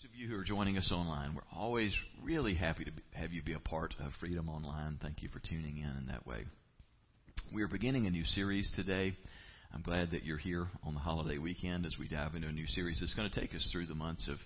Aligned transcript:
those 0.00 0.10
of 0.10 0.16
you 0.16 0.28
who 0.28 0.36
are 0.36 0.44
joining 0.44 0.78
us 0.78 0.92
online, 0.92 1.34
we're 1.34 1.58
always 1.58 1.92
really 2.22 2.54
happy 2.54 2.84
to 2.84 2.90
have 3.12 3.32
you 3.32 3.42
be 3.42 3.52
a 3.52 3.58
part 3.58 3.94
of 4.04 4.12
Freedom 4.20 4.48
Online. 4.48 4.98
Thank 5.02 5.22
you 5.22 5.28
for 5.28 5.40
tuning 5.40 5.78
in 5.78 5.96
in 5.98 6.06
that 6.08 6.26
way. 6.26 6.44
We 7.52 7.62
are 7.62 7.68
beginning 7.68 8.06
a 8.06 8.10
new 8.10 8.24
series 8.24 8.70
today. 8.76 9.14
I'm 9.74 9.82
glad 9.82 10.12
that 10.12 10.24
you're 10.24 10.38
here 10.38 10.68
on 10.84 10.94
the 10.94 11.00
holiday 11.00 11.38
weekend 11.38 11.84
as 11.84 11.96
we 11.98 12.08
dive 12.08 12.34
into 12.34 12.48
a 12.48 12.52
new 12.52 12.66
series. 12.68 13.02
It's 13.02 13.14
going 13.14 13.30
to 13.30 13.40
take 13.40 13.54
us 13.54 13.68
through 13.72 13.86
the 13.86 13.94
months 13.94 14.28
of 14.28 14.36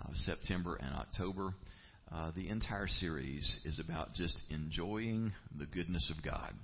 uh, 0.00 0.12
September 0.14 0.76
and 0.76 0.94
October. 0.94 1.52
Uh, 2.10 2.30
the 2.34 2.48
entire 2.48 2.88
series 2.88 3.58
is 3.64 3.78
about 3.78 4.14
just 4.14 4.38
enjoying 4.50 5.32
the 5.58 5.66
goodness 5.66 6.10
of 6.16 6.24
God. 6.24 6.54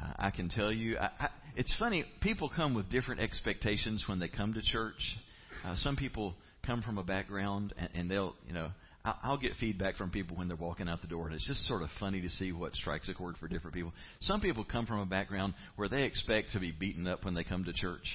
Uh, 0.00 0.12
I 0.18 0.30
can 0.30 0.48
tell 0.48 0.70
you, 0.70 0.96
I, 0.98 1.10
I, 1.18 1.28
it's 1.56 1.74
funny, 1.78 2.04
people 2.20 2.50
come 2.54 2.74
with 2.74 2.90
different 2.90 3.20
expectations 3.20 4.04
when 4.06 4.20
they 4.20 4.28
come 4.28 4.54
to 4.54 4.62
church. 4.62 5.16
Uh, 5.64 5.74
some 5.76 5.96
people 5.96 6.34
come 6.66 6.82
from 6.82 6.98
a 6.98 7.04
background 7.04 7.74
and, 7.76 7.88
and 7.94 8.10
they'll, 8.10 8.34
you 8.46 8.52
know, 8.52 8.70
I'll, 9.04 9.18
I'll 9.22 9.38
get 9.38 9.52
feedback 9.58 9.96
from 9.96 10.10
people 10.10 10.36
when 10.36 10.48
they're 10.48 10.56
walking 10.56 10.88
out 10.88 11.00
the 11.00 11.08
door, 11.08 11.26
and 11.26 11.34
it's 11.34 11.46
just 11.46 11.66
sort 11.66 11.82
of 11.82 11.88
funny 11.98 12.20
to 12.20 12.30
see 12.30 12.52
what 12.52 12.74
strikes 12.74 13.08
a 13.08 13.14
chord 13.14 13.36
for 13.38 13.48
different 13.48 13.74
people. 13.74 13.92
Some 14.20 14.40
people 14.40 14.64
come 14.64 14.86
from 14.86 15.00
a 15.00 15.06
background 15.06 15.54
where 15.76 15.88
they 15.88 16.04
expect 16.04 16.52
to 16.52 16.60
be 16.60 16.72
beaten 16.72 17.06
up 17.06 17.24
when 17.24 17.34
they 17.34 17.44
come 17.44 17.64
to 17.64 17.72
church. 17.72 18.06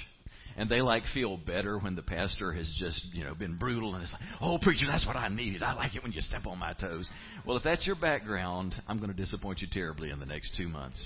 And 0.55 0.72
they 0.72 0.81
like 0.81 1.03
feel 1.13 1.38
better 1.38 1.77
when 1.77 1.95
the 1.95 2.02
pastor 2.02 2.52
has 2.52 2.73
just, 2.80 3.05
you 3.13 3.23
know, 3.23 3.36
been 3.36 3.58
brutal 3.58 3.94
and 3.94 4.02
it's 4.02 4.12
like, 4.12 4.23
oh, 4.41 4.58
preacher, 4.59 4.88
that's 4.89 5.05
what 5.05 5.16
I 5.16 5.27
needed. 5.27 5.61
I 5.61 5.73
like 5.73 5.95
it 5.95 6.02
when 6.02 6.14
you 6.14 6.22
step 6.22 6.48
on 6.48 6.58
my 6.58 6.73
toes. 6.73 7.08
Well, 7.45 7.58
if 7.58 7.64
that's 7.64 7.86
your 7.86 7.95
background, 7.95 8.73
I'm 8.88 8.98
going 8.98 9.11
to 9.11 9.16
disappoint 9.16 9.59
you 9.59 9.67
terribly 9.72 10.09
in 10.09 10.20
the 10.20 10.25
next 10.25 10.58
two 10.58 10.67
months. 10.67 11.00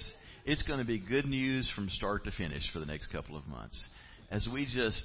It's 0.45 0.61
going 0.63 0.79
to 0.79 0.85
be 0.85 0.99
good 0.99 1.25
news 1.25 1.69
from 1.75 1.89
start 1.89 2.23
to 2.25 2.31
finish 2.31 2.63
for 2.71 2.79
the 2.79 2.85
next 2.85 3.07
couple 3.07 3.35
of 3.35 3.45
months 3.45 3.83
as 4.29 4.47
we 4.51 4.65
just 4.65 5.03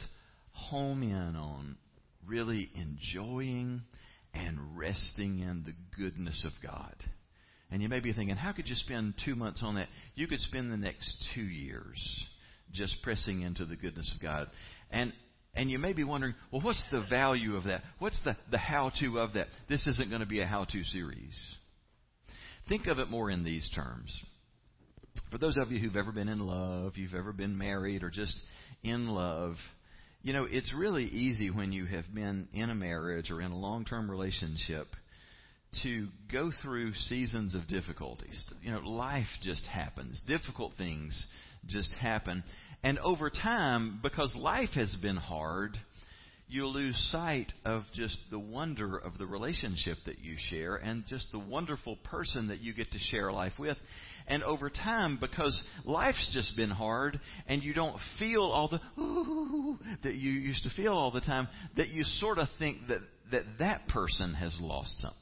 home 0.53 1.03
in 1.03 1.35
on 1.35 1.77
really 2.27 2.71
enjoying 2.75 3.83
and 4.35 4.77
resting 4.77 5.39
in 5.41 5.65
the 5.65 5.75
goodness 5.97 6.45
of 6.45 6.53
God. 6.63 6.95
And 7.71 7.83
you 7.83 7.89
may 7.89 8.01
be 8.01 8.13
thinking, 8.13 8.37
how 8.37 8.53
could 8.53 8.69
you 8.69 8.77
spend 8.77 9.15
two 9.25 9.35
months 9.35 9.63
on 9.65 9.75
that? 9.77 9.89
You 10.15 10.27
could 10.27 10.41
spend 10.41 10.71
the 10.71 10.77
next 10.77 11.15
two 11.35 11.43
years 11.43 11.99
just 12.73 12.97
pressing 13.03 13.43
into 13.43 13.65
the 13.65 13.77
goodness 13.77 14.11
of 14.15 14.23
God. 14.23 14.49
And 14.91 15.13
and 15.57 15.71
you 15.71 15.79
may 15.79 15.95
be 15.95 16.05
wondering, 16.05 16.35
well, 16.53 16.61
what's 16.61 16.83
the 16.91 17.07
value 17.09 17.57
of 17.57 17.65
that? 17.65 17.83
What's 17.99 18.21
the, 18.25 18.37
the 18.51 18.59
how 18.59 18.93
to 19.01 19.19
of 19.19 19.33
that? 19.33 19.47
This 19.71 19.87
isn't 19.87 20.11
going 20.11 20.21
to 20.21 20.27
be 20.27 20.43
a 20.43 20.47
how 20.47 20.65
to 20.65 20.85
series. 20.85 21.35
Think 22.69 22.87
of 22.89 22.99
it 22.99 23.09
more 23.09 23.31
in 23.31 23.43
these 23.43 23.67
terms. 23.75 24.15
For 25.31 25.39
those 25.39 25.57
of 25.57 25.73
you 25.73 25.79
who've 25.79 25.97
ever 25.97 26.13
been 26.13 26.29
in 26.29 26.41
love, 26.41 26.99
you've 26.99 27.15
ever 27.15 27.33
been 27.33 27.57
married, 27.57 28.03
or 28.03 28.11
just 28.11 28.39
in 28.83 29.09
love, 29.09 29.55
you 30.27 30.33
know, 30.33 30.45
it's 30.51 30.75
really 30.75 31.05
easy 31.05 31.51
when 31.51 31.71
you 31.71 31.87
have 31.87 32.13
been 32.13 32.49
in 32.53 32.69
a 32.69 32.75
marriage 32.75 33.31
or 33.31 33.41
in 33.41 33.53
a 33.53 33.57
long 33.57 33.85
term 33.85 34.11
relationship 34.11 34.89
to 35.85 36.09
go 36.33 36.51
through 36.63 36.95
seasons 36.95 37.55
of 37.55 37.69
difficulties. 37.69 38.45
You 38.61 38.73
know, 38.73 38.81
life 38.81 39.29
just 39.41 39.65
happens. 39.67 40.21
Difficult 40.27 40.73
things 40.77 41.29
just 41.69 41.93
happen. 41.93 42.43
And 42.83 42.99
over 42.99 43.31
time, 43.31 44.01
because 44.03 44.35
life 44.35 44.71
has 44.75 44.97
been 45.01 45.17
hard, 45.17 45.79
you 46.49 46.67
lose 46.67 46.97
sight 47.11 47.53
of 47.65 47.83
just 47.93 48.19
the 48.31 48.39
wonder 48.39 48.97
of 48.97 49.19
the 49.19 49.27
relationship 49.27 49.99
that 50.07 50.21
you 50.21 50.37
share 50.51 50.77
and 50.77 51.05
just 51.07 51.27
the 51.33 51.39
wonderful 51.39 51.97
person 52.05 52.49
that 52.49 52.61
you 52.61 52.73
get 52.73 52.93
to 52.93 52.99
share 52.99 53.33
life 53.33 53.55
with. 53.59 53.77
And 54.29 54.45
over 54.45 54.71
time, 54.71 55.19
because 55.21 55.61
life's 55.85 56.31
just 56.33 56.57
been 56.57 56.71
hard 56.71 57.21
and 57.49 57.63
you 57.63 57.75
don't 57.75 57.99
feel 58.19 58.43
all 58.43 58.69
the 58.69 58.81
ooh 59.01 59.79
that 60.05 60.15
you 60.15 60.31
used 60.31 60.63
to 60.63 60.71
feel 60.71 60.93
all 60.93 61.11
the 61.11 61.21
time, 61.21 61.49
that 61.77 61.89
you 61.89 62.05
sort 62.05 62.39
of 62.39 62.49
think 62.59 62.89
that 62.89 63.01
that, 63.33 63.45
that 63.59 63.89
person 63.89 64.35
has 64.35 64.57
lost 64.61 65.01
something. 65.01 65.21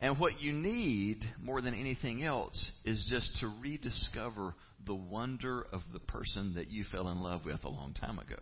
And 0.00 0.18
what 0.18 0.40
you 0.40 0.52
need 0.52 1.22
more 1.42 1.60
than 1.60 1.74
anything 1.74 2.24
else 2.24 2.70
is 2.86 3.06
just 3.10 3.38
to 3.40 3.52
rediscover 3.60 4.54
the 4.86 4.94
wonder 4.94 5.66
of 5.72 5.82
the 5.92 5.98
person 5.98 6.54
that 6.54 6.70
you 6.70 6.84
fell 6.90 7.08
in 7.08 7.20
love 7.20 7.44
with 7.44 7.64
a 7.64 7.68
long 7.68 7.92
time 7.92 8.18
ago. 8.18 8.36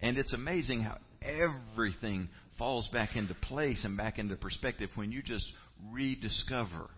And 0.00 0.18
it's 0.18 0.32
amazing 0.32 0.82
how 0.82 0.98
everything 1.22 2.28
falls 2.58 2.88
back 2.92 3.16
into 3.16 3.34
place 3.34 3.82
and 3.84 3.96
back 3.96 4.18
into 4.18 4.36
perspective 4.36 4.90
when 4.94 5.12
you 5.12 5.22
just 5.22 5.46
rediscover 5.90 6.90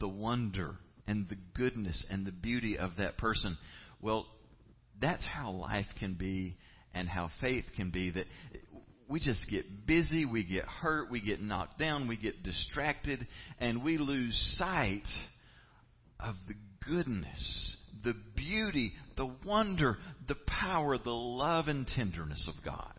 the 0.00 0.08
wonder 0.08 0.76
and 1.06 1.28
the 1.28 1.36
goodness 1.54 2.04
and 2.10 2.26
the 2.26 2.32
beauty 2.32 2.78
of 2.78 2.92
that 2.98 3.18
person. 3.18 3.56
Well, 4.00 4.26
that's 5.00 5.24
how 5.24 5.50
life 5.52 5.86
can 5.98 6.14
be 6.14 6.56
and 6.94 7.08
how 7.08 7.30
faith 7.40 7.64
can 7.76 7.90
be 7.90 8.10
that 8.10 8.26
we 9.08 9.20
just 9.20 9.44
get 9.50 9.86
busy, 9.86 10.24
we 10.24 10.44
get 10.44 10.64
hurt, 10.64 11.10
we 11.10 11.20
get 11.20 11.40
knocked 11.42 11.78
down, 11.78 12.08
we 12.08 12.16
get 12.16 12.42
distracted, 12.42 13.26
and 13.58 13.84
we 13.84 13.98
lose 13.98 14.34
sight 14.58 15.06
of 16.18 16.34
the 16.48 16.54
goodness, 16.86 17.76
the 18.04 18.14
beauty, 18.36 18.92
the 19.16 19.30
wonder, 19.44 19.98
the 20.28 20.36
power, 20.46 20.98
the 20.98 21.10
love 21.10 21.68
and 21.68 21.86
tenderness 21.86 22.48
of 22.48 22.64
God. 22.64 22.92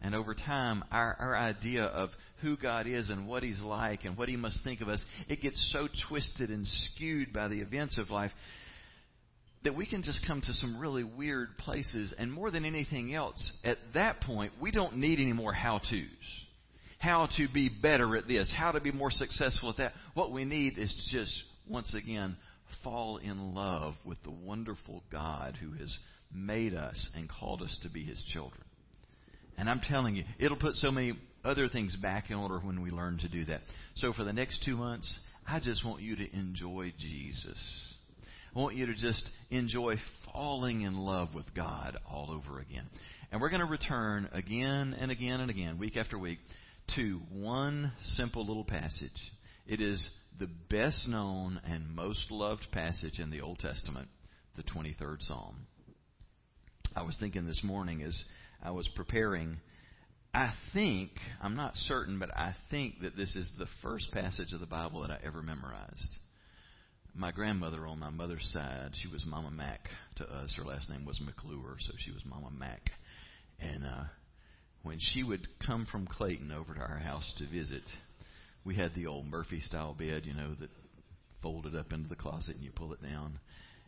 And 0.00 0.14
over 0.14 0.34
time, 0.34 0.84
our, 0.92 1.16
our 1.18 1.36
idea 1.36 1.84
of 1.84 2.10
who 2.42 2.58
God 2.58 2.86
is 2.86 3.08
and 3.08 3.26
what 3.26 3.42
He's 3.42 3.60
like 3.60 4.04
and 4.04 4.18
what 4.18 4.28
He 4.28 4.36
must 4.36 4.62
think 4.62 4.82
of 4.82 4.88
us, 4.88 5.02
it 5.28 5.40
gets 5.40 5.72
so 5.72 5.88
twisted 6.08 6.50
and 6.50 6.66
skewed 6.66 7.32
by 7.32 7.48
the 7.48 7.60
events 7.60 7.96
of 7.96 8.10
life 8.10 8.32
that 9.64 9.74
we 9.74 9.86
can 9.86 10.02
just 10.02 10.20
come 10.26 10.42
to 10.42 10.52
some 10.52 10.78
really 10.78 11.04
weird 11.04 11.56
places. 11.56 12.14
And 12.18 12.30
more 12.30 12.50
than 12.50 12.66
anything 12.66 13.14
else, 13.14 13.52
at 13.64 13.78
that 13.94 14.20
point, 14.20 14.52
we 14.60 14.70
don't 14.70 14.98
need 14.98 15.20
any 15.20 15.32
more 15.32 15.54
how 15.54 15.78
to's. 15.78 16.44
How 16.98 17.28
to 17.38 17.48
be 17.52 17.70
better 17.70 18.16
at 18.16 18.28
this, 18.28 18.52
how 18.54 18.72
to 18.72 18.80
be 18.80 18.92
more 18.92 19.10
successful 19.10 19.70
at 19.70 19.78
that. 19.78 19.92
What 20.12 20.32
we 20.32 20.44
need 20.44 20.78
is 20.78 20.94
just, 21.10 21.32
once 21.68 21.94
again, 21.94 22.36
fall 22.82 23.18
in 23.18 23.54
love 23.54 23.94
with 24.04 24.22
the 24.22 24.30
wonderful 24.30 25.02
God 25.10 25.56
who 25.60 25.72
has 25.72 25.96
made 26.34 26.74
us 26.74 27.10
and 27.14 27.28
called 27.28 27.62
us 27.62 27.78
to 27.82 27.90
be 27.90 28.04
His 28.04 28.22
children. 28.32 28.62
And 29.56 29.70
I'm 29.70 29.80
telling 29.80 30.16
you, 30.16 30.24
it'll 30.38 30.56
put 30.56 30.74
so 30.74 30.90
many 30.90 31.14
other 31.44 31.68
things 31.68 31.94
back 31.96 32.30
in 32.30 32.36
order 32.36 32.58
when 32.58 32.82
we 32.82 32.90
learn 32.90 33.18
to 33.18 33.28
do 33.28 33.44
that. 33.46 33.60
So 33.96 34.12
for 34.12 34.24
the 34.24 34.32
next 34.32 34.64
two 34.64 34.76
months, 34.76 35.18
I 35.46 35.60
just 35.60 35.84
want 35.84 36.02
you 36.02 36.16
to 36.16 36.36
enjoy 36.36 36.92
Jesus. 36.98 37.94
I 38.54 38.58
want 38.58 38.76
you 38.76 38.86
to 38.86 38.94
just 38.94 39.28
enjoy 39.50 39.96
falling 40.32 40.82
in 40.82 40.96
love 40.96 41.34
with 41.34 41.54
God 41.54 41.98
all 42.10 42.30
over 42.30 42.60
again. 42.60 42.84
And 43.30 43.40
we're 43.40 43.50
going 43.50 43.60
to 43.60 43.66
return 43.66 44.28
again 44.32 44.96
and 44.98 45.10
again 45.10 45.40
and 45.40 45.50
again, 45.50 45.78
week 45.78 45.96
after 45.96 46.18
week, 46.18 46.38
to 46.96 47.20
one 47.32 47.92
simple 48.14 48.46
little 48.46 48.64
passage. 48.64 49.10
It 49.66 49.80
is 49.80 50.06
the 50.38 50.48
best 50.68 51.06
known 51.08 51.60
and 51.64 51.94
most 51.94 52.30
loved 52.30 52.66
passage 52.72 53.18
in 53.18 53.30
the 53.30 53.40
Old 53.40 53.58
Testament, 53.58 54.08
the 54.56 54.62
23rd 54.62 55.22
Psalm. 55.22 55.66
I 56.96 57.02
was 57.02 57.16
thinking 57.18 57.46
this 57.46 57.62
morning 57.62 58.02
as 58.02 58.24
I 58.62 58.70
was 58.70 58.88
preparing. 58.88 59.58
I 60.32 60.52
think, 60.72 61.10
I'm 61.40 61.54
not 61.54 61.76
certain, 61.76 62.18
but 62.18 62.36
I 62.36 62.54
think 62.70 63.00
that 63.02 63.16
this 63.16 63.36
is 63.36 63.52
the 63.58 63.68
first 63.82 64.10
passage 64.12 64.52
of 64.52 64.60
the 64.60 64.66
Bible 64.66 65.02
that 65.02 65.10
I 65.10 65.18
ever 65.24 65.42
memorized. 65.42 66.18
My 67.14 67.30
grandmother 67.30 67.86
on 67.86 68.00
my 68.00 68.10
mother's 68.10 68.48
side, 68.52 68.90
she 69.00 69.06
was 69.06 69.24
Mama 69.24 69.52
Mac 69.52 69.88
to 70.16 70.24
us. 70.24 70.52
Her 70.56 70.64
last 70.64 70.90
name 70.90 71.04
was 71.04 71.20
McClure, 71.20 71.76
so 71.78 71.92
she 71.98 72.10
was 72.10 72.24
Mama 72.24 72.50
Mac. 72.50 72.90
And 73.60 73.84
uh, 73.84 74.04
when 74.82 74.98
she 74.98 75.22
would 75.22 75.46
come 75.64 75.86
from 75.90 76.06
Clayton 76.06 76.50
over 76.50 76.74
to 76.74 76.80
our 76.80 76.98
house 76.98 77.32
to 77.38 77.46
visit, 77.46 77.84
we 78.64 78.74
had 78.74 78.94
the 78.94 79.06
old 79.06 79.26
Murphy 79.26 79.60
style 79.60 79.94
bed, 79.94 80.22
you 80.24 80.34
know, 80.34 80.54
that 80.60 80.70
folded 81.42 81.76
up 81.76 81.92
into 81.92 82.08
the 82.08 82.16
closet 82.16 82.56
and 82.56 82.64
you 82.64 82.70
pull 82.70 82.92
it 82.92 83.02
down. 83.02 83.38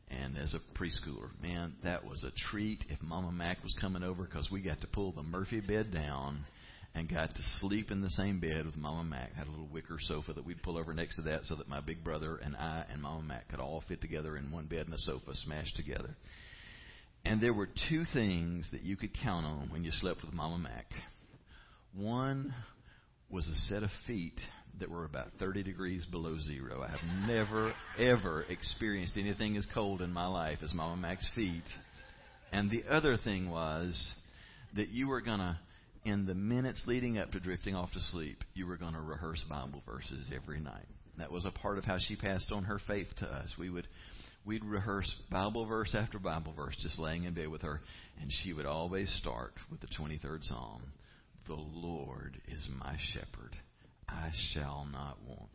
And 0.08 0.36
as 0.38 0.54
a 0.54 0.78
preschooler, 0.78 1.30
man, 1.42 1.74
that 1.82 2.04
was 2.06 2.22
a 2.22 2.30
treat 2.50 2.84
if 2.88 3.02
Mama 3.02 3.32
Mac 3.32 3.62
was 3.62 3.74
coming 3.80 4.02
over 4.02 4.24
because 4.24 4.50
we 4.50 4.60
got 4.60 4.80
to 4.82 4.86
pull 4.86 5.12
the 5.12 5.22
Murphy 5.22 5.60
bed 5.60 5.92
down 5.92 6.44
and 6.94 7.08
got 7.08 7.34
to 7.34 7.42
sleep 7.60 7.90
in 7.90 8.02
the 8.02 8.10
same 8.10 8.38
bed 8.38 8.66
with 8.66 8.76
Mama 8.76 9.04
Mac. 9.04 9.34
Had 9.34 9.48
a 9.48 9.50
little 9.50 9.68
wicker 9.72 9.98
sofa 10.00 10.32
that 10.34 10.46
we'd 10.46 10.62
pull 10.62 10.78
over 10.78 10.94
next 10.94 11.16
to 11.16 11.22
that 11.22 11.44
so 11.44 11.56
that 11.56 11.68
my 11.68 11.80
big 11.80 12.04
brother 12.04 12.36
and 12.36 12.54
I 12.54 12.84
and 12.90 13.02
Mama 13.02 13.22
Mac 13.22 13.48
could 13.48 13.60
all 13.60 13.82
fit 13.88 14.00
together 14.00 14.36
in 14.36 14.52
one 14.52 14.66
bed 14.66 14.86
and 14.86 14.94
a 14.94 14.98
sofa 14.98 15.34
smashed 15.34 15.76
together. 15.76 16.16
And 17.24 17.40
there 17.40 17.54
were 17.54 17.68
two 17.88 18.04
things 18.12 18.68
that 18.70 18.82
you 18.82 18.96
could 18.96 19.18
count 19.22 19.44
on 19.44 19.70
when 19.70 19.82
you 19.82 19.90
slept 19.90 20.22
with 20.22 20.32
Mama 20.32 20.58
Mac. 20.58 20.86
One 21.92 22.54
was 23.28 23.48
a 23.48 23.54
set 23.68 23.82
of 23.82 23.90
feet 24.06 24.40
that 24.80 24.90
were 24.90 25.04
about 25.04 25.28
30 25.38 25.62
degrees 25.62 26.04
below 26.06 26.38
zero. 26.38 26.82
I 26.82 26.90
have 26.90 27.28
never, 27.28 27.72
ever 27.98 28.44
experienced 28.48 29.16
anything 29.16 29.56
as 29.56 29.66
cold 29.72 30.02
in 30.02 30.12
my 30.12 30.26
life 30.26 30.58
as 30.62 30.74
Mama 30.74 30.96
Mac's 30.96 31.28
feet. 31.34 31.64
And 32.52 32.70
the 32.70 32.84
other 32.88 33.16
thing 33.16 33.50
was 33.50 34.12
that 34.74 34.88
you 34.88 35.08
were 35.08 35.20
going 35.20 35.38
to, 35.38 35.58
in 36.04 36.26
the 36.26 36.34
minutes 36.34 36.82
leading 36.86 37.18
up 37.18 37.32
to 37.32 37.40
drifting 37.40 37.74
off 37.74 37.92
to 37.92 38.00
sleep, 38.12 38.44
you 38.54 38.66
were 38.66 38.76
going 38.76 38.94
to 38.94 39.00
rehearse 39.00 39.42
Bible 39.48 39.82
verses 39.86 40.30
every 40.34 40.60
night. 40.60 40.86
That 41.18 41.32
was 41.32 41.46
a 41.46 41.50
part 41.50 41.78
of 41.78 41.84
how 41.84 41.98
she 41.98 42.14
passed 42.14 42.52
on 42.52 42.64
her 42.64 42.78
faith 42.86 43.08
to 43.18 43.26
us. 43.26 43.54
We 43.58 43.70
would 43.70 43.88
we'd 44.44 44.64
rehearse 44.64 45.12
Bible 45.30 45.66
verse 45.66 45.94
after 45.98 46.18
Bible 46.18 46.52
verse 46.54 46.76
just 46.80 46.98
laying 46.98 47.24
in 47.24 47.34
bed 47.34 47.48
with 47.48 47.62
her, 47.62 47.80
and 48.20 48.30
she 48.42 48.52
would 48.52 48.66
always 48.66 49.12
start 49.18 49.54
with 49.70 49.80
the 49.80 49.88
23rd 49.88 50.44
Psalm 50.44 50.82
The 51.48 51.54
Lord 51.54 52.40
is 52.48 52.68
my 52.78 52.96
shepherd. 53.12 53.56
I 54.08 54.30
shall 54.52 54.86
not 54.90 55.18
want. 55.26 55.50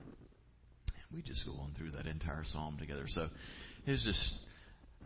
We 1.13 1.21
just 1.21 1.45
go 1.45 1.53
on 1.53 1.73
through 1.77 1.91
that 1.91 2.05
entire 2.05 2.43
psalm 2.45 2.77
together. 2.79 3.05
So 3.07 3.27
it's 3.85 4.03
just 4.03 4.33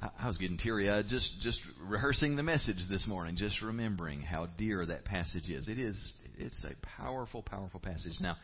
I 0.02 0.28
was 0.28 0.38
getting 0.38 0.58
teary 0.58 0.90
eyed 0.90 1.06
just 1.08 1.42
just 1.42 1.60
rehearsing 1.82 2.36
the 2.36 2.44
message 2.44 2.78
this 2.90 3.06
morning, 3.08 3.36
just 3.38 3.62
remembering 3.62 4.22
how 4.22 4.48
dear 4.58 4.86
that 4.86 5.06
passage 5.06 5.50
is. 5.50 5.68
It 5.68 5.80
is 5.80 6.14
it's 6.38 6.64
a 6.64 6.76
powerful, 7.02 7.42
powerful 7.42 7.80
passage. 7.80 8.14
Now, 8.20 8.36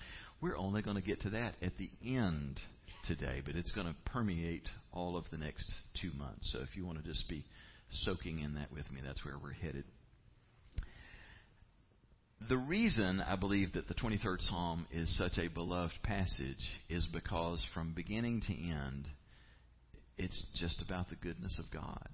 we're 0.42 0.58
only 0.58 0.82
going 0.82 0.96
to 0.96 1.02
get 1.02 1.22
to 1.22 1.32
that 1.32 1.56
at 1.62 1.78
the 1.78 1.90
end 2.06 2.60
today, 3.08 3.42
but 3.46 3.56
it's 3.56 3.72
going 3.72 3.88
to 3.88 3.96
permeate 4.06 4.68
all 4.94 5.18
of 5.18 5.26
the 5.32 5.38
next 5.38 5.70
two 6.02 6.12
months. 6.14 6.50
So 6.54 6.60
if 6.60 6.76
you 6.76 6.86
want 6.86 7.04
to 7.04 7.04
just 7.04 7.28
be 7.28 7.46
soaking 8.06 8.40
in 8.40 8.56
that 8.56 8.72
with 8.72 8.90
me, 8.92 9.02
that's 9.06 9.24
where 9.26 9.38
we're 9.42 9.54
headed. 9.54 9.84
The 12.50 12.58
reason 12.58 13.22
I 13.22 13.36
believe 13.36 13.74
that 13.74 13.88
the 13.88 13.94
23rd 13.94 14.42
Psalm 14.42 14.88
is 14.92 15.16
such 15.16 15.38
a 15.38 15.48
beloved 15.48 15.94
passage 16.02 16.82
is 16.90 17.08
because 17.14 17.64
from 17.74 17.94
beginning 17.94 18.42
to 18.48 18.54
end, 18.54 19.08
it's 20.18 20.44
just 20.56 20.82
about 20.82 21.10
the 21.10 21.16
goodness 21.18 21.60
of 21.60 21.72
God. 21.72 22.10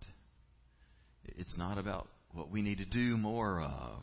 It's 1.24 1.58
not 1.58 1.78
about 1.78 2.08
what 2.34 2.52
we 2.52 2.62
need 2.62 2.80
to 2.80 2.86
do 2.86 3.16
more 3.16 3.62
of. 3.62 4.02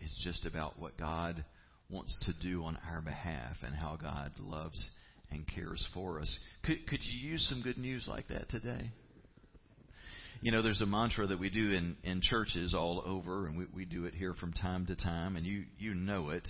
It's 0.00 0.24
just 0.24 0.44
about 0.44 0.78
what 0.78 0.98
God 0.98 1.44
wants 1.88 2.16
to 2.26 2.32
do 2.42 2.64
on 2.64 2.76
our 2.90 3.00
behalf 3.00 3.56
and 3.64 3.74
how 3.74 3.96
God 3.96 4.32
loves 4.40 4.84
and 5.30 5.46
cares 5.46 5.86
for 5.94 6.20
us. 6.20 6.38
Could, 6.64 6.86
could 6.88 7.00
you 7.02 7.30
use 7.30 7.46
some 7.48 7.62
good 7.62 7.78
news 7.78 8.06
like 8.08 8.26
that 8.28 8.48
today? 8.48 8.90
You 10.42 10.52
know, 10.52 10.62
there's 10.62 10.80
a 10.80 10.86
mantra 10.86 11.26
that 11.26 11.38
we 11.38 11.50
do 11.50 11.72
in, 11.72 11.96
in 12.02 12.22
churches 12.22 12.72
all 12.72 13.02
over, 13.04 13.46
and 13.46 13.58
we, 13.58 13.66
we 13.74 13.84
do 13.84 14.06
it 14.06 14.14
here 14.14 14.32
from 14.32 14.54
time 14.54 14.86
to 14.86 14.96
time, 14.96 15.36
and 15.36 15.44
you, 15.44 15.64
you 15.78 15.92
know 15.92 16.30
it, 16.30 16.48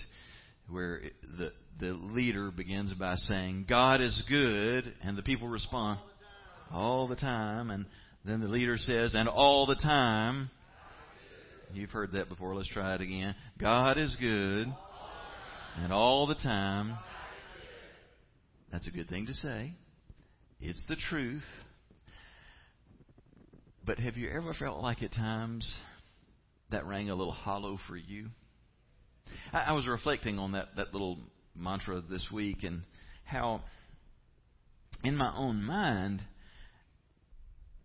where 0.69 1.01
the, 1.37 1.51
the 1.79 1.91
leader 1.91 2.51
begins 2.51 2.93
by 2.93 3.15
saying, 3.17 3.65
God 3.67 3.99
is 3.99 4.23
good, 4.29 4.93
and 5.03 5.17
the 5.17 5.21
people 5.21 5.49
respond, 5.49 5.99
all 6.71 7.07
the 7.07 7.17
time. 7.17 7.69
And 7.69 7.85
then 8.23 8.39
the 8.39 8.47
leader 8.47 8.77
says, 8.77 9.13
and 9.13 9.27
all 9.27 9.65
the 9.65 9.75
time. 9.75 10.49
You've 11.73 11.91
heard 11.91 12.13
that 12.13 12.29
before. 12.29 12.55
Let's 12.55 12.69
try 12.69 12.95
it 12.95 13.01
again. 13.01 13.35
God 13.59 13.97
is 13.97 14.15
good. 14.19 14.67
And 15.77 15.91
all 15.91 16.27
the 16.27 16.35
time. 16.35 16.97
That's 18.71 18.87
a 18.87 18.91
good 18.91 19.09
thing 19.09 19.25
to 19.25 19.33
say. 19.33 19.73
It's 20.59 20.83
the 20.87 20.97
truth. 21.09 21.43
But 23.91 23.99
have 23.99 24.15
you 24.15 24.29
ever 24.29 24.53
felt 24.53 24.81
like 24.81 25.03
at 25.03 25.11
times 25.11 25.69
that 26.69 26.85
rang 26.85 27.09
a 27.09 27.13
little 27.13 27.33
hollow 27.33 27.77
for 27.89 27.97
you? 27.97 28.27
I, 29.51 29.63
I 29.63 29.71
was 29.73 29.85
reflecting 29.85 30.39
on 30.39 30.53
that, 30.53 30.77
that 30.77 30.93
little 30.93 31.19
mantra 31.53 31.99
this 31.99 32.25
week 32.31 32.63
and 32.63 32.83
how 33.25 33.59
in 35.03 35.17
my 35.17 35.35
own 35.35 35.61
mind 35.61 36.21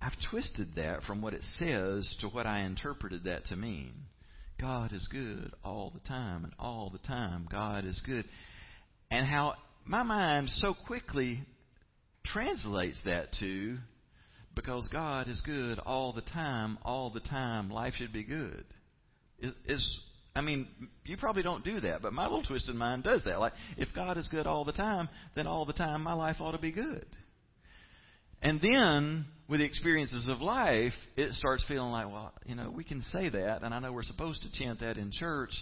I've 0.00 0.12
twisted 0.30 0.76
that 0.76 1.02
from 1.02 1.22
what 1.22 1.34
it 1.34 1.42
says 1.58 2.08
to 2.20 2.28
what 2.28 2.46
I 2.46 2.60
interpreted 2.60 3.24
that 3.24 3.46
to 3.46 3.56
mean. 3.56 3.94
God 4.60 4.92
is 4.92 5.08
good 5.10 5.54
all 5.64 5.90
the 5.92 6.08
time, 6.08 6.44
and 6.44 6.52
all 6.56 6.88
the 6.88 7.04
time 7.04 7.48
God 7.50 7.84
is 7.84 8.00
good. 8.06 8.26
And 9.10 9.26
how 9.26 9.54
my 9.84 10.04
mind 10.04 10.50
so 10.50 10.72
quickly 10.72 11.40
translates 12.24 13.00
that 13.04 13.32
to 13.40 13.78
because 14.56 14.88
God 14.88 15.28
is 15.28 15.40
good 15.42 15.78
all 15.78 16.12
the 16.12 16.22
time, 16.22 16.78
all 16.82 17.10
the 17.10 17.20
time, 17.20 17.70
life 17.70 17.94
should 17.94 18.12
be 18.12 18.24
good. 18.24 18.64
Is, 19.38 19.52
is 19.66 19.98
I 20.34 20.40
mean, 20.40 20.66
you 21.04 21.16
probably 21.16 21.42
don't 21.42 21.64
do 21.64 21.80
that, 21.80 22.02
but 22.02 22.12
my 22.12 22.24
little 22.24 22.42
twisted 22.42 22.74
mind 22.74 23.04
does 23.04 23.22
that. 23.24 23.38
Like, 23.38 23.52
if 23.76 23.88
God 23.94 24.18
is 24.18 24.26
good 24.28 24.46
all 24.46 24.64
the 24.64 24.72
time, 24.72 25.08
then 25.36 25.46
all 25.46 25.64
the 25.64 25.72
time 25.72 26.02
my 26.02 26.14
life 26.14 26.36
ought 26.40 26.52
to 26.52 26.58
be 26.58 26.72
good. 26.72 27.06
And 28.42 28.60
then, 28.60 29.26
with 29.48 29.60
the 29.60 29.66
experiences 29.66 30.28
of 30.28 30.40
life, 30.40 30.92
it 31.16 31.32
starts 31.32 31.64
feeling 31.66 31.90
like, 31.90 32.06
well, 32.08 32.32
you 32.44 32.54
know, 32.54 32.70
we 32.70 32.84
can 32.84 33.02
say 33.12 33.28
that, 33.28 33.62
and 33.62 33.72
I 33.72 33.78
know 33.78 33.92
we're 33.92 34.02
supposed 34.02 34.42
to 34.42 34.52
chant 34.52 34.80
that 34.80 34.98
in 34.98 35.10
church, 35.10 35.52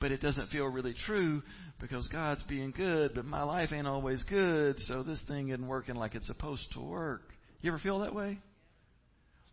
but 0.00 0.12
it 0.12 0.22
doesn't 0.22 0.48
feel 0.48 0.64
really 0.66 0.94
true 1.06 1.42
because 1.78 2.08
God's 2.08 2.42
being 2.44 2.72
good, 2.74 3.12
but 3.14 3.26
my 3.26 3.42
life 3.42 3.70
ain't 3.72 3.86
always 3.86 4.22
good, 4.24 4.76
so 4.80 5.02
this 5.02 5.22
thing 5.28 5.50
isn't 5.50 5.66
working 5.66 5.94
like 5.94 6.14
it's 6.14 6.26
supposed 6.26 6.66
to 6.72 6.80
work. 6.80 7.22
You 7.62 7.70
ever 7.70 7.78
feel 7.78 8.00
that 8.00 8.12
way? 8.12 8.40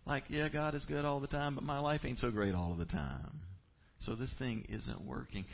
Like, 0.05 0.23
yeah, 0.29 0.49
God 0.49 0.73
is 0.73 0.83
good 0.85 1.05
all 1.05 1.19
the 1.19 1.27
time, 1.27 1.53
but 1.53 1.63
my 1.63 1.77
life 1.77 2.01
ain't 2.03 2.17
so 2.17 2.31
great 2.31 2.55
all 2.55 2.71
of 2.71 2.79
the 2.79 2.85
time. 2.85 3.39
So 3.99 4.15
this 4.15 4.33
thing 4.39 4.65
isn't 4.67 5.05
working. 5.05 5.45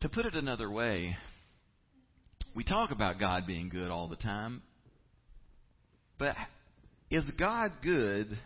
To 0.00 0.08
put 0.08 0.24
it 0.24 0.34
another 0.34 0.70
way, 0.70 1.16
we 2.56 2.64
talk 2.64 2.90
about 2.90 3.18
God 3.20 3.46
being 3.46 3.68
good 3.68 3.90
all 3.90 4.08
the 4.08 4.16
time, 4.16 4.62
but 6.18 6.34
is 7.10 7.30
God 7.38 7.72
good 7.82 8.38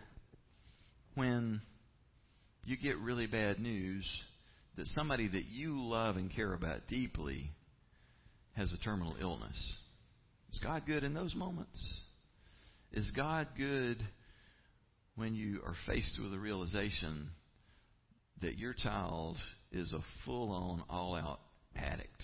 when 1.13 1.61
you 2.65 2.75
get 2.75 2.97
really 2.97 3.27
bad 3.27 3.59
news 3.59 4.05
that 4.75 4.87
somebody 4.87 5.29
that 5.29 5.45
you 5.45 5.75
love 5.77 6.17
and 6.17 6.29
care 6.35 6.53
about 6.53 6.87
deeply 6.89 7.49
has 8.57 8.73
a 8.73 8.77
terminal 8.83 9.15
illness? 9.21 9.77
Is 10.51 10.59
God 10.59 10.83
good 10.85 11.05
in 11.05 11.13
those 11.13 11.33
moments? 11.33 12.01
Is 12.91 13.11
God 13.15 13.47
good 13.57 13.97
when 15.15 15.35
you 15.35 15.61
are 15.65 15.75
faced 15.85 16.19
with 16.21 16.31
the 16.31 16.39
realization 16.39 17.29
that 18.41 18.57
your 18.57 18.73
child 18.73 19.37
is 19.71 19.93
a 19.93 20.03
full 20.25 20.51
on, 20.51 20.83
all 20.89 21.15
out 21.15 21.39
addict 21.75 22.23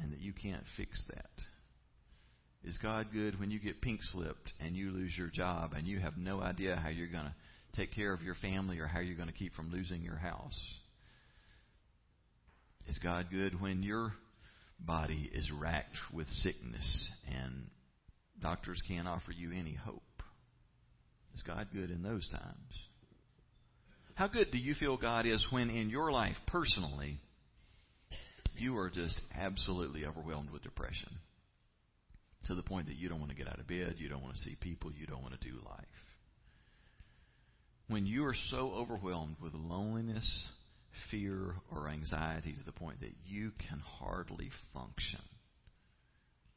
and 0.00 0.12
that 0.12 0.20
you 0.20 0.32
can't 0.32 0.64
fix 0.76 1.02
that? 1.08 1.30
Is 2.64 2.76
God 2.78 3.08
good 3.12 3.38
when 3.38 3.50
you 3.50 3.58
get 3.58 3.80
pink 3.80 4.00
slipped 4.12 4.52
and 4.60 4.76
you 4.76 4.90
lose 4.90 5.12
your 5.16 5.28
job 5.28 5.72
and 5.74 5.86
you 5.86 6.00
have 6.00 6.16
no 6.16 6.40
idea 6.40 6.76
how 6.76 6.88
you're 6.88 7.06
going 7.06 7.24
to 7.24 7.34
take 7.76 7.94
care 7.94 8.12
of 8.12 8.22
your 8.22 8.34
family 8.36 8.78
or 8.78 8.86
how 8.86 9.00
you're 9.00 9.16
going 9.16 9.28
to 9.28 9.34
keep 9.34 9.54
from 9.54 9.70
losing 9.70 10.02
your 10.02 10.16
house? 10.16 10.58
Is 12.88 12.98
God 12.98 13.26
good 13.30 13.60
when 13.60 13.82
your 13.82 14.12
body 14.80 15.30
is 15.32 15.50
racked 15.50 15.96
with 16.12 16.26
sickness 16.28 17.08
and 17.26 17.66
doctors 18.40 18.82
can't 18.86 19.08
offer 19.08 19.32
you 19.32 19.52
any 19.52 19.74
hope? 19.74 20.02
Is 21.34 21.42
God 21.42 21.68
good 21.72 21.90
in 21.90 22.02
those 22.02 22.28
times? 22.28 22.72
How 24.14 24.26
good 24.26 24.50
do 24.50 24.58
you 24.58 24.74
feel 24.74 24.96
God 24.96 25.26
is 25.26 25.46
when 25.50 25.70
in 25.70 25.90
your 25.90 26.10
life 26.10 26.36
personally 26.46 27.20
you 28.56 28.76
are 28.76 28.90
just 28.90 29.20
absolutely 29.38 30.04
overwhelmed 30.04 30.50
with 30.50 30.62
depression? 30.62 31.18
to 32.48 32.54
the 32.54 32.62
point 32.62 32.86
that 32.86 32.96
you 32.96 33.08
don't 33.08 33.20
want 33.20 33.30
to 33.30 33.36
get 33.36 33.46
out 33.46 33.60
of 33.60 33.68
bed, 33.68 33.96
you 33.98 34.08
don't 34.08 34.22
want 34.22 34.34
to 34.34 34.40
see 34.40 34.56
people, 34.60 34.90
you 34.90 35.06
don't 35.06 35.22
want 35.22 35.38
to 35.38 35.48
do 35.48 35.56
life. 35.66 35.84
When 37.88 38.06
you 38.06 38.24
are 38.24 38.34
so 38.50 38.72
overwhelmed 38.74 39.36
with 39.40 39.54
loneliness, 39.54 40.26
fear, 41.10 41.54
or 41.70 41.88
anxiety 41.88 42.52
to 42.52 42.64
the 42.64 42.72
point 42.72 43.00
that 43.00 43.12
you 43.26 43.52
can 43.68 43.80
hardly 43.80 44.50
function, 44.72 45.20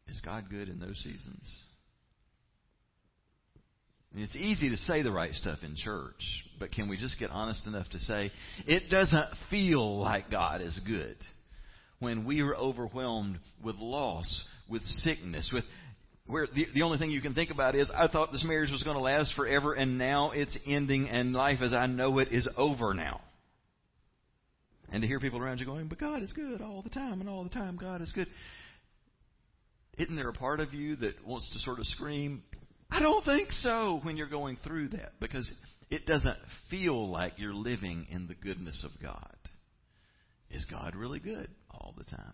is 0.07 0.21
God 0.21 0.49
good 0.49 0.69
in 0.69 0.79
those 0.79 0.97
seasons? 0.97 1.63
It's 4.13 4.35
easy 4.35 4.69
to 4.69 4.77
say 4.77 5.03
the 5.03 5.11
right 5.11 5.33
stuff 5.33 5.59
in 5.63 5.75
church, 5.75 6.21
but 6.59 6.71
can 6.71 6.89
we 6.89 6.97
just 6.97 7.17
get 7.17 7.31
honest 7.31 7.65
enough 7.65 7.87
to 7.89 7.99
say 7.99 8.31
it 8.67 8.89
doesn't 8.89 9.27
feel 9.49 9.99
like 9.99 10.29
God 10.29 10.61
is 10.61 10.79
good 10.85 11.15
when 11.99 12.25
we 12.25 12.41
are 12.41 12.55
overwhelmed 12.55 13.39
with 13.63 13.77
loss, 13.77 14.43
with 14.67 14.81
sickness, 14.81 15.49
with 15.53 15.63
where 16.25 16.47
the, 16.53 16.65
the 16.73 16.81
only 16.81 16.97
thing 16.97 17.09
you 17.09 17.21
can 17.21 17.33
think 17.33 17.51
about 17.51 17.75
is, 17.75 17.89
I 17.95 18.07
thought 18.07 18.31
this 18.31 18.43
marriage 18.43 18.71
was 18.71 18.83
going 18.83 18.97
to 18.97 19.03
last 19.03 19.33
forever, 19.35 19.73
and 19.73 19.97
now 19.97 20.31
it's 20.31 20.57
ending, 20.65 21.07
and 21.07 21.33
life 21.33 21.59
as 21.61 21.73
I 21.73 21.85
know 21.85 22.17
it 22.19 22.29
is 22.31 22.49
over 22.57 22.93
now. 22.93 23.21
And 24.91 25.01
to 25.01 25.07
hear 25.07 25.19
people 25.19 25.39
around 25.39 25.59
you 25.59 25.65
going, 25.65 25.87
but 25.87 25.99
God 25.99 26.21
is 26.21 26.33
good 26.33 26.61
all 26.61 26.81
the 26.81 26.89
time, 26.89 27.21
and 27.21 27.29
all 27.29 27.43
the 27.43 27.49
time 27.49 27.77
God 27.77 28.01
is 28.01 28.11
good. 28.11 28.27
Isn't 29.97 30.15
there 30.15 30.29
a 30.29 30.33
part 30.33 30.59
of 30.59 30.73
you 30.73 30.95
that 30.97 31.25
wants 31.25 31.49
to 31.53 31.59
sort 31.59 31.79
of 31.79 31.85
scream, 31.85 32.43
I 32.91 32.99
don't 32.99 33.23
think 33.23 33.51
so, 33.53 34.01
when 34.03 34.17
you're 34.17 34.27
going 34.27 34.57
through 34.63 34.89
that? 34.89 35.13
Because 35.21 35.49
it 35.89 36.05
doesn't 36.05 36.37
feel 36.69 37.09
like 37.09 37.33
you're 37.37 37.53
living 37.53 38.05
in 38.11 38.27
the 38.27 38.35
goodness 38.35 38.85
of 38.85 39.01
God. 39.01 39.35
Is 40.49 40.65
God 40.65 40.95
really 40.95 41.19
good 41.19 41.47
all 41.69 41.95
the 41.97 42.03
time? 42.03 42.33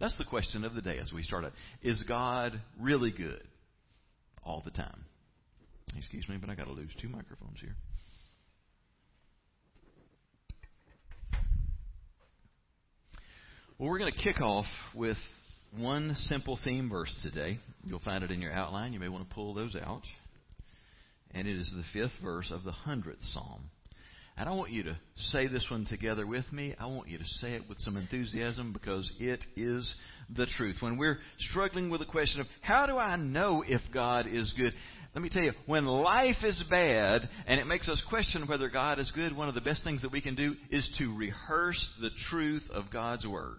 That's 0.00 0.16
the 0.18 0.24
question 0.24 0.64
of 0.64 0.74
the 0.74 0.82
day 0.82 0.98
as 0.98 1.12
we 1.12 1.22
start 1.22 1.44
it. 1.44 1.52
Is 1.82 2.02
God 2.08 2.60
really 2.80 3.12
good 3.12 3.46
all 4.42 4.62
the 4.64 4.72
time? 4.72 5.04
Excuse 5.96 6.28
me, 6.28 6.36
but 6.36 6.50
I 6.50 6.56
got 6.56 6.66
to 6.66 6.72
lose 6.72 6.90
two 7.00 7.08
microphones 7.08 7.58
here. 7.60 7.76
Well, 13.78 13.88
we're 13.88 13.98
going 14.00 14.12
to 14.12 14.18
kick 14.18 14.40
off 14.40 14.66
with 14.92 15.16
one 15.76 16.14
simple 16.16 16.58
theme 16.64 16.88
verse 16.88 17.14
today. 17.22 17.58
You'll 17.84 18.00
find 18.00 18.24
it 18.24 18.30
in 18.30 18.40
your 18.40 18.52
outline. 18.52 18.92
You 18.92 19.00
may 19.00 19.08
want 19.08 19.28
to 19.28 19.34
pull 19.34 19.54
those 19.54 19.76
out. 19.76 20.02
And 21.32 21.46
it 21.46 21.56
is 21.56 21.70
the 21.74 21.84
fifth 21.92 22.16
verse 22.22 22.50
of 22.50 22.64
the 22.64 22.72
hundredth 22.72 23.22
psalm. 23.22 23.70
And 24.38 24.48
I 24.48 24.52
want 24.52 24.70
you 24.70 24.84
to 24.84 24.96
say 25.16 25.48
this 25.48 25.66
one 25.68 25.84
together 25.84 26.24
with 26.24 26.50
me. 26.52 26.74
I 26.78 26.86
want 26.86 27.08
you 27.08 27.18
to 27.18 27.24
say 27.40 27.54
it 27.54 27.68
with 27.68 27.78
some 27.78 27.96
enthusiasm 27.96 28.72
because 28.72 29.10
it 29.18 29.44
is 29.56 29.92
the 30.34 30.46
truth. 30.46 30.76
When 30.78 30.96
we're 30.96 31.18
struggling 31.50 31.90
with 31.90 32.00
the 32.00 32.06
question 32.06 32.40
of 32.40 32.46
how 32.60 32.86
do 32.86 32.96
I 32.96 33.16
know 33.16 33.64
if 33.66 33.80
God 33.92 34.26
is 34.28 34.54
good? 34.56 34.72
Let 35.12 35.22
me 35.22 35.28
tell 35.28 35.42
you, 35.42 35.52
when 35.66 35.86
life 35.86 36.44
is 36.44 36.62
bad 36.70 37.28
and 37.48 37.60
it 37.60 37.66
makes 37.66 37.88
us 37.88 38.00
question 38.08 38.46
whether 38.46 38.68
God 38.68 39.00
is 39.00 39.10
good, 39.10 39.36
one 39.36 39.48
of 39.48 39.56
the 39.56 39.60
best 39.60 39.82
things 39.82 40.02
that 40.02 40.12
we 40.12 40.20
can 40.20 40.36
do 40.36 40.54
is 40.70 40.88
to 40.98 41.16
rehearse 41.16 41.90
the 42.00 42.10
truth 42.30 42.62
of 42.72 42.92
God's 42.92 43.26
Word 43.26 43.58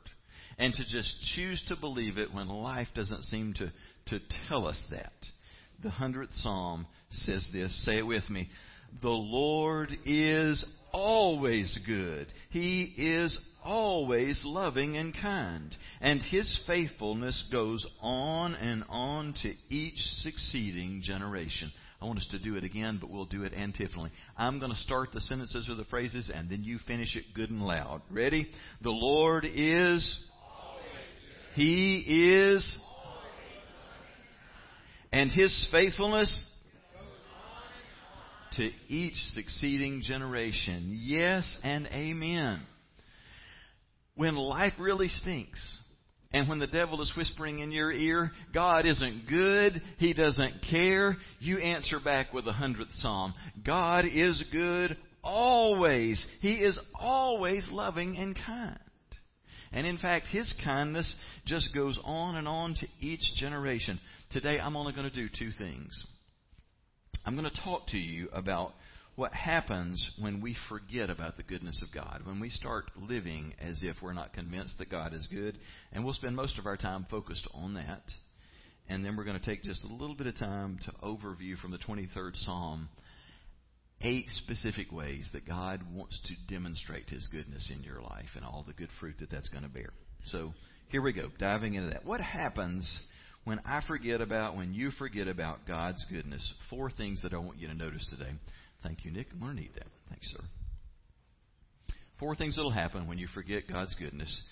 and 0.59 0.73
to 0.73 0.83
just 0.83 1.15
choose 1.35 1.63
to 1.69 1.75
believe 1.77 2.17
it 2.17 2.33
when 2.33 2.47
life 2.47 2.89
doesn't 2.93 3.23
seem 3.23 3.53
to, 3.55 3.71
to 4.07 4.19
tell 4.47 4.67
us 4.67 4.79
that. 4.91 5.13
The 5.81 5.89
100th 5.89 6.35
Psalm 6.43 6.85
says 7.09 7.47
this. 7.53 7.85
Say 7.85 7.97
it 7.99 8.05
with 8.05 8.29
me. 8.29 8.49
The 9.01 9.07
Lord 9.07 9.89
is 10.05 10.63
always 10.91 11.79
good. 11.85 12.27
He 12.49 12.93
is 12.97 13.39
always 13.63 14.41
loving 14.43 14.97
and 14.97 15.15
kind. 15.15 15.75
And 16.01 16.19
His 16.21 16.61
faithfulness 16.67 17.45
goes 17.51 17.85
on 18.01 18.55
and 18.55 18.83
on 18.89 19.35
to 19.43 19.53
each 19.69 19.99
succeeding 20.21 21.01
generation. 21.01 21.71
I 22.01 22.05
want 22.05 22.19
us 22.19 22.27
to 22.31 22.39
do 22.39 22.55
it 22.55 22.63
again, 22.63 22.97
but 22.99 23.09
we'll 23.09 23.25
do 23.25 23.43
it 23.43 23.53
antiphonally. 23.53 24.11
I'm 24.37 24.59
going 24.59 24.71
to 24.71 24.77
start 24.79 25.11
the 25.13 25.21
sentences 25.21 25.67
or 25.69 25.75
the 25.75 25.83
phrases, 25.85 26.31
and 26.33 26.49
then 26.49 26.63
you 26.63 26.79
finish 26.87 27.15
it 27.15 27.25
good 27.33 27.49
and 27.49 27.61
loud. 27.61 28.01
Ready? 28.09 28.49
The 28.81 28.89
Lord 28.89 29.45
is. 29.45 30.25
He 31.55 32.53
is. 32.53 32.77
And 35.11 35.31
His 35.31 35.67
faithfulness 35.71 36.45
to 38.53 38.69
each 38.87 39.15
succeeding 39.33 40.01
generation. 40.03 40.99
Yes 41.01 41.57
and 41.63 41.87
amen. 41.87 42.61
When 44.15 44.35
life 44.35 44.73
really 44.79 45.07
stinks, 45.07 45.59
and 46.31 46.47
when 46.47 46.59
the 46.59 46.67
devil 46.67 47.01
is 47.01 47.11
whispering 47.17 47.59
in 47.59 47.71
your 47.71 47.91
ear, 47.91 48.31
God 48.53 48.85
isn't 48.85 49.27
good, 49.27 49.81
He 49.97 50.13
doesn't 50.13 50.55
care, 50.69 51.17
you 51.39 51.59
answer 51.59 51.99
back 51.99 52.33
with 52.33 52.45
the 52.45 52.53
hundredth 52.53 52.91
psalm. 52.95 53.33
God 53.65 54.05
is 54.05 54.43
good 54.51 54.97
always. 55.23 56.23
He 56.41 56.53
is 56.55 56.77
always 56.93 57.67
loving 57.71 58.17
and 58.17 58.37
kind. 58.45 58.79
And 59.71 59.85
in 59.85 59.97
fact, 59.97 60.27
His 60.27 60.53
kindness 60.63 61.15
just 61.45 61.73
goes 61.73 61.99
on 62.03 62.35
and 62.35 62.47
on 62.47 62.73
to 62.75 62.87
each 62.99 63.33
generation. 63.35 63.99
Today, 64.31 64.59
I'm 64.59 64.75
only 64.75 64.93
going 64.93 65.09
to 65.09 65.15
do 65.15 65.27
two 65.27 65.51
things. 65.51 66.05
I'm 67.25 67.35
going 67.35 67.49
to 67.49 67.61
talk 67.63 67.87
to 67.87 67.97
you 67.97 68.29
about 68.33 68.73
what 69.15 69.33
happens 69.33 70.13
when 70.19 70.39
we 70.39 70.55
forget 70.69 71.09
about 71.09 71.35
the 71.35 71.43
goodness 71.43 71.83
of 71.83 71.93
God, 71.93 72.21
when 72.23 72.39
we 72.39 72.49
start 72.49 72.89
living 72.97 73.53
as 73.59 73.83
if 73.83 73.97
we're 74.01 74.13
not 74.13 74.33
convinced 74.33 74.77
that 74.77 74.89
God 74.89 75.13
is 75.13 75.27
good. 75.29 75.59
And 75.91 76.05
we'll 76.05 76.13
spend 76.13 76.35
most 76.35 76.57
of 76.57 76.65
our 76.65 76.77
time 76.77 77.05
focused 77.11 77.47
on 77.53 77.73
that. 77.73 78.03
And 78.87 79.03
then 79.03 79.17
we're 79.17 79.25
going 79.25 79.39
to 79.39 79.45
take 79.45 79.61
just 79.63 79.83
a 79.83 79.93
little 79.93 80.15
bit 80.15 80.27
of 80.27 80.37
time 80.37 80.79
to 80.85 80.91
overview 81.03 81.57
from 81.59 81.71
the 81.71 81.77
23rd 81.77 82.35
Psalm 82.35 82.89
eight 84.01 84.27
specific 84.43 84.91
ways 84.91 85.29
that 85.33 85.47
God 85.47 85.81
wants 85.93 86.19
to 86.25 86.53
demonstrate 86.53 87.09
His 87.09 87.27
goodness 87.27 87.71
in 87.75 87.83
your 87.83 88.01
life 88.01 88.29
and 88.35 88.45
all 88.45 88.63
the 88.65 88.73
good 88.73 88.89
fruit 88.99 89.15
that 89.19 89.29
that's 89.29 89.49
going 89.49 89.63
to 89.63 89.69
bear. 89.69 89.89
So 90.25 90.53
here 90.89 91.01
we 91.01 91.13
go, 91.13 91.29
diving 91.39 91.75
into 91.75 91.89
that. 91.89 92.05
What 92.05 92.21
happens 92.21 92.99
when 93.43 93.59
I 93.65 93.81
forget 93.87 94.21
about, 94.21 94.55
when 94.55 94.73
you 94.73 94.91
forget 94.91 95.27
about 95.27 95.65
God's 95.67 96.05
goodness, 96.11 96.53
four 96.69 96.89
things 96.89 97.21
that 97.23 97.33
I 97.33 97.37
want 97.37 97.57
you 97.59 97.67
to 97.67 97.73
notice 97.73 98.05
today. 98.09 98.31
Thank 98.83 99.05
you, 99.05 99.11
Nick. 99.11 99.27
I'm 99.31 99.39
going 99.39 99.55
to 99.55 99.61
need 99.61 99.73
that. 99.75 99.87
Thanks, 100.09 100.31
sir. 100.31 100.43
Four 102.19 102.35
things 102.35 102.55
that 102.55 102.63
will 102.63 102.71
happen 102.71 103.07
when 103.07 103.17
you 103.17 103.27
forget 103.33 103.63
God's 103.67 103.95
goodness. 103.95 104.43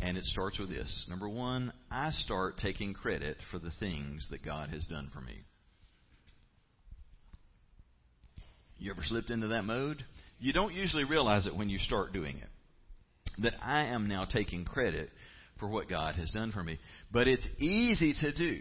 And 0.00 0.16
it 0.16 0.24
starts 0.24 0.58
with 0.58 0.68
this. 0.68 1.06
Number 1.08 1.28
one, 1.28 1.72
I 1.90 2.10
start 2.10 2.58
taking 2.58 2.92
credit 2.92 3.36
for 3.50 3.58
the 3.58 3.70
things 3.78 4.26
that 4.30 4.44
God 4.44 4.70
has 4.70 4.84
done 4.86 5.10
for 5.14 5.20
me. 5.20 5.44
You 8.82 8.90
ever 8.90 9.04
slipped 9.04 9.30
into 9.30 9.48
that 9.48 9.62
mode? 9.62 10.04
You 10.40 10.52
don't 10.52 10.74
usually 10.74 11.04
realize 11.04 11.46
it 11.46 11.56
when 11.56 11.68
you 11.68 11.78
start 11.78 12.12
doing 12.12 12.38
it. 12.38 12.48
That 13.42 13.54
I 13.62 13.84
am 13.84 14.08
now 14.08 14.24
taking 14.24 14.64
credit 14.64 15.10
for 15.60 15.68
what 15.68 15.88
God 15.88 16.16
has 16.16 16.32
done 16.32 16.50
for 16.50 16.64
me. 16.64 16.80
But 17.12 17.28
it's 17.28 17.46
easy 17.60 18.12
to 18.20 18.32
do. 18.32 18.60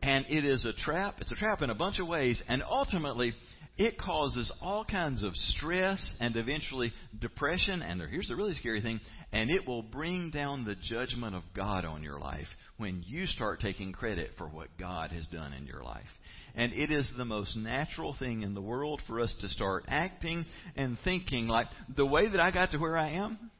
And 0.00 0.24
it 0.28 0.44
is 0.44 0.64
a 0.64 0.72
trap. 0.72 1.16
It's 1.20 1.32
a 1.32 1.34
trap 1.34 1.62
in 1.62 1.70
a 1.70 1.74
bunch 1.74 1.98
of 1.98 2.06
ways. 2.06 2.40
And 2.48 2.62
ultimately, 2.62 3.32
it 3.76 3.98
causes 3.98 4.52
all 4.62 4.84
kinds 4.84 5.24
of 5.24 5.34
stress 5.34 6.14
and 6.20 6.36
eventually 6.36 6.92
depression. 7.20 7.82
And 7.82 8.00
here's 8.08 8.28
the 8.28 8.36
really 8.36 8.54
scary 8.54 8.80
thing 8.80 9.00
and 9.32 9.50
it 9.50 9.66
will 9.66 9.82
bring 9.82 10.30
down 10.30 10.64
the 10.64 10.74
judgment 10.74 11.34
of 11.34 11.42
God 11.54 11.84
on 11.84 12.02
your 12.02 12.18
life 12.18 12.46
when 12.78 13.04
you 13.06 13.26
start 13.26 13.60
taking 13.60 13.92
credit 13.92 14.30
for 14.38 14.46
what 14.46 14.68
God 14.78 15.10
has 15.10 15.26
done 15.26 15.52
in 15.52 15.66
your 15.66 15.82
life. 15.82 16.06
And 16.54 16.72
it 16.72 16.90
is 16.90 17.08
the 17.16 17.24
most 17.24 17.56
natural 17.56 18.16
thing 18.18 18.42
in 18.42 18.54
the 18.54 18.62
world 18.62 19.02
for 19.06 19.20
us 19.20 19.34
to 19.40 19.48
start 19.48 19.84
acting 19.88 20.46
and 20.76 20.96
thinking 21.04 21.46
like 21.48 21.66
the 21.94 22.06
way 22.06 22.28
that 22.28 22.40
I 22.40 22.50
got 22.50 22.70
to 22.70 22.78
where 22.78 22.96
I 22.96 23.10
am 23.10 23.50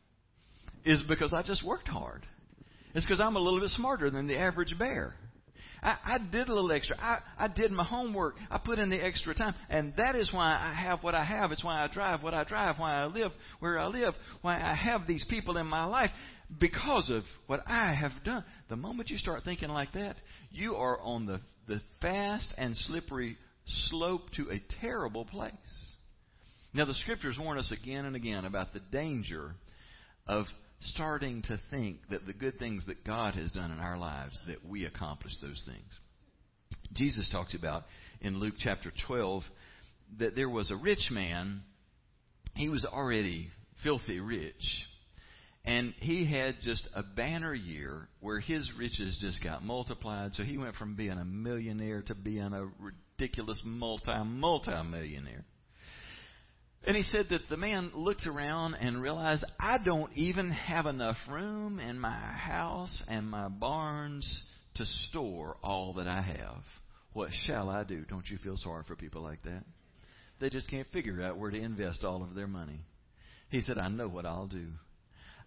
is 0.85 1.03
because 1.09 1.35
I 1.35 1.43
just 1.43 1.65
worked 1.65 1.89
hard. 1.89 2.25
It's 2.95 3.05
because 3.05 3.21
I'm 3.21 3.37
a 3.37 3.41
little 3.41 3.61
bit 3.61 3.71
smarter 3.71 4.09
than 4.11 4.27
the 4.27 4.39
average 4.39 4.75
bear. 4.79 5.15
I, 5.83 5.97
I 6.05 6.19
did 6.19 6.49
a 6.49 6.55
little 6.55 6.73
extra. 6.73 6.97
I, 6.99 7.19
I 7.39 7.49
did 7.49 7.71
my 7.71 7.85
homework. 7.85 8.37
I 8.51 8.59
put 8.59 8.79
in 8.79 8.91
the 8.91 9.03
extra 9.03 9.35
time. 9.35 9.55
And 9.69 9.95
that 9.97 10.17
is 10.17 10.33
why 10.33 10.53
I 10.53 10.75
have 10.75 11.03
what 11.03 11.15
I 11.15 11.25
have. 11.25 11.53
It's 11.53 11.65
why 11.65 11.83
I 11.83 11.89
drive 11.93 12.23
what 12.23 12.35
I 12.35 12.45
drive, 12.45 12.79
why 12.79 12.95
I 12.95 13.07
live 13.07 13.33
where 13.61 13.79
I 13.79 13.87
live, 13.87 14.15
why 14.43 14.61
I 14.61 14.75
have 14.75 15.07
these 15.07 15.25
people 15.29 15.57
in 15.57 15.67
my 15.67 15.85
life 15.85 16.11
because 16.61 17.11
of 17.11 17.25
what 17.47 17.61
I 17.67 17.93
have 17.93 18.13
done. 18.25 18.45
The 18.69 18.77
moment 18.77 19.11
you 19.11 19.19
start 19.19 19.43
thinking 19.45 19.69
like 19.69 19.93
that, 19.93 20.17
you 20.51 20.77
are 20.77 20.99
on 21.01 21.27
the, 21.27 21.41
the 21.67 21.81
fast 22.01 22.53
and 22.57 22.77
slippery 22.77 23.37
slope 23.89 24.31
to 24.37 24.51
a 24.51 24.63
terrible 24.81 25.25
place. 25.25 25.53
Now, 26.75 26.85
the 26.85 26.95
scriptures 26.95 27.37
warn 27.39 27.59
us 27.59 27.73
again 27.73 28.05
and 28.05 28.17
again 28.17 28.45
about 28.45 28.73
the 28.73 28.81
danger 28.81 29.55
of 30.27 30.47
starting 30.81 31.43
to 31.43 31.59
think 31.71 31.99
that 32.11 32.27
the 32.27 32.33
good 32.33 32.59
things 32.59 32.85
that 32.87 33.05
God 33.05 33.35
has 33.35 33.51
done 33.53 33.71
in 33.71 33.81
our 33.81 33.99
lives, 33.99 34.39
that 34.47 34.65
we 34.65 34.85
accomplish 34.85 35.33
those 35.41 35.63
things. 35.67 36.01
Jesus 36.93 37.29
talks 37.31 37.55
about 37.55 37.85
in 38.21 38.39
Luke 38.39 38.55
chapter 38.59 38.93
12 39.07 39.43
that 40.19 40.37
there 40.37 40.49
was 40.49 40.71
a 40.71 40.77
rich 40.77 41.09
man. 41.11 41.63
He 42.55 42.69
was 42.69 42.85
already 42.85 43.51
filthy 43.83 44.21
rich. 44.21 44.85
And 45.65 45.93
he 46.01 46.25
had 46.25 46.57
just 46.63 46.89
a 46.95 47.03
banner 47.03 47.53
year 47.53 48.09
where 48.21 48.41
his 48.41 48.71
riches 48.79 49.19
just 49.21 49.43
got 49.43 49.63
multiplied. 49.63 50.35
So 50.35 50.43
he 50.43 50.57
went 50.57 50.77
from 50.77 50.95
being 50.95 51.19
a 51.19 51.25
millionaire 51.25 52.03
to 52.03 52.15
being 52.15 52.53
a 52.55 52.69
ridiculous 52.81 53.61
multi 53.65 54.17
multi 54.25 54.83
millionaire. 54.83 55.45
And 56.89 56.97
he 56.97 57.03
said 57.03 57.27
that 57.29 57.51
the 57.51 57.59
man 57.59 57.91
looked 57.95 58.27
around 58.27 58.73
and 58.73 59.03
realized, 59.03 59.45
I 59.61 59.77
don't 59.77 60.11
even 60.15 60.51
have 60.51 60.87
enough 60.87 61.19
room 61.29 61.79
in 61.79 62.01
my 62.01 62.17
house 62.19 63.03
and 63.09 63.29
my 63.31 63.49
barns 63.49 64.43
to 64.77 64.87
store 64.87 65.59
all 65.63 65.93
that 65.99 66.09
I 66.09 66.23
have. 66.23 66.63
What 67.13 67.29
shall 67.45 67.69
I 67.69 67.85
do? 67.85 68.07
Don't 68.09 68.27
you 68.31 68.39
feel 68.39 68.57
sorry 68.57 68.85
for 68.89 68.97
people 68.97 69.21
like 69.21 69.43
that? 69.43 69.65
They 70.41 70.49
just 70.49 70.71
can't 70.71 70.89
figure 70.91 71.21
out 71.21 71.37
where 71.37 71.51
to 71.51 71.61
invest 71.61 72.05
all 72.05 72.23
of 72.23 72.35
their 72.35 72.47
money. 72.47 72.81
He 73.51 73.61
said, 73.61 73.77
I 73.77 73.89
know 73.89 74.09
what 74.09 74.25
I'll 74.25 74.47
do. 74.47 74.69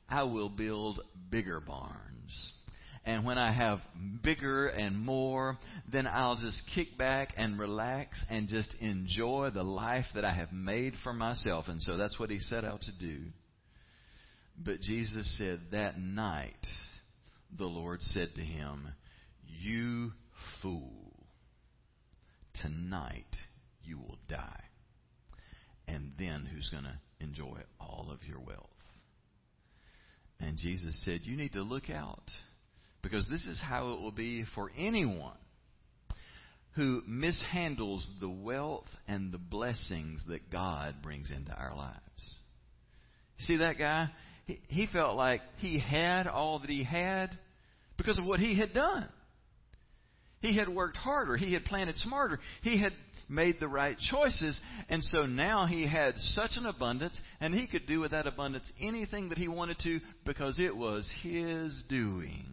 I 0.07 0.21
will 0.21 0.50
build 0.50 1.00
bigger 1.31 1.60
barns 1.60 2.53
and 3.03 3.25
when 3.25 3.39
I 3.39 3.51
have 3.51 3.79
bigger 4.24 4.67
and 4.67 4.98
more, 4.98 5.58
then 5.91 6.05
I'll 6.05 6.36
just 6.36 6.62
kick 6.75 6.98
back 6.98 7.34
and 7.36 7.58
relax 7.58 8.24
and 8.29 8.48
just 8.48 8.75
enjoy 8.79 9.50
the 9.51 9.63
life 9.63 10.05
that 10.13 10.24
I 10.24 10.34
have 10.34 10.53
made 10.53 10.93
for 11.03 11.12
myself. 11.12 11.65
And 11.67 11.81
so 11.81 11.98
that's 11.98 12.20
what 12.20 12.29
he 12.29 12.38
set 12.38 12.63
out 12.63 12.81
to 12.84 12.91
do. 12.91 13.24
But 14.63 14.81
Jesus 14.81 15.36
said 15.39 15.62
that 15.72 16.00
night, 16.00 16.67
the 17.58 17.65
Lord 17.65 18.03
said 18.03 18.29
to 18.36 18.41
him, 18.41 18.89
You 19.48 20.12
fool, 20.62 21.13
tonight 22.62 23.36
you 23.84 23.98
will 23.98 24.20
die. 24.29 24.63
And 25.88 26.12
then 26.20 26.46
who's 26.46 26.70
going 26.70 26.84
to 26.84 27.00
enjoy 27.20 27.62
all 27.79 28.10
of 28.12 28.20
your 28.27 28.39
wealth? 28.39 28.67
And 30.39 30.58
Jesus 30.58 30.96
said, 31.03 31.22
You 31.24 31.36
need 31.36 31.53
to 31.53 31.63
look 31.63 31.89
out 31.89 32.29
because 33.01 33.27
this 33.29 33.46
is 33.46 33.62
how 33.62 33.93
it 33.93 34.01
will 34.01 34.12
be 34.12 34.46
for 34.55 34.72
anyone 34.77 35.38
who 36.75 37.01
mishandles 37.10 38.08
the 38.20 38.29
wealth 38.29 38.88
and 39.08 39.31
the 39.31 39.38
blessings 39.38 40.22
that 40.27 40.50
God 40.50 40.96
brings 41.03 41.31
into 41.31 41.51
our 41.53 41.75
lives. 41.75 42.00
See 43.39 43.58
that 43.58 43.77
guy? 43.77 44.10
He, 44.67 44.88
felt 44.91 45.15
like 45.15 45.41
he 45.58 45.79
had 45.79 46.27
all 46.27 46.60
that 46.60 46.70
he 46.70 46.84
had 46.84 47.38
because 47.98 48.20
of 48.20 48.25
what 48.25 48.39
he 48.39 48.58
had 48.58 48.74
done. 48.74 49.08
He 50.39 50.58
had 50.58 50.67
worked 50.70 50.98
harder. 50.98 51.38
He 51.38 51.53
had 51.53 51.65
planted 51.65 51.98
smarter. 51.98 52.39
He 52.62 52.81
had 52.81 52.93
made 53.29 53.60
the 53.60 53.67
right 53.67 53.98
choices. 54.10 54.60
And 54.89 55.03
so 55.03 55.25
now 55.25 55.67
he 55.67 55.88
had 55.88 56.17
such 56.17 56.51
an 56.58 56.65
abundance, 56.65 57.20
and 57.39 57.53
he 57.53 57.67
could 57.67 57.88
do 57.88 58.00
with 58.00 58.12
that 58.12 58.27
abundance 58.27 58.65
anything 58.79 59.29
that 59.29 59.38
he 59.38 59.48
wanted 59.48 59.79
to 59.79 60.00
because 60.25 60.58
it 60.60 60.75
was 60.75 61.10
his 61.22 61.84
doing. 61.89 62.46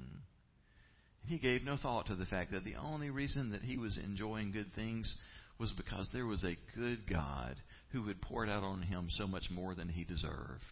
He 1.28 1.38
gave 1.38 1.62
no 1.62 1.76
thought 1.76 2.06
to 2.06 2.14
the 2.14 2.24
fact 2.24 2.52
that 2.52 2.64
the 2.64 2.76
only 2.76 3.10
reason 3.10 3.50
that 3.50 3.60
he 3.60 3.76
was 3.76 3.98
enjoying 4.02 4.50
good 4.50 4.72
things 4.74 5.14
was 5.58 5.70
because 5.72 6.08
there 6.12 6.24
was 6.26 6.42
a 6.42 6.56
good 6.74 7.00
God 7.08 7.56
who 7.90 8.06
had 8.08 8.22
poured 8.22 8.48
out 8.48 8.62
on 8.62 8.80
him 8.80 9.08
so 9.10 9.26
much 9.26 9.44
more 9.50 9.74
than 9.74 9.88
he 9.88 10.04
deserved. 10.04 10.62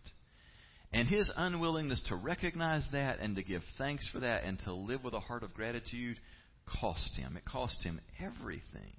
And 0.93 1.09
his 1.09 1.31
unwillingness 1.37 2.03
to 2.09 2.17
recognize 2.17 2.87
that 2.93 3.19
and 3.21 3.37
to 3.37 3.43
give 3.43 3.63
thanks 3.77 4.09
for 4.11 4.21
that 4.21 4.45
and 4.45 4.59
to 4.61 4.73
live 4.73 5.05
with 5.05 5.13
a 5.13 5.21
heart 5.21 5.43
of 5.43 5.53
gratitude 5.53 6.17
cost 6.81 7.15
him. 7.17 7.37
It 7.37 7.45
cost 7.45 7.83
him 7.83 8.01
everything. 8.19 8.97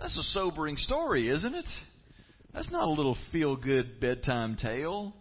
That's 0.00 0.16
a 0.18 0.22
sobering 0.32 0.78
story, 0.78 1.28
isn't 1.28 1.54
it? 1.54 1.68
That's 2.52 2.72
not 2.72 2.88
a 2.88 2.90
little 2.90 3.16
feel 3.30 3.54
good 3.54 4.00
bedtime 4.00 4.56
tale. 4.56 5.14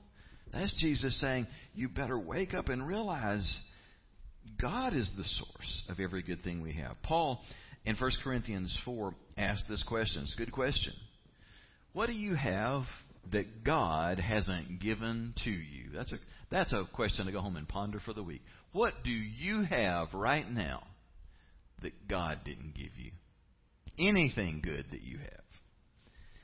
That's 0.51 0.73
Jesus 0.79 1.19
saying, 1.21 1.45
You 1.75 1.87
better 1.89 2.17
wake 2.17 2.55
up 2.55 2.69
and 2.69 2.87
realize 2.87 3.47
God 4.61 4.95
is 4.95 5.11
the 5.17 5.23
source 5.23 5.83
of 5.89 5.99
every 5.99 6.21
good 6.21 6.43
thing 6.43 6.61
we 6.61 6.73
have. 6.73 7.01
Paul 7.03 7.41
in 7.85 7.95
1 7.95 8.11
Corinthians 8.23 8.77
4 8.85 9.13
asked 9.37 9.65
this 9.69 9.83
question. 9.83 10.23
It's 10.23 10.33
a 10.33 10.37
good 10.37 10.51
question. 10.51 10.93
What 11.93 12.07
do 12.07 12.13
you 12.13 12.35
have 12.35 12.83
that 13.31 13.63
God 13.63 14.19
hasn't 14.19 14.79
given 14.81 15.33
to 15.43 15.49
you? 15.49 15.91
That's 15.93 16.11
a, 16.11 16.17
that's 16.51 16.73
a 16.73 16.85
question 16.93 17.25
to 17.25 17.31
go 17.31 17.41
home 17.41 17.55
and 17.55 17.67
ponder 17.67 17.99
for 17.99 18.13
the 18.13 18.23
week. 18.23 18.41
What 18.71 18.93
do 19.03 19.11
you 19.11 19.63
have 19.63 20.13
right 20.13 20.49
now 20.49 20.83
that 21.81 22.07
God 22.07 22.39
didn't 22.43 22.75
give 22.75 22.97
you? 22.97 23.11
Anything 23.97 24.61
good 24.63 24.85
that 24.91 25.03
you 25.03 25.19
have. 25.19 25.29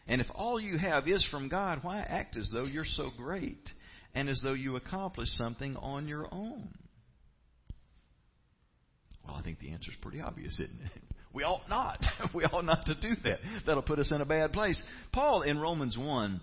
And 0.07 0.21
if 0.21 0.27
all 0.33 0.59
you 0.59 0.77
have 0.77 1.07
is 1.07 1.27
from 1.29 1.49
God, 1.49 1.79
why 1.83 1.99
act 1.99 2.37
as 2.37 2.49
though 2.51 2.63
you're 2.63 2.85
so 2.85 3.09
great 3.17 3.69
and 4.13 4.29
as 4.29 4.41
though 4.43 4.53
you 4.53 4.75
accomplished 4.75 5.37
something 5.37 5.75
on 5.75 6.07
your 6.07 6.27
own? 6.31 6.69
Well, 9.25 9.35
I 9.35 9.41
think 9.41 9.59
the 9.59 9.71
answer 9.71 9.91
is 9.91 9.97
pretty 10.01 10.21
obvious, 10.21 10.53
isn't 10.53 10.81
it? 10.81 11.01
We 11.33 11.43
ought 11.43 11.69
not. 11.69 12.03
we 12.33 12.43
ought 12.43 12.65
not 12.65 12.85
to 12.87 12.93
do 12.93 13.15
that. 13.23 13.39
That'll 13.65 13.83
put 13.83 13.99
us 13.99 14.11
in 14.11 14.19
a 14.19 14.25
bad 14.25 14.51
place. 14.51 14.81
Paul 15.13 15.43
in 15.43 15.59
Romans 15.59 15.97
1, 15.97 16.41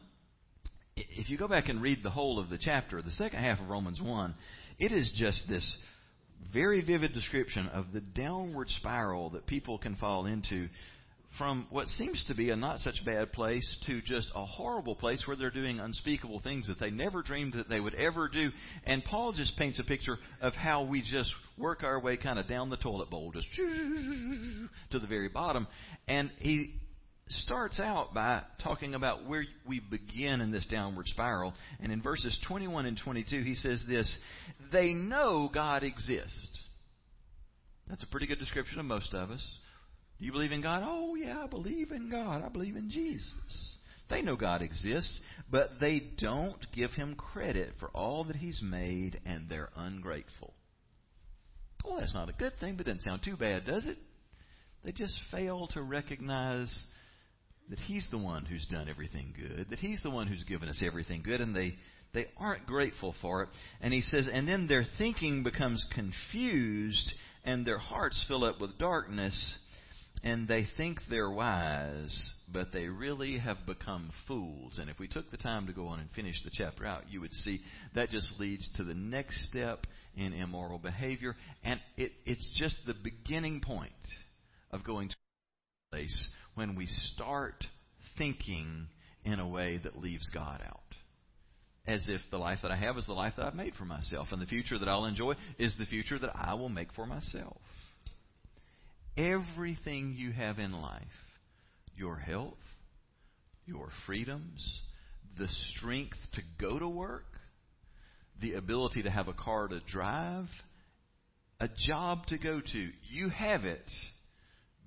if 0.96 1.28
you 1.28 1.36
go 1.36 1.46
back 1.46 1.68
and 1.68 1.82
read 1.82 2.02
the 2.02 2.08
whole 2.08 2.38
of 2.38 2.48
the 2.48 2.56
chapter, 2.56 3.02
the 3.02 3.10
second 3.10 3.40
half 3.40 3.60
of 3.60 3.68
Romans 3.68 4.00
1, 4.00 4.34
it 4.78 4.90
is 4.90 5.12
just 5.14 5.46
this 5.46 5.76
very 6.52 6.80
vivid 6.80 7.12
description 7.12 7.66
of 7.68 7.92
the 7.92 8.00
downward 8.00 8.70
spiral 8.70 9.28
that 9.30 9.46
people 9.46 9.76
can 9.76 9.94
fall 9.96 10.24
into 10.24 10.68
from 11.38 11.66
what 11.70 11.86
seems 11.86 12.24
to 12.26 12.34
be 12.34 12.50
a 12.50 12.56
not 12.56 12.80
such 12.80 13.04
bad 13.06 13.32
place 13.32 13.78
to 13.86 14.02
just 14.02 14.28
a 14.34 14.44
horrible 14.44 14.96
place 14.96 15.22
where 15.26 15.36
they're 15.36 15.50
doing 15.50 15.80
unspeakable 15.80 16.40
things 16.40 16.66
that 16.66 16.80
they 16.80 16.90
never 16.90 17.22
dreamed 17.22 17.54
that 17.54 17.68
they 17.68 17.80
would 17.80 17.94
ever 17.94 18.28
do. 18.28 18.50
And 18.84 19.04
Paul 19.04 19.32
just 19.32 19.56
paints 19.56 19.78
a 19.78 19.84
picture 19.84 20.18
of 20.42 20.52
how 20.54 20.82
we 20.84 21.00
just 21.00 21.32
work 21.56 21.84
our 21.84 22.00
way 22.00 22.16
kind 22.16 22.38
of 22.38 22.48
down 22.48 22.68
the 22.68 22.76
toilet 22.76 23.08
bowl, 23.08 23.30
just 23.32 23.46
to 23.54 24.98
the 24.98 25.06
very 25.06 25.28
bottom. 25.28 25.68
And 26.08 26.30
he 26.38 26.74
starts 27.28 27.78
out 27.78 28.14
by 28.14 28.42
talking 28.62 28.94
about 28.94 29.26
where 29.26 29.44
we 29.66 29.80
begin 29.80 30.40
in 30.40 30.50
this 30.50 30.66
downward 30.66 31.06
spiral. 31.06 31.54
And 31.80 31.92
in 31.92 32.02
verses 32.02 32.38
21 32.48 32.86
and 32.86 33.00
22, 33.02 33.42
he 33.42 33.54
says 33.54 33.84
this 33.88 34.12
They 34.72 34.92
know 34.92 35.48
God 35.52 35.84
exists. 35.84 36.64
That's 37.88 38.02
a 38.02 38.06
pretty 38.08 38.26
good 38.26 38.38
description 38.38 38.78
of 38.80 38.86
most 38.86 39.14
of 39.14 39.30
us. 39.30 39.57
Do 40.18 40.24
you 40.24 40.32
believe 40.32 40.52
in 40.52 40.62
God? 40.62 40.82
Oh, 40.84 41.14
yeah, 41.14 41.42
I 41.44 41.46
believe 41.46 41.92
in 41.92 42.10
God. 42.10 42.42
I 42.42 42.48
believe 42.48 42.76
in 42.76 42.90
Jesus. 42.90 43.76
They 44.10 44.22
know 44.22 44.36
God 44.36 44.62
exists, 44.62 45.20
but 45.50 45.72
they 45.80 46.02
don't 46.18 46.66
give 46.74 46.90
him 46.92 47.14
credit 47.14 47.74
for 47.78 47.88
all 47.90 48.24
that 48.24 48.36
he's 48.36 48.60
made, 48.62 49.20
and 49.26 49.48
they're 49.48 49.70
ungrateful. 49.76 50.54
Well, 51.84 51.98
that's 52.00 52.14
not 52.14 52.28
a 52.28 52.32
good 52.32 52.52
thing, 52.58 52.76
but 52.76 52.86
it 52.86 52.90
doesn't 52.90 53.02
sound 53.02 53.22
too 53.22 53.36
bad, 53.36 53.66
does 53.66 53.86
it? 53.86 53.98
They 54.84 54.92
just 54.92 55.18
fail 55.30 55.68
to 55.72 55.82
recognize 55.82 56.72
that 57.68 57.78
he's 57.80 58.06
the 58.10 58.18
one 58.18 58.44
who's 58.44 58.66
done 58.66 58.88
everything 58.88 59.34
good, 59.36 59.66
that 59.70 59.78
he's 59.78 60.00
the 60.02 60.10
one 60.10 60.26
who's 60.26 60.44
given 60.44 60.68
us 60.68 60.82
everything 60.84 61.22
good, 61.22 61.40
and 61.40 61.54
they, 61.54 61.76
they 62.14 62.26
aren't 62.38 62.66
grateful 62.66 63.14
for 63.20 63.42
it. 63.42 63.50
And 63.80 63.92
he 63.92 64.00
says, 64.00 64.28
and 64.32 64.48
then 64.48 64.66
their 64.66 64.86
thinking 64.96 65.42
becomes 65.42 65.84
confused, 65.94 67.12
and 67.44 67.66
their 67.66 67.78
hearts 67.78 68.24
fill 68.26 68.44
up 68.44 68.60
with 68.60 68.78
darkness 68.78 69.58
and 70.22 70.48
they 70.48 70.66
think 70.76 70.98
they're 71.08 71.30
wise, 71.30 72.32
but 72.52 72.72
they 72.72 72.86
really 72.86 73.38
have 73.38 73.58
become 73.66 74.10
fools. 74.26 74.78
And 74.80 74.90
if 74.90 74.98
we 74.98 75.06
took 75.06 75.30
the 75.30 75.36
time 75.36 75.66
to 75.66 75.72
go 75.72 75.86
on 75.86 76.00
and 76.00 76.10
finish 76.10 76.42
the 76.42 76.50
chapter 76.52 76.84
out, 76.84 77.04
you 77.10 77.20
would 77.20 77.32
see 77.32 77.60
that 77.94 78.10
just 78.10 78.28
leads 78.38 78.68
to 78.76 78.84
the 78.84 78.94
next 78.94 79.48
step 79.48 79.86
in 80.16 80.32
immoral 80.32 80.78
behavior. 80.78 81.36
And 81.62 81.80
it, 81.96 82.12
it's 82.26 82.50
just 82.58 82.76
the 82.86 82.94
beginning 82.94 83.60
point 83.60 83.92
of 84.72 84.84
going 84.84 85.08
to 85.08 85.14
a 85.14 85.96
place 85.96 86.28
when 86.54 86.74
we 86.74 86.86
start 86.86 87.64
thinking 88.16 88.88
in 89.24 89.38
a 89.38 89.48
way 89.48 89.80
that 89.82 89.98
leaves 89.98 90.28
God 90.34 90.60
out. 90.66 90.80
As 91.86 92.06
if 92.08 92.20
the 92.30 92.38
life 92.38 92.58
that 92.62 92.70
I 92.70 92.76
have 92.76 92.98
is 92.98 93.06
the 93.06 93.14
life 93.14 93.34
that 93.36 93.46
I've 93.46 93.54
made 93.54 93.74
for 93.74 93.86
myself, 93.86 94.28
and 94.30 94.42
the 94.42 94.46
future 94.46 94.78
that 94.78 94.88
I'll 94.88 95.06
enjoy 95.06 95.34
is 95.58 95.74
the 95.78 95.86
future 95.86 96.18
that 96.18 96.32
I 96.34 96.52
will 96.54 96.68
make 96.68 96.92
for 96.92 97.06
myself 97.06 97.56
everything 99.18 100.14
you 100.16 100.32
have 100.32 100.58
in 100.58 100.72
life 100.72 101.02
your 101.96 102.16
health, 102.16 102.54
your 103.66 103.88
freedoms, 104.06 104.80
the 105.36 105.48
strength 105.74 106.16
to 106.32 106.42
go 106.60 106.78
to 106.78 106.88
work, 106.88 107.24
the 108.40 108.54
ability 108.54 109.02
to 109.02 109.10
have 109.10 109.26
a 109.26 109.32
car 109.32 109.66
to 109.66 109.80
drive, 109.80 110.46
a 111.58 111.68
job 111.86 112.24
to 112.26 112.38
go 112.38 112.60
to. 112.60 112.88
You 113.10 113.30
have 113.30 113.64
it 113.64 113.90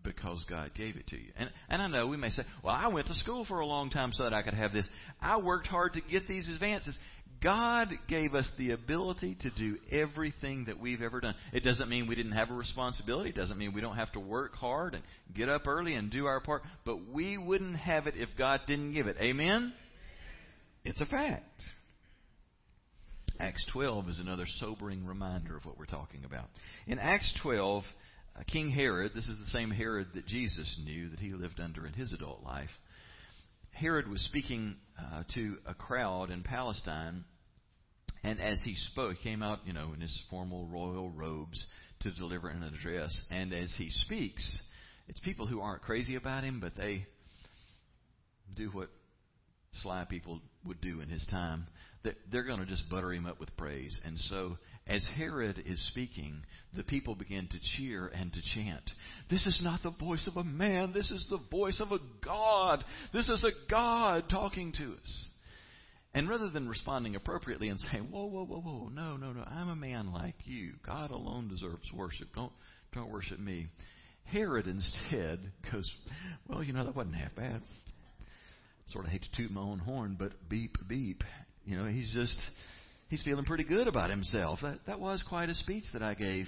because 0.04 0.44
God 0.50 0.72
gave 0.74 0.96
it 0.96 1.08
to 1.08 1.18
you. 1.18 1.32
And, 1.38 1.50
and 1.70 1.82
I 1.82 1.88
know 1.88 2.08
we 2.08 2.18
may 2.18 2.30
say, 2.30 2.44
well, 2.64 2.74
I 2.74 2.88
went 2.88 3.08
to 3.08 3.14
school 3.14 3.46
for 3.46 3.60
a 3.60 3.66
long 3.66 3.90
time 3.90 4.12
so 4.14 4.24
that 4.24 4.34
I 4.34 4.42
could 4.42 4.54
have 4.54 4.72
this. 4.72 4.88
I 5.22 5.38
worked 5.38 5.68
hard 5.68 5.94
to 5.94 6.02
get 6.02 6.28
these 6.28 6.50
advances. 6.50 6.98
God 7.44 7.90
gave 8.08 8.36
us 8.36 8.50
the 8.60 8.72
ability 8.72 9.36
to 9.42 9.50
do 9.58 9.78
everything 9.92 10.66
that 10.66 10.80
we've 10.80 11.02
ever 11.02 11.20
done. 11.20 11.34
It 11.52 11.64
doesn't 11.64 11.90
mean 11.90 12.08
we 12.08 12.14
didn't 12.14 12.34
have 12.34 12.52
a 12.52 12.54
responsibility. 12.54 13.32
It 13.32 13.36
doesn't 13.36 13.58
mean 13.58 13.74
we 13.74 13.82
don't 13.82 13.96
have 13.96 14.12
to 14.12 14.20
work 14.20 14.54
hard 14.54 14.94
and 14.94 15.04
get 15.36 15.50
up 15.50 15.68
early 15.68 15.96
and 15.96 16.12
do 16.12 16.28
our 16.28 16.40
part. 16.40 16.62
But 16.86 17.10
we 17.12 17.40
wouldn't 17.40 17.78
have 17.78 18.06
it 18.06 18.14
if 18.16 18.30
God 18.38 18.62
didn't 18.68 18.94
give 18.94 19.08
it. 19.08 19.18
Amen? 19.20 19.74
It's 20.86 21.02
a 21.02 21.06
fact. 21.08 21.64
Acts 23.40 23.66
12 23.74 24.10
is 24.10 24.20
another 24.20 24.46
sobering 24.60 25.04
reminder 25.04 25.58
of 25.58 25.66
what 25.66 25.80
we're 25.80 25.86
talking 25.86 26.24
about. 26.26 26.46
In 26.86 27.00
Acts 27.00 27.34
12, 27.42 27.84
uh, 28.36 28.44
King 28.46 28.70
Herod, 28.70 29.14
this 29.16 29.28
is 29.28 29.40
the 29.40 29.48
same 29.48 29.72
Herod 29.72 30.10
that 30.14 30.28
Jesus 30.28 30.80
knew 30.86 31.10
that 31.10 31.20
he 31.20 31.34
lived 31.34 31.60
under 31.60 31.88
in 31.88 31.94
his 31.94 32.14
adult 32.14 32.44
life. 32.44 32.70
Herod 33.72 34.08
was 34.08 34.22
speaking 34.26 34.76
uh, 35.00 35.24
to 35.34 35.58
a 35.66 35.74
crowd 35.74 36.30
in 36.30 36.44
Palestine 36.44 37.24
and 38.24 38.40
as 38.40 38.62
he 38.64 38.76
spoke, 38.76 39.18
he 39.18 39.30
came 39.30 39.42
out, 39.42 39.60
you 39.66 39.74
know, 39.74 39.94
in 39.94 40.02
his 40.02 40.22
formal 40.30 40.68
royal 40.68 41.10
robes 41.10 41.66
to 42.02 42.12
deliver 42.12 42.50
an 42.50 42.64
address. 42.64 43.20
And 43.32 43.54
as 43.54 43.74
he 43.78 43.90
speaks, 43.90 44.58
it's 45.08 45.20
people 45.20 45.48
who 45.48 45.62
aren't 45.62 45.82
crazy 45.82 46.16
about 46.16 46.44
him, 46.44 46.60
but 46.60 46.76
they 46.76 47.06
do 48.56 48.70
what 48.70 48.90
sly 49.82 50.06
people 50.08 50.42
would 50.66 50.82
do 50.82 51.02
in 51.02 51.10
his 51.10 51.26
time. 51.32 51.68
They're 52.32 52.44
going 52.44 52.60
to 52.60 52.66
just 52.66 52.90
butter 52.90 53.14
him 53.14 53.28
up 53.28 53.40
with 53.40 53.56
praise. 53.58 54.00
And 54.04 54.20
so, 54.22 54.58
as 54.88 55.06
Herod 55.16 55.62
is 55.66 55.86
speaking, 55.90 56.44
the 56.76 56.84
people 56.84 57.14
begin 57.14 57.48
to 57.48 57.60
cheer 57.78 58.08
and 58.08 58.34
to 58.34 58.40
chant. 58.56 58.90
This 59.30 59.46
is 59.46 59.60
not 59.64 59.84
the 59.84 59.92
voice 59.92 60.28
of 60.28 60.38
a 60.38 60.44
man. 60.44 60.94
This 60.94 61.12
is 61.12 61.28
the 61.30 61.40
voice 61.52 61.80
of 61.80 61.92
a 61.92 62.00
God. 62.26 62.84
This 63.14 63.30
is 63.30 63.44
a 63.44 63.70
God 63.70 64.26
talking 64.30 64.74
to 64.80 64.94
us. 64.94 65.30
And 66.14 66.28
rather 66.28 66.50
than 66.50 66.68
responding 66.68 67.16
appropriately 67.16 67.70
and 67.70 67.80
saying, 67.80 68.12
"Whoa, 68.12 68.26
whoa, 68.26 68.46
whoa, 68.46 68.60
whoa, 68.60 68.90
no, 68.90 69.16
no, 69.16 69.32
no, 69.32 69.44
I'm 69.44 69.70
a 69.70 69.76
man 69.76 70.12
like 70.12 70.36
you. 70.44 70.74
God 70.86 71.12
alone 71.12 71.48
deserves 71.48 71.92
worship. 71.94 72.28
Don't, 72.36 72.52
don't 72.94 73.10
worship 73.10 73.40
me." 73.40 73.68
Herod 74.26 74.68
instead 74.68 75.40
goes, 75.72 75.90
"Well, 76.48 76.64
you 76.64 76.74
know 76.74 76.86
that 76.86 76.96
wasn't 76.96 77.16
half 77.16 77.36
bad." 77.36 77.62
Sort 78.88 79.06
of 79.06 79.12
hate 79.12 79.24
to 79.24 79.32
toot 79.32 79.52
my 79.52 79.62
own 79.62 79.80
horn, 79.80 80.16
but 80.20 80.50
beep, 80.50 80.76
beep. 80.88 81.24
You 81.66 81.78
know, 81.78 81.86
he's 81.86 82.12
just 82.14 82.38
he's 83.08 83.24
feeling 83.24 83.46
pretty 83.46 83.64
good 83.64 83.88
about 83.88 84.10
himself. 84.10 84.60
That 84.62 84.80
that 84.88 85.00
was 85.00 85.24
quite 85.28 85.50
a 85.50 85.56
speech 85.56 85.86
that 85.94 86.04
I 86.04 86.14
gave. 86.14 86.48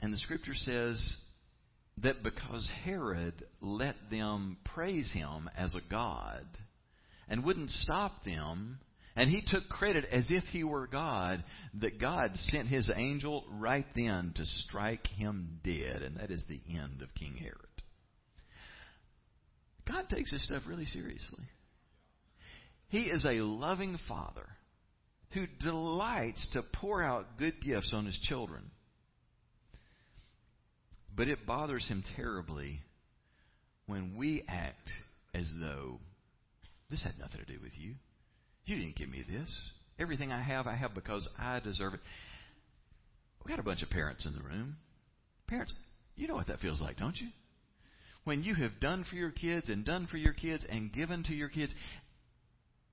And 0.00 0.12
the 0.12 0.18
scripture 0.18 0.54
says 0.54 1.16
that 2.02 2.22
because 2.22 2.70
Herod 2.84 3.34
let 3.62 3.96
them 4.10 4.58
praise 4.64 5.10
him 5.12 5.48
as 5.56 5.74
a 5.74 5.80
god 5.90 6.44
and 7.28 7.44
wouldn't 7.44 7.70
stop 7.70 8.24
them 8.24 8.78
And 9.16 9.30
he 9.30 9.42
took 9.44 9.68
credit 9.70 10.04
as 10.12 10.26
if 10.28 10.44
he 10.44 10.62
were 10.62 10.86
God, 10.86 11.42
that 11.80 11.98
God 11.98 12.32
sent 12.36 12.68
his 12.68 12.90
angel 12.94 13.44
right 13.50 13.86
then 13.96 14.34
to 14.36 14.44
strike 14.44 15.06
him 15.06 15.58
dead. 15.64 16.02
And 16.02 16.18
that 16.18 16.30
is 16.30 16.44
the 16.48 16.60
end 16.68 17.00
of 17.00 17.14
King 17.14 17.34
Herod. 17.34 17.56
God 19.88 20.10
takes 20.10 20.30
this 20.30 20.44
stuff 20.44 20.64
really 20.66 20.84
seriously. 20.84 21.44
He 22.88 23.04
is 23.04 23.24
a 23.24 23.40
loving 23.40 23.98
father 24.06 24.46
who 25.32 25.46
delights 25.60 26.46
to 26.52 26.62
pour 26.74 27.02
out 27.02 27.38
good 27.38 27.54
gifts 27.62 27.92
on 27.94 28.04
his 28.04 28.18
children. 28.28 28.70
But 31.16 31.28
it 31.28 31.46
bothers 31.46 31.88
him 31.88 32.04
terribly 32.16 32.80
when 33.86 34.16
we 34.16 34.44
act 34.46 34.90
as 35.34 35.50
though 35.58 36.00
this 36.90 37.02
had 37.02 37.18
nothing 37.18 37.40
to 37.40 37.52
do 37.52 37.60
with 37.60 37.72
you. 37.76 37.94
You 38.64 38.76
didn't 38.76 38.96
give 38.96 39.08
me 39.08 39.24
this. 39.28 39.52
Everything 39.98 40.32
I 40.32 40.42
have, 40.42 40.66
I 40.66 40.74
have 40.74 40.94
because 40.94 41.28
I 41.38 41.60
deserve 41.60 41.94
it. 41.94 42.00
We 43.44 43.50
got 43.50 43.58
a 43.58 43.64
bunch 43.64 43.82
of 43.82 43.90
parents 43.90 44.26
in 44.26 44.34
the 44.34 44.42
room. 44.42 44.76
Parents, 45.46 45.72
you 46.16 46.28
know 46.28 46.34
what 46.34 46.48
that 46.48 46.60
feels 46.60 46.80
like, 46.80 46.96
don't 46.98 47.16
you? 47.16 47.28
When 48.24 48.42
you 48.42 48.54
have 48.56 48.80
done 48.80 49.04
for 49.08 49.14
your 49.14 49.30
kids 49.30 49.68
and 49.68 49.84
done 49.84 50.08
for 50.10 50.16
your 50.16 50.32
kids 50.32 50.64
and 50.68 50.92
given 50.92 51.22
to 51.24 51.34
your 51.34 51.48
kids, 51.48 51.72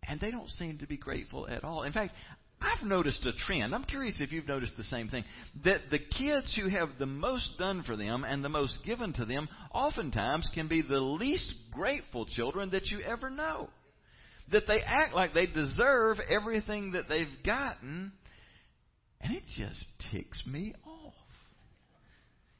and 0.07 0.19
they 0.19 0.31
don't 0.31 0.49
seem 0.49 0.77
to 0.79 0.87
be 0.87 0.97
grateful 0.97 1.47
at 1.47 1.63
all. 1.63 1.83
In 1.83 1.91
fact, 1.91 2.13
I've 2.61 2.85
noticed 2.85 3.25
a 3.25 3.33
trend. 3.45 3.73
I'm 3.73 3.83
curious 3.83 4.21
if 4.21 4.31
you've 4.31 4.47
noticed 4.47 4.77
the 4.77 4.83
same 4.85 5.09
thing. 5.09 5.25
That 5.65 5.81
the 5.91 5.99
kids 5.99 6.55
who 6.55 6.69
have 6.69 6.89
the 6.99 7.05
most 7.05 7.57
done 7.57 7.83
for 7.83 7.97
them 7.97 8.23
and 8.23 8.43
the 8.43 8.49
most 8.49 8.79
given 8.85 9.11
to 9.13 9.25
them 9.25 9.49
oftentimes 9.73 10.49
can 10.53 10.67
be 10.67 10.81
the 10.81 10.99
least 10.99 11.53
grateful 11.71 12.25
children 12.25 12.69
that 12.69 12.87
you 12.87 13.01
ever 13.01 13.29
know. 13.29 13.69
That 14.51 14.63
they 14.67 14.81
act 14.85 15.15
like 15.15 15.33
they 15.33 15.47
deserve 15.47 16.17
everything 16.29 16.91
that 16.91 17.07
they've 17.09 17.27
gotten, 17.45 18.11
and 19.21 19.35
it 19.35 19.43
just 19.57 19.85
ticks 20.11 20.43
me 20.45 20.73
off. 20.85 21.13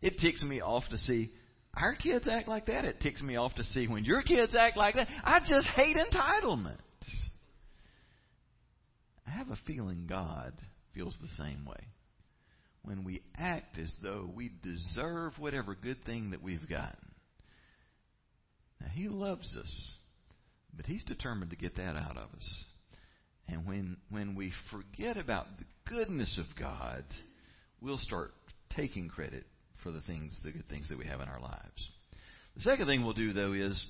It 0.02 0.20
ticks 0.20 0.42
me 0.44 0.62
off 0.62 0.84
to 0.90 0.98
see 0.98 1.32
our 1.76 1.96
kids 1.96 2.28
act 2.28 2.48
like 2.48 2.68
that. 2.68 2.86
It 2.86 3.00
ticks 3.02 3.22
me 3.22 3.36
off 3.36 3.56
to 3.56 3.64
see 3.64 3.88
when 3.88 4.06
your 4.06 4.22
kids 4.22 4.56
act 4.56 4.78
like 4.78 4.96
that. 4.96 5.08
I 5.24 5.40
just 5.40 5.68
hate 5.68 5.98
entitlement. 5.98 6.78
I 9.26 9.32
have 9.32 9.50
a 9.50 9.58
feeling 9.66 10.06
God 10.08 10.54
feels 10.94 11.18
the 11.22 11.44
same 11.44 11.66
way. 11.66 11.88
When 12.84 13.04
we 13.04 13.22
act 13.38 13.80
as 13.80 13.94
though 14.04 14.30
we 14.34 14.52
deserve 14.62 15.34
whatever 15.40 15.74
good 15.74 16.04
thing 16.06 16.32
that 16.32 16.44
we've 16.44 16.70
gotten. 16.70 17.12
Now, 18.82 18.88
He 18.94 19.08
loves 19.08 19.56
us, 19.58 19.94
but 20.76 20.86
He's 20.86 21.04
determined 21.04 21.52
to 21.52 21.58
get 21.58 21.76
that 21.78 21.96
out 21.96 22.18
of 22.18 22.30
us. 22.36 22.66
And 23.48 23.68
when, 23.68 23.98
when 24.10 24.36
we 24.36 24.52
forget 24.72 25.18
about 25.18 25.48
the 25.58 25.66
goodness 25.90 26.40
of 26.40 26.60
God, 26.60 27.04
we'll 27.82 27.98
start 27.98 28.34
taking 28.76 29.10
credit 29.10 29.46
for 29.84 29.92
the 29.92 30.02
things, 30.02 30.40
the 30.44 30.52
good 30.52 30.68
things 30.70 30.90
that 30.90 30.98
we 30.98 31.06
have 31.06 31.22
in 31.22 31.28
our 31.28 31.42
lives. 31.42 31.90
The 32.56 32.62
second 32.62 32.88
thing 32.88 33.04
we'll 33.04 33.14
do, 33.14 33.34
though, 33.34 33.54
is 33.54 33.86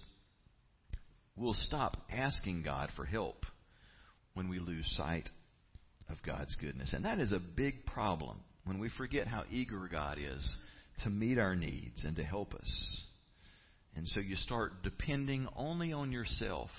we'll 1.36 1.54
stop 1.54 1.98
asking 2.12 2.64
God 2.64 2.90
for 2.96 3.06
help 3.06 3.46
when 4.34 4.50
we 4.50 4.60
lose 4.60 4.92
sight 4.98 5.30
of 6.10 6.18
God's 6.26 6.56
goodness. 6.56 6.94
And 6.94 7.06
that 7.06 7.20
is 7.20 7.32
a 7.32 7.40
big 7.40 7.86
problem 7.86 8.38
when 8.66 8.80
we 8.80 8.90
forget 8.98 9.28
how 9.28 9.44
eager 9.52 9.88
God 9.92 10.18
is 10.20 10.58
to 11.04 11.10
meet 11.10 11.38
our 11.38 11.56
needs 11.56 12.06
and 12.06 12.16
to 12.16 12.24
help 12.24 12.54
us. 12.54 13.04
And 13.96 14.08
so 14.08 14.20
you 14.20 14.36
start 14.36 14.84
depending 14.84 15.48
only 15.56 15.94
on 15.94 16.12
yourself. 16.12 16.70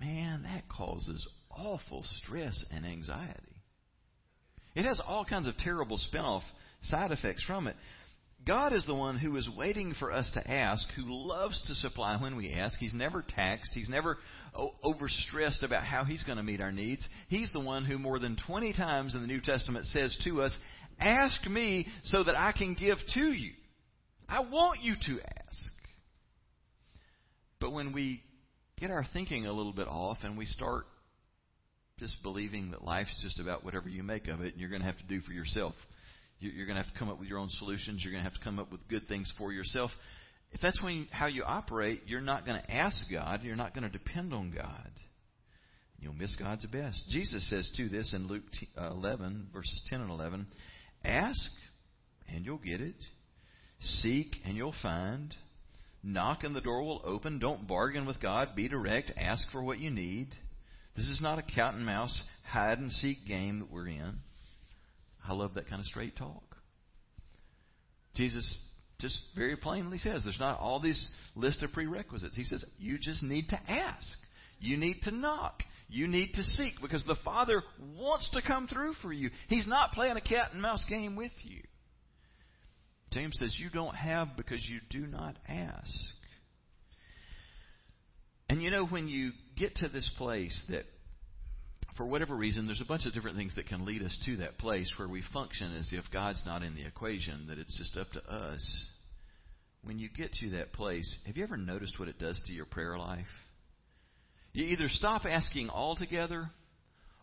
And 0.00 0.08
man, 0.08 0.42
that 0.44 0.68
causes 0.68 1.26
awful 1.50 2.04
stress 2.22 2.64
and 2.72 2.84
anxiety. 2.86 3.62
It 4.74 4.84
has 4.84 5.00
all 5.06 5.24
kinds 5.24 5.46
of 5.46 5.56
terrible 5.58 5.98
spin-off 5.98 6.42
side 6.82 7.12
effects 7.12 7.44
from 7.44 7.68
it. 7.68 7.76
God 8.46 8.74
is 8.74 8.84
the 8.84 8.94
one 8.94 9.16
who 9.16 9.36
is 9.36 9.48
waiting 9.56 9.94
for 9.98 10.12
us 10.12 10.30
to 10.34 10.50
ask, 10.50 10.86
who 10.96 11.04
loves 11.06 11.62
to 11.66 11.74
supply 11.74 12.16
when 12.20 12.36
we 12.36 12.52
ask. 12.52 12.78
He's 12.78 12.92
never 12.92 13.22
taxed. 13.22 13.70
He's 13.72 13.88
never 13.88 14.18
oh, 14.54 14.74
overstressed 14.84 15.62
about 15.62 15.84
how 15.84 16.04
He's 16.04 16.24
going 16.24 16.36
to 16.36 16.42
meet 16.42 16.60
our 16.60 16.72
needs. 16.72 17.06
He's 17.28 17.50
the 17.52 17.60
one 17.60 17.86
who, 17.86 17.98
more 17.98 18.18
than 18.18 18.36
20 18.46 18.74
times 18.74 19.14
in 19.14 19.22
the 19.22 19.26
New 19.26 19.40
Testament, 19.40 19.86
says 19.86 20.14
to 20.24 20.42
us, 20.42 20.54
Ask 21.00 21.46
me 21.46 21.86
so 22.04 22.22
that 22.22 22.38
I 22.38 22.52
can 22.52 22.74
give 22.74 22.98
to 23.14 23.32
you. 23.32 23.52
I 24.28 24.40
want 24.40 24.82
you 24.82 24.94
to 24.94 25.20
ask. 25.20 25.58
But 27.60 27.72
when 27.72 27.92
we 27.92 28.22
get 28.78 28.90
our 28.90 29.04
thinking 29.12 29.46
a 29.46 29.52
little 29.52 29.72
bit 29.72 29.88
off 29.88 30.18
and 30.22 30.36
we 30.36 30.46
start 30.46 30.86
just 31.98 32.22
believing 32.22 32.72
that 32.72 32.84
life's 32.84 33.16
just 33.22 33.38
about 33.38 33.64
whatever 33.64 33.88
you 33.88 34.02
make 34.02 34.28
of 34.28 34.40
it 34.40 34.52
and 34.52 34.60
you're 34.60 34.70
going 34.70 34.82
to 34.82 34.86
have 34.86 34.98
to 34.98 35.06
do 35.06 35.20
for 35.20 35.32
yourself 35.32 35.74
you're 36.52 36.66
going 36.66 36.76
to 36.76 36.82
have 36.82 36.92
to 36.92 36.98
come 36.98 37.08
up 37.08 37.18
with 37.18 37.28
your 37.28 37.38
own 37.38 37.48
solutions. 37.50 38.02
You're 38.02 38.12
going 38.12 38.24
to 38.24 38.28
have 38.28 38.38
to 38.38 38.44
come 38.44 38.58
up 38.58 38.70
with 38.70 38.86
good 38.88 39.06
things 39.08 39.32
for 39.38 39.52
yourself. 39.52 39.90
If 40.52 40.60
that's 40.60 40.80
when, 40.82 41.08
how 41.10 41.26
you 41.26 41.42
operate, 41.44 42.02
you're 42.06 42.20
not 42.20 42.46
going 42.46 42.60
to 42.60 42.70
ask 42.70 42.96
God. 43.10 43.42
You're 43.42 43.56
not 43.56 43.74
going 43.74 43.90
to 43.90 43.90
depend 43.90 44.32
on 44.32 44.52
God. 44.54 44.90
You'll 45.98 46.14
miss 46.14 46.36
God's 46.36 46.66
best. 46.66 47.02
Jesus 47.10 47.48
says 47.48 47.70
to 47.76 47.88
this 47.88 48.12
in 48.14 48.26
Luke 48.26 48.42
uh, 48.76 48.90
11, 48.90 49.48
verses 49.52 49.80
10 49.88 50.00
and 50.00 50.10
11 50.10 50.46
Ask, 51.04 51.50
and 52.32 52.44
you'll 52.44 52.58
get 52.58 52.80
it. 52.80 52.96
Seek, 53.84 54.36
and 54.44 54.56
you'll 54.56 54.74
find. 54.82 55.34
Knock, 56.02 56.44
and 56.44 56.54
the 56.54 56.60
door 56.60 56.82
will 56.82 57.02
open. 57.04 57.38
Don't 57.38 57.66
bargain 57.68 58.06
with 58.06 58.20
God. 58.20 58.56
Be 58.56 58.68
direct. 58.68 59.12
Ask 59.16 59.50
for 59.50 59.62
what 59.62 59.78
you 59.78 59.90
need. 59.90 60.28
This 60.96 61.08
is 61.08 61.20
not 61.20 61.38
a 61.38 61.42
cat 61.42 61.74
and 61.74 61.84
mouse 61.84 62.22
hide 62.44 62.78
and 62.78 62.90
seek 62.90 63.26
game 63.26 63.60
that 63.60 63.70
we're 63.70 63.88
in. 63.88 64.18
I 65.26 65.32
love 65.32 65.54
that 65.54 65.68
kind 65.68 65.80
of 65.80 65.86
straight 65.86 66.16
talk. 66.16 66.42
Jesus 68.14 68.62
just 69.00 69.18
very 69.34 69.56
plainly 69.56 69.98
says 69.98 70.22
there's 70.22 70.38
not 70.38 70.60
all 70.60 70.80
these 70.80 71.08
list 71.34 71.62
of 71.62 71.72
prerequisites. 71.72 72.36
He 72.36 72.44
says 72.44 72.64
you 72.78 72.98
just 72.98 73.22
need 73.22 73.48
to 73.48 73.60
ask. 73.68 74.06
You 74.60 74.76
need 74.76 75.02
to 75.02 75.10
knock. 75.10 75.62
You 75.88 76.06
need 76.06 76.34
to 76.34 76.42
seek 76.42 76.74
because 76.80 77.04
the 77.04 77.16
Father 77.24 77.62
wants 77.96 78.30
to 78.30 78.42
come 78.42 78.68
through 78.68 78.94
for 79.02 79.12
you. 79.12 79.30
He's 79.48 79.66
not 79.66 79.92
playing 79.92 80.16
a 80.16 80.20
cat 80.20 80.52
and 80.52 80.62
mouse 80.62 80.84
game 80.88 81.16
with 81.16 81.32
you. 81.42 81.60
James 83.14 83.38
says 83.38 83.54
you 83.58 83.70
don't 83.70 83.94
have 83.94 84.36
because 84.36 84.66
you 84.68 84.80
do 84.90 85.06
not 85.06 85.36
ask. 85.48 85.94
And 88.48 88.62
you 88.62 88.70
know, 88.70 88.84
when 88.86 89.08
you 89.08 89.30
get 89.56 89.76
to 89.76 89.88
this 89.88 90.08
place 90.18 90.60
that 90.68 90.84
for 91.96 92.04
whatever 92.04 92.34
reason, 92.34 92.66
there's 92.66 92.80
a 92.80 92.88
bunch 92.88 93.06
of 93.06 93.14
different 93.14 93.36
things 93.36 93.54
that 93.54 93.68
can 93.68 93.84
lead 93.84 94.02
us 94.02 94.18
to 94.26 94.38
that 94.38 94.58
place 94.58 94.92
where 94.98 95.08
we 95.08 95.22
function 95.32 95.76
as 95.76 95.92
if 95.92 96.04
God's 96.12 96.42
not 96.44 96.62
in 96.62 96.74
the 96.74 96.84
equation, 96.84 97.46
that 97.48 97.58
it's 97.58 97.78
just 97.78 97.96
up 97.96 98.10
to 98.12 98.32
us. 98.32 98.86
When 99.84 99.98
you 99.98 100.08
get 100.08 100.32
to 100.40 100.50
that 100.50 100.72
place, 100.72 101.16
have 101.26 101.36
you 101.36 101.44
ever 101.44 101.56
noticed 101.56 101.98
what 101.98 102.08
it 102.08 102.18
does 102.18 102.42
to 102.46 102.52
your 102.52 102.64
prayer 102.64 102.98
life? 102.98 103.26
You 104.52 104.66
either 104.66 104.88
stop 104.88 105.24
asking 105.24 105.70
altogether, 105.70 106.50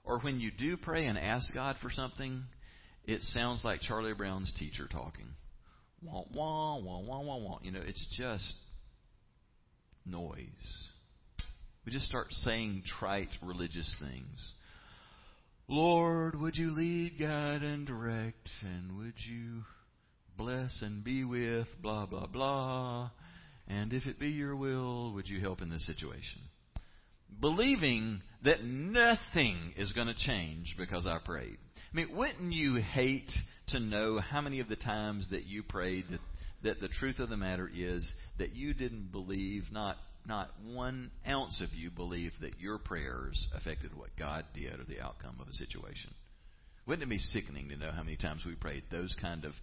or 0.05 0.19
when 0.19 0.39
you 0.39 0.51
do 0.51 0.77
pray 0.77 1.07
and 1.07 1.17
ask 1.17 1.53
God 1.53 1.75
for 1.81 1.89
something, 1.89 2.43
it 3.03 3.21
sounds 3.21 3.65
like 3.65 3.81
Charlie 3.81 4.13
Brown's 4.13 4.53
teacher 4.57 4.87
talking. 4.89 5.27
Wah, 6.03 6.23
wah, 6.33 6.77
wah, 6.77 6.99
wah, 6.99 7.19
wah, 7.21 7.37
wah. 7.37 7.59
You 7.61 7.71
know, 7.71 7.81
it's 7.85 8.05
just 8.17 8.53
noise. 10.05 10.45
We 11.85 11.91
just 11.91 12.05
start 12.05 12.27
saying 12.31 12.83
trite 12.99 13.29
religious 13.41 13.95
things. 13.99 14.53
Lord, 15.67 16.39
would 16.39 16.57
you 16.57 16.71
lead, 16.71 17.19
guide, 17.19 17.61
and 17.61 17.87
direct, 17.87 18.49
and 18.61 18.97
would 18.97 19.13
you 19.29 19.63
bless 20.37 20.81
and 20.81 21.03
be 21.03 21.23
with, 21.23 21.67
blah, 21.81 22.05
blah, 22.05 22.27
blah. 22.27 23.11
And 23.67 23.93
if 23.93 24.05
it 24.05 24.19
be 24.19 24.29
your 24.29 24.55
will, 24.55 25.13
would 25.13 25.27
you 25.27 25.39
help 25.39 25.61
in 25.61 25.69
this 25.69 25.85
situation? 25.85 26.41
Believing 27.39 28.21
that 28.43 28.63
nothing 28.63 29.73
is 29.77 29.93
going 29.93 30.07
to 30.07 30.15
change 30.15 30.75
because 30.77 31.05
I 31.05 31.19
prayed. 31.23 31.57
I 31.91 31.97
mean, 31.97 32.15
wouldn't 32.15 32.53
you 32.53 32.75
hate 32.75 33.31
to 33.69 33.79
know 33.79 34.19
how 34.19 34.41
many 34.41 34.59
of 34.59 34.69
the 34.69 34.75
times 34.75 35.27
that 35.31 35.45
you 35.45 35.63
prayed 35.63 36.05
that, 36.09 36.19
that 36.63 36.79
the 36.79 36.87
truth 36.87 37.19
of 37.19 37.29
the 37.29 37.37
matter 37.37 37.69
is 37.73 38.09
that 38.39 38.55
you 38.55 38.73
didn't 38.73 39.11
believe, 39.11 39.63
not 39.71 39.97
not 40.25 40.51
one 40.63 41.09
ounce 41.27 41.61
of 41.61 41.73
you 41.73 41.89
believe 41.89 42.31
that 42.41 42.59
your 42.59 42.77
prayers 42.77 43.47
affected 43.55 43.95
what 43.95 44.15
God 44.17 44.45
did 44.53 44.79
or 44.79 44.83
the 44.83 45.01
outcome 45.01 45.35
of 45.39 45.47
a 45.47 45.53
situation. 45.53 46.13
Wouldn't 46.85 47.03
it 47.03 47.09
be 47.09 47.17
sickening 47.17 47.69
to 47.69 47.75
know 47.75 47.91
how 47.91 48.03
many 48.03 48.17
times 48.17 48.43
we 48.45 48.55
prayed 48.55 48.83
those 48.91 49.15
kind 49.19 49.45
of 49.45 49.53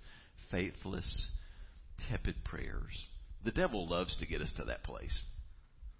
faithless, 0.50 1.26
tepid 2.08 2.44
prayers? 2.44 3.06
The 3.44 3.52
devil 3.52 3.88
loves 3.88 4.16
to 4.18 4.26
get 4.26 4.40
us 4.40 4.52
to 4.56 4.64
that 4.64 4.82
place. 4.82 5.16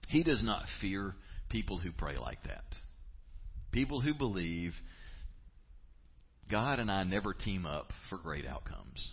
He 0.08 0.22
does 0.22 0.42
not 0.42 0.64
fear 0.80 1.14
people 1.48 1.78
who 1.78 1.92
pray 1.92 2.16
like 2.18 2.42
that. 2.44 2.64
People 3.70 4.00
who 4.00 4.14
believe 4.14 4.72
God 6.50 6.78
and 6.78 6.90
I 6.90 7.04
never 7.04 7.34
team 7.34 7.66
up 7.66 7.92
for 8.08 8.18
great 8.18 8.46
outcomes. 8.46 9.06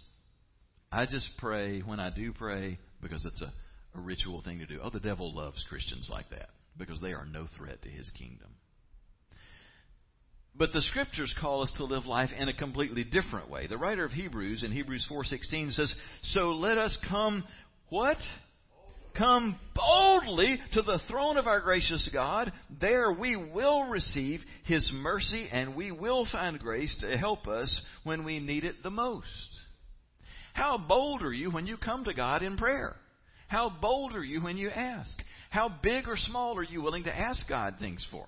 I 0.92 1.06
just 1.06 1.30
pray 1.38 1.82
when 1.82 2.00
I 2.00 2.10
do 2.10 2.32
pray 2.34 2.80
because 3.02 3.26
it's 3.26 3.42
a 3.42 3.52
a 3.96 4.02
ritual 4.02 4.42
thing 4.42 4.60
to 4.60 4.66
do. 4.66 4.80
Oh, 4.84 4.90
the 4.90 5.00
devil 5.00 5.34
loves 5.34 5.64
Christians 5.70 6.10
like 6.12 6.30
that 6.32 6.50
because 6.78 7.00
they 7.02 7.14
are 7.14 7.26
no 7.26 7.48
threat 7.58 7.82
to 7.84 7.90
his 7.90 8.10
kingdom. 8.18 8.50
But 10.58 10.72
the 10.72 10.82
scriptures 10.82 11.34
call 11.40 11.64
us 11.64 11.74
to 11.78 11.84
live 11.84 12.06
life 12.06 12.30
in 12.38 12.48
a 12.48 12.54
completely 12.54 13.04
different 13.04 13.50
way. 13.50 13.68
The 13.68 13.78
writer 13.78 14.06
of 14.06 14.12
Hebrews 14.12 14.64
in 14.64 14.72
Hebrews 14.72 15.06
4:16 15.10 15.72
says, 15.72 15.94
"So 16.22 16.54
let 16.54 16.78
us 16.78 16.96
come 17.10 17.46
what? 17.90 18.18
Come 19.18 19.58
boldly 19.74 20.60
to 20.74 20.82
the 20.82 21.00
throne 21.08 21.38
of 21.38 21.48
our 21.48 21.62
gracious 21.62 22.10
God. 22.14 22.52
There 22.82 23.12
we 23.12 23.36
will 23.36 23.86
receive 23.86 24.42
his 24.66 24.92
mercy 24.94 25.48
and 25.52 25.76
we 25.76 25.92
will 25.92 26.28
find 26.32 26.60
grace 26.60 26.96
to 27.02 27.18
help 27.18 27.48
us 27.48 27.82
when 28.04 28.26
we 28.26 28.40
need 28.40 28.66
it 28.66 28.84
the 28.84 28.92
most." 28.92 29.62
How 30.54 30.78
bold 30.78 31.22
are 31.22 31.34
you 31.34 31.52
when 31.52 31.68
you 31.68 31.76
come 31.76 32.06
to 32.06 32.14
God 32.14 32.42
in 32.42 32.56
prayer? 32.56 32.96
How 33.50 33.70
bold 33.70 34.16
are 34.16 34.24
you 34.24 34.42
when 34.42 34.56
you 34.58 34.70
ask? 34.70 35.22
How 35.50 35.70
big 35.70 36.08
or 36.08 36.16
small 36.16 36.58
are 36.58 36.64
you 36.64 36.82
willing 36.82 37.04
to 37.04 37.16
ask 37.16 37.48
God 37.48 37.76
things 37.78 38.06
for? 38.10 38.26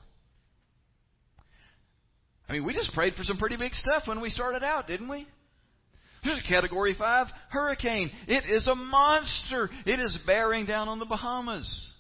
I 2.50 2.54
mean, 2.54 2.66
we 2.66 2.74
just 2.74 2.94
prayed 2.94 3.16
for 3.16 3.24
some 3.24 3.38
pretty 3.38 3.58
big 3.58 3.74
stuff 3.74 4.04
when 4.08 4.22
we 4.22 4.30
started 4.30 4.64
out, 4.64 4.88
didn't 4.88 5.10
we? 5.10 5.28
There's 6.28 6.40
a 6.40 6.48
Category 6.48 6.94
5 6.98 7.28
hurricane. 7.50 8.12
It 8.28 8.44
is 8.50 8.68
a 8.68 8.76
monster. 8.76 9.70
It 9.86 10.00
is 10.00 10.18
bearing 10.26 10.66
down 10.66 10.90
on 10.90 11.00
the 11.00 11.06
Bahamas. 11.06 11.94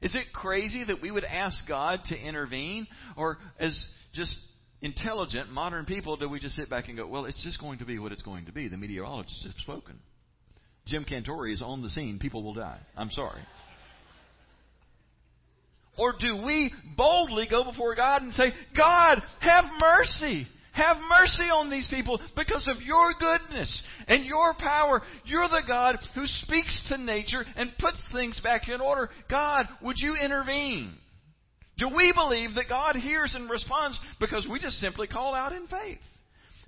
Is 0.00 0.14
it 0.14 0.32
crazy 0.32 0.84
that 0.84 1.02
we 1.02 1.10
would 1.10 1.24
ask 1.24 1.58
God 1.68 2.00
to 2.06 2.16
intervene? 2.16 2.86
Or, 3.16 3.38
as 3.58 3.78
just 4.14 4.36
intelligent, 4.80 5.50
modern 5.50 5.84
people, 5.86 6.16
do 6.16 6.28
we 6.28 6.38
just 6.38 6.54
sit 6.54 6.70
back 6.70 6.88
and 6.88 6.96
go, 6.96 7.06
well, 7.06 7.24
it's 7.24 7.42
just 7.42 7.60
going 7.60 7.80
to 7.80 7.84
be 7.84 7.98
what 7.98 8.12
it's 8.12 8.22
going 8.22 8.46
to 8.46 8.52
be? 8.52 8.68
The 8.68 8.76
meteorologists 8.76 9.44
have 9.44 9.54
spoken. 9.58 9.98
Jim 10.86 11.04
Cantore 11.04 11.52
is 11.52 11.62
on 11.62 11.82
the 11.82 11.90
scene. 11.90 12.18
People 12.18 12.42
will 12.42 12.54
die. 12.54 12.78
I'm 12.96 13.10
sorry. 13.10 13.42
Or 15.98 16.14
do 16.18 16.42
we 16.46 16.72
boldly 16.96 17.46
go 17.50 17.64
before 17.64 17.94
God 17.94 18.22
and 18.22 18.32
say, 18.32 18.52
God, 18.76 19.20
have 19.40 19.64
mercy. 19.80 20.46
Have 20.72 20.98
mercy 20.98 21.50
on 21.50 21.68
these 21.68 21.88
people 21.88 22.20
because 22.36 22.68
of 22.68 22.82
your 22.82 23.12
goodness 23.18 23.82
and 24.06 24.24
your 24.24 24.54
power. 24.54 25.02
You're 25.24 25.48
the 25.48 25.62
God 25.66 25.98
who 26.14 26.26
speaks 26.26 26.82
to 26.88 26.98
nature 26.98 27.44
and 27.56 27.72
puts 27.78 28.02
things 28.12 28.40
back 28.40 28.68
in 28.68 28.80
order. 28.80 29.10
God, 29.28 29.66
would 29.82 29.96
you 29.98 30.16
intervene? 30.16 30.92
Do 31.76 31.88
we 31.94 32.12
believe 32.12 32.54
that 32.54 32.68
God 32.68 32.94
hears 32.94 33.34
and 33.34 33.50
responds 33.50 33.98
because 34.20 34.46
we 34.48 34.60
just 34.60 34.78
simply 34.78 35.06
call 35.06 35.34
out 35.34 35.52
in 35.52 35.66
faith? 35.66 35.98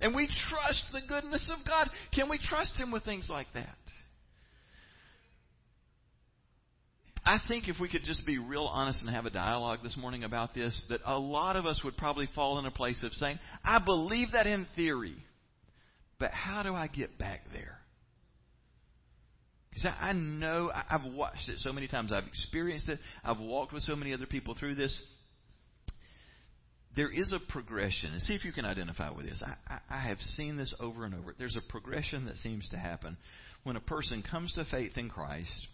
And 0.01 0.13
we 0.13 0.27
trust 0.49 0.83
the 0.91 1.01
goodness 1.07 1.49
of 1.55 1.65
God. 1.65 1.89
Can 2.13 2.29
we 2.29 2.39
trust 2.39 2.75
Him 2.77 2.91
with 2.91 3.03
things 3.05 3.29
like 3.29 3.47
that? 3.53 3.77
I 7.25 7.39
think 7.47 7.69
if 7.69 7.79
we 7.79 7.87
could 7.87 8.03
just 8.03 8.25
be 8.25 8.37
real 8.37 8.65
honest 8.65 9.01
and 9.01 9.09
have 9.09 9.25
a 9.25 9.29
dialogue 9.29 9.79
this 9.81 9.95
morning 9.95 10.25
about 10.25 10.53
this, 10.53 10.83
that 10.89 10.99
a 11.05 11.17
lot 11.17 11.55
of 11.55 11.65
us 11.65 11.81
would 11.83 11.95
probably 11.95 12.27
fall 12.35 12.59
in 12.59 12.65
a 12.65 12.71
place 12.71 13.01
of 13.03 13.13
saying, 13.13 13.39
I 13.63 13.79
believe 13.79 14.33
that 14.33 14.45
in 14.45 14.67
theory, 14.75 15.15
but 16.19 16.31
how 16.31 16.63
do 16.63 16.75
I 16.75 16.87
get 16.87 17.17
back 17.17 17.41
there? 17.53 17.77
Because 19.69 19.91
I 19.99 20.11
know, 20.11 20.69
I've 20.73 21.05
watched 21.05 21.47
it 21.47 21.59
so 21.59 21.71
many 21.71 21.87
times, 21.87 22.11
I've 22.11 22.27
experienced 22.27 22.89
it, 22.89 22.99
I've 23.23 23.39
walked 23.39 23.71
with 23.71 23.83
so 23.83 23.95
many 23.95 24.13
other 24.13 24.27
people 24.27 24.55
through 24.59 24.75
this. 24.75 25.01
There 26.95 27.11
is 27.11 27.33
a 27.33 27.39
progression, 27.51 28.11
and 28.11 28.21
see 28.21 28.35
if 28.35 28.45
you 28.45 28.51
can 28.51 28.65
identify 28.65 29.09
with 29.09 29.25
this. 29.25 29.41
I, 29.43 29.55
I, 29.73 29.97
I 29.97 29.99
have 30.09 30.19
seen 30.35 30.57
this 30.57 30.75
over 30.79 31.05
and 31.05 31.15
over. 31.15 31.33
There's 31.39 31.55
a 31.55 31.71
progression 31.71 32.25
that 32.25 32.37
seems 32.37 32.69
to 32.69 32.77
happen 32.77 33.17
when 33.63 33.77
a 33.77 33.79
person 33.79 34.23
comes 34.29 34.53
to 34.53 34.65
faith 34.65 34.97
in 34.97 35.09
Christ 35.09 35.67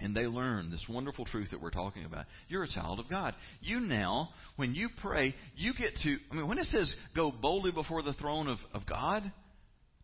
and 0.00 0.16
they 0.16 0.26
learn 0.26 0.70
this 0.70 0.84
wonderful 0.88 1.24
truth 1.24 1.50
that 1.50 1.60
we're 1.60 1.70
talking 1.70 2.04
about. 2.04 2.26
You're 2.48 2.64
a 2.64 2.68
child 2.68 3.00
of 3.00 3.08
God. 3.08 3.34
You 3.60 3.80
now, 3.80 4.30
when 4.56 4.74
you 4.74 4.88
pray, 5.00 5.34
you 5.56 5.72
get 5.74 5.94
to, 6.02 6.16
I 6.30 6.34
mean, 6.34 6.48
when 6.48 6.58
it 6.58 6.66
says 6.66 6.94
go 7.14 7.30
boldly 7.30 7.72
before 7.72 8.02
the 8.02 8.14
throne 8.14 8.48
of, 8.48 8.58
of 8.74 8.86
God 8.86 9.30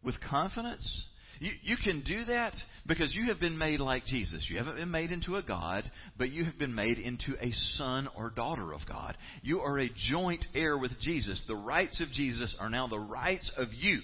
with 0.02 0.16
confidence, 0.28 1.04
you, 1.40 1.52
you 1.62 1.76
can 1.82 2.02
do 2.02 2.24
that 2.26 2.54
because 2.86 3.14
you 3.14 3.26
have 3.26 3.40
been 3.40 3.58
made 3.58 3.80
like 3.80 4.04
Jesus. 4.04 4.46
You 4.48 4.58
haven't 4.58 4.76
been 4.76 4.90
made 4.90 5.12
into 5.12 5.36
a 5.36 5.42
God, 5.42 5.90
but 6.16 6.30
you 6.30 6.44
have 6.44 6.58
been 6.58 6.74
made 6.74 6.98
into 6.98 7.34
a 7.40 7.52
son 7.76 8.08
or 8.16 8.30
daughter 8.30 8.72
of 8.72 8.80
God. 8.88 9.16
You 9.42 9.60
are 9.60 9.78
a 9.78 9.90
joint 10.10 10.44
heir 10.54 10.76
with 10.76 10.92
Jesus. 11.00 11.42
The 11.46 11.54
rights 11.54 12.00
of 12.00 12.08
Jesus 12.10 12.56
are 12.58 12.70
now 12.70 12.88
the 12.88 12.98
rights 12.98 13.50
of 13.56 13.68
you. 13.72 14.00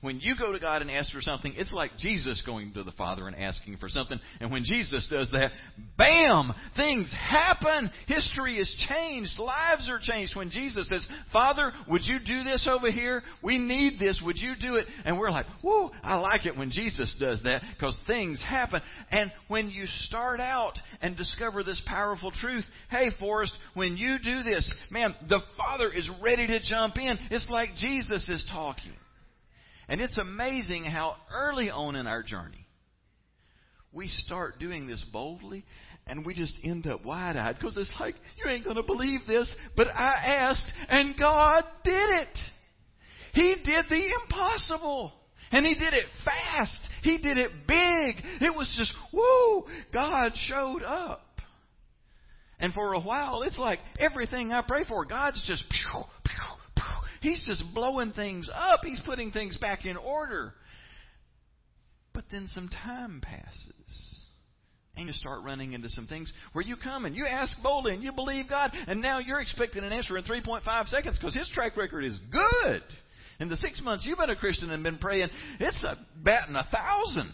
When 0.00 0.20
you 0.20 0.36
go 0.38 0.52
to 0.52 0.60
God 0.60 0.80
and 0.80 0.90
ask 0.90 1.12
for 1.12 1.20
something, 1.20 1.54
it's 1.56 1.72
like 1.72 1.90
Jesus 1.98 2.40
going 2.46 2.72
to 2.74 2.84
the 2.84 2.92
Father 2.92 3.26
and 3.26 3.34
asking 3.34 3.78
for 3.78 3.88
something. 3.88 4.18
And 4.40 4.52
when 4.52 4.62
Jesus 4.62 5.08
does 5.10 5.28
that, 5.32 5.50
bam! 5.96 6.54
Things 6.76 7.12
happen. 7.12 7.90
History 8.06 8.58
is 8.58 8.72
changed. 8.88 9.40
Lives 9.40 9.88
are 9.88 9.98
changed. 10.00 10.36
When 10.36 10.50
Jesus 10.50 10.88
says, 10.88 11.04
Father, 11.32 11.72
would 11.88 12.02
you 12.04 12.18
do 12.24 12.44
this 12.44 12.68
over 12.70 12.92
here? 12.92 13.24
We 13.42 13.58
need 13.58 13.98
this. 13.98 14.22
Would 14.24 14.38
you 14.38 14.54
do 14.60 14.76
it? 14.76 14.86
And 15.04 15.18
we're 15.18 15.32
like, 15.32 15.46
whoa, 15.62 15.90
I 16.04 16.16
like 16.18 16.46
it 16.46 16.56
when 16.56 16.70
Jesus 16.70 17.16
does 17.18 17.42
that 17.42 17.62
because 17.74 17.98
things 18.06 18.40
happen. 18.40 18.80
And 19.10 19.32
when 19.48 19.68
you 19.68 19.86
start 19.86 20.38
out 20.38 20.74
and 21.00 21.16
discover 21.16 21.64
this 21.64 21.82
powerful 21.86 22.30
truth, 22.30 22.64
hey, 22.88 23.10
Forrest, 23.18 23.52
when 23.74 23.96
you 23.96 24.18
do 24.22 24.44
this, 24.44 24.72
man, 24.92 25.16
the 25.28 25.40
Father 25.56 25.90
is 25.90 26.08
ready 26.22 26.46
to 26.46 26.60
jump 26.60 26.98
in. 26.98 27.18
It's 27.32 27.48
like 27.50 27.70
Jesus 27.74 28.28
is 28.28 28.46
talking. 28.52 28.92
And 29.88 30.00
it's 30.00 30.18
amazing 30.18 30.84
how 30.84 31.16
early 31.32 31.70
on 31.70 31.96
in 31.96 32.06
our 32.06 32.22
journey, 32.22 32.66
we 33.92 34.08
start 34.08 34.58
doing 34.58 34.86
this 34.86 35.04
boldly 35.12 35.64
and 36.06 36.24
we 36.24 36.34
just 36.34 36.54
end 36.62 36.86
up 36.86 37.04
wide 37.04 37.36
eyed 37.36 37.56
because 37.58 37.76
it's 37.76 37.92
like, 37.98 38.14
you 38.36 38.50
ain't 38.50 38.64
going 38.64 38.76
to 38.76 38.82
believe 38.82 39.20
this, 39.26 39.52
but 39.76 39.88
I 39.88 40.14
asked 40.26 40.70
and 40.88 41.14
God 41.18 41.64
did 41.84 42.10
it. 42.10 42.38
He 43.32 43.56
did 43.64 43.86
the 43.88 44.12
impossible. 44.22 45.12
And 45.50 45.64
He 45.64 45.74
did 45.74 45.94
it 45.94 46.04
fast. 46.24 46.80
He 47.02 47.18
did 47.18 47.38
it 47.38 47.50
big. 47.66 48.24
It 48.40 48.54
was 48.54 48.72
just, 48.76 48.92
whoo, 49.12 49.64
God 49.92 50.32
showed 50.34 50.82
up. 50.82 51.22
And 52.58 52.74
for 52.74 52.92
a 52.92 53.00
while, 53.00 53.42
it's 53.42 53.58
like 53.58 53.78
everything 53.98 54.52
I 54.52 54.62
pray 54.66 54.84
for, 54.86 55.04
God's 55.04 55.42
just 55.46 55.64
pew, 55.70 56.02
pew, 56.24 56.67
He's 57.20 57.42
just 57.46 57.62
blowing 57.74 58.12
things 58.12 58.50
up. 58.52 58.80
He's 58.82 59.00
putting 59.04 59.30
things 59.30 59.56
back 59.56 59.84
in 59.84 59.96
order. 59.96 60.54
But 62.12 62.24
then 62.30 62.48
some 62.52 62.68
time 62.68 63.20
passes. 63.22 64.24
And 64.96 65.06
you 65.06 65.12
start 65.12 65.44
running 65.44 65.74
into 65.74 65.88
some 65.88 66.06
things 66.06 66.32
where 66.52 66.64
you 66.64 66.74
come 66.76 67.04
and 67.04 67.14
you 67.14 67.26
ask 67.26 67.56
boldly 67.62 67.94
and 67.94 68.02
you 68.02 68.10
believe 68.10 68.48
God, 68.48 68.72
and 68.88 69.00
now 69.00 69.20
you're 69.20 69.40
expecting 69.40 69.84
an 69.84 69.92
answer 69.92 70.16
in 70.16 70.24
3.5 70.24 70.88
seconds 70.88 71.16
because 71.16 71.36
His 71.36 71.48
track 71.54 71.76
record 71.76 72.04
is 72.04 72.18
good. 72.32 72.82
In 73.38 73.48
the 73.48 73.56
six 73.56 73.80
months 73.80 74.04
you've 74.04 74.18
been 74.18 74.30
a 74.30 74.36
Christian 74.36 74.70
and 74.70 74.82
been 74.82 74.98
praying, 74.98 75.28
it's 75.60 75.84
a 75.84 75.96
batting 76.16 76.56
a 76.56 76.66
thousand. 76.72 77.32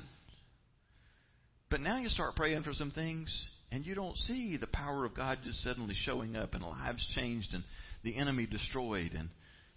But 1.71 1.81
now 1.81 1.97
you 1.99 2.11
start 2.11 2.37
praying 2.37 2.63
for 2.65 2.75
some 2.75 2.91
things 2.91 3.49
and 3.73 3.87
you 3.87 3.95
don't 3.95 4.17
see 4.19 4.59
the 4.59 4.67
power 4.67 5.07
of 5.07 5.17
God 5.17 5.39
just 5.43 5.63
suddenly 5.63 5.95
showing 5.97 6.37
up 6.37 6.55
and 6.55 6.63
lives 6.63 7.05
changed 7.17 7.55
and 7.55 7.65
the 8.03 8.17
enemy 8.17 8.47
destroyed 8.47 9.13
and 9.19 9.31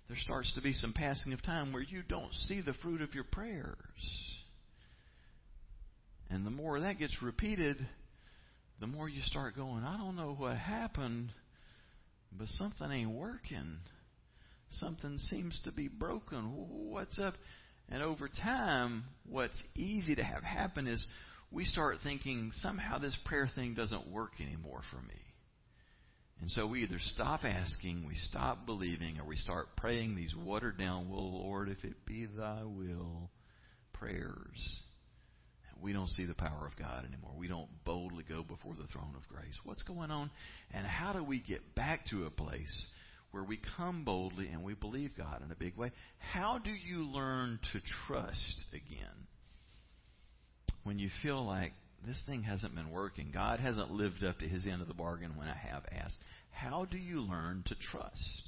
there 0.07 0.17
starts 0.17 0.53
to 0.55 0.61
be 0.61 0.73
some 0.73 0.93
passing 0.93 1.33
of 1.33 1.43
time 1.43 1.73
where 1.73 1.83
you 1.83 2.01
don't 2.07 2.33
see 2.33 2.61
the 2.61 2.73
fruit 2.75 3.01
of 3.01 3.13
your 3.13 3.25
prayers. 3.25 3.75
And 6.29 6.45
the 6.45 6.51
more 6.51 6.79
that 6.79 6.99
gets 6.99 7.21
repeated, 7.21 7.77
the 8.79 8.87
more 8.87 9.09
you 9.09 9.21
start 9.23 9.55
going, 9.55 9.83
I 9.83 9.97
don't 9.97 10.15
know 10.15 10.35
what 10.37 10.57
happened, 10.57 11.29
but 12.31 12.47
something 12.49 12.91
ain't 12.91 13.11
working. 13.11 13.77
Something 14.71 15.17
seems 15.17 15.59
to 15.63 15.71
be 15.71 15.87
broken. 15.87 16.51
What's 16.89 17.19
up? 17.19 17.35
And 17.89 18.03
over 18.03 18.29
time, 18.29 19.05
what's 19.27 19.61
easy 19.75 20.15
to 20.15 20.23
have 20.23 20.43
happen 20.43 20.87
is 20.87 21.05
we 21.51 21.63
start 21.63 21.97
thinking 22.03 22.51
somehow 22.61 22.97
this 22.99 23.17
prayer 23.25 23.49
thing 23.53 23.73
doesn't 23.73 24.09
work 24.09 24.31
anymore 24.41 24.81
for 24.91 24.97
me. 24.97 25.21
And 26.39 26.49
so 26.51 26.67
we 26.67 26.83
either 26.83 26.99
stop 26.99 27.43
asking, 27.43 28.05
we 28.07 28.15
stop 28.15 28.65
believing, 28.65 29.19
or 29.19 29.25
we 29.25 29.37
start 29.37 29.75
praying 29.75 30.15
these 30.15 30.35
watered 30.35 30.77
down, 30.77 31.09
well, 31.09 31.31
Lord, 31.31 31.69
if 31.69 31.83
it 31.83 32.05
be 32.05 32.25
thy 32.25 32.63
will, 32.63 33.31
prayers. 33.93 34.79
We 35.81 35.93
don't 35.93 36.09
see 36.09 36.25
the 36.25 36.33
power 36.33 36.65
of 36.65 36.77
God 36.77 37.05
anymore. 37.05 37.33
We 37.37 37.47
don't 37.47 37.69
boldly 37.85 38.23
go 38.27 38.43
before 38.43 38.73
the 38.75 38.87
throne 38.87 39.13
of 39.15 39.27
grace. 39.27 39.53
What's 39.63 39.83
going 39.83 40.11
on? 40.11 40.29
And 40.73 40.85
how 40.85 41.13
do 41.13 41.23
we 41.23 41.39
get 41.39 41.75
back 41.75 42.05
to 42.07 42.25
a 42.25 42.31
place 42.31 42.85
where 43.31 43.43
we 43.43 43.59
come 43.77 44.03
boldly 44.03 44.47
and 44.49 44.63
we 44.63 44.73
believe 44.73 45.11
God 45.17 45.43
in 45.43 45.51
a 45.51 45.55
big 45.55 45.75
way? 45.75 45.91
How 46.17 46.59
do 46.59 46.71
you 46.71 47.03
learn 47.03 47.59
to 47.73 47.81
trust 48.07 48.65
again 48.73 49.27
when 50.83 50.97
you 50.99 51.09
feel 51.21 51.45
like 51.45 51.73
this 52.07 52.21
thing 52.25 52.43
hasn't 52.43 52.75
been 52.75 52.91
working. 52.91 53.31
God 53.33 53.59
hasn't 53.59 53.91
lived 53.91 54.23
up 54.23 54.39
to 54.39 54.47
his 54.47 54.65
end 54.65 54.81
of 54.81 54.87
the 54.87 54.93
bargain 54.93 55.35
when 55.35 55.47
I 55.47 55.55
have 55.55 55.83
asked. 55.91 56.17
How 56.51 56.85
do 56.85 56.97
you 56.97 57.21
learn 57.21 57.63
to 57.67 57.75
trust? 57.75 58.43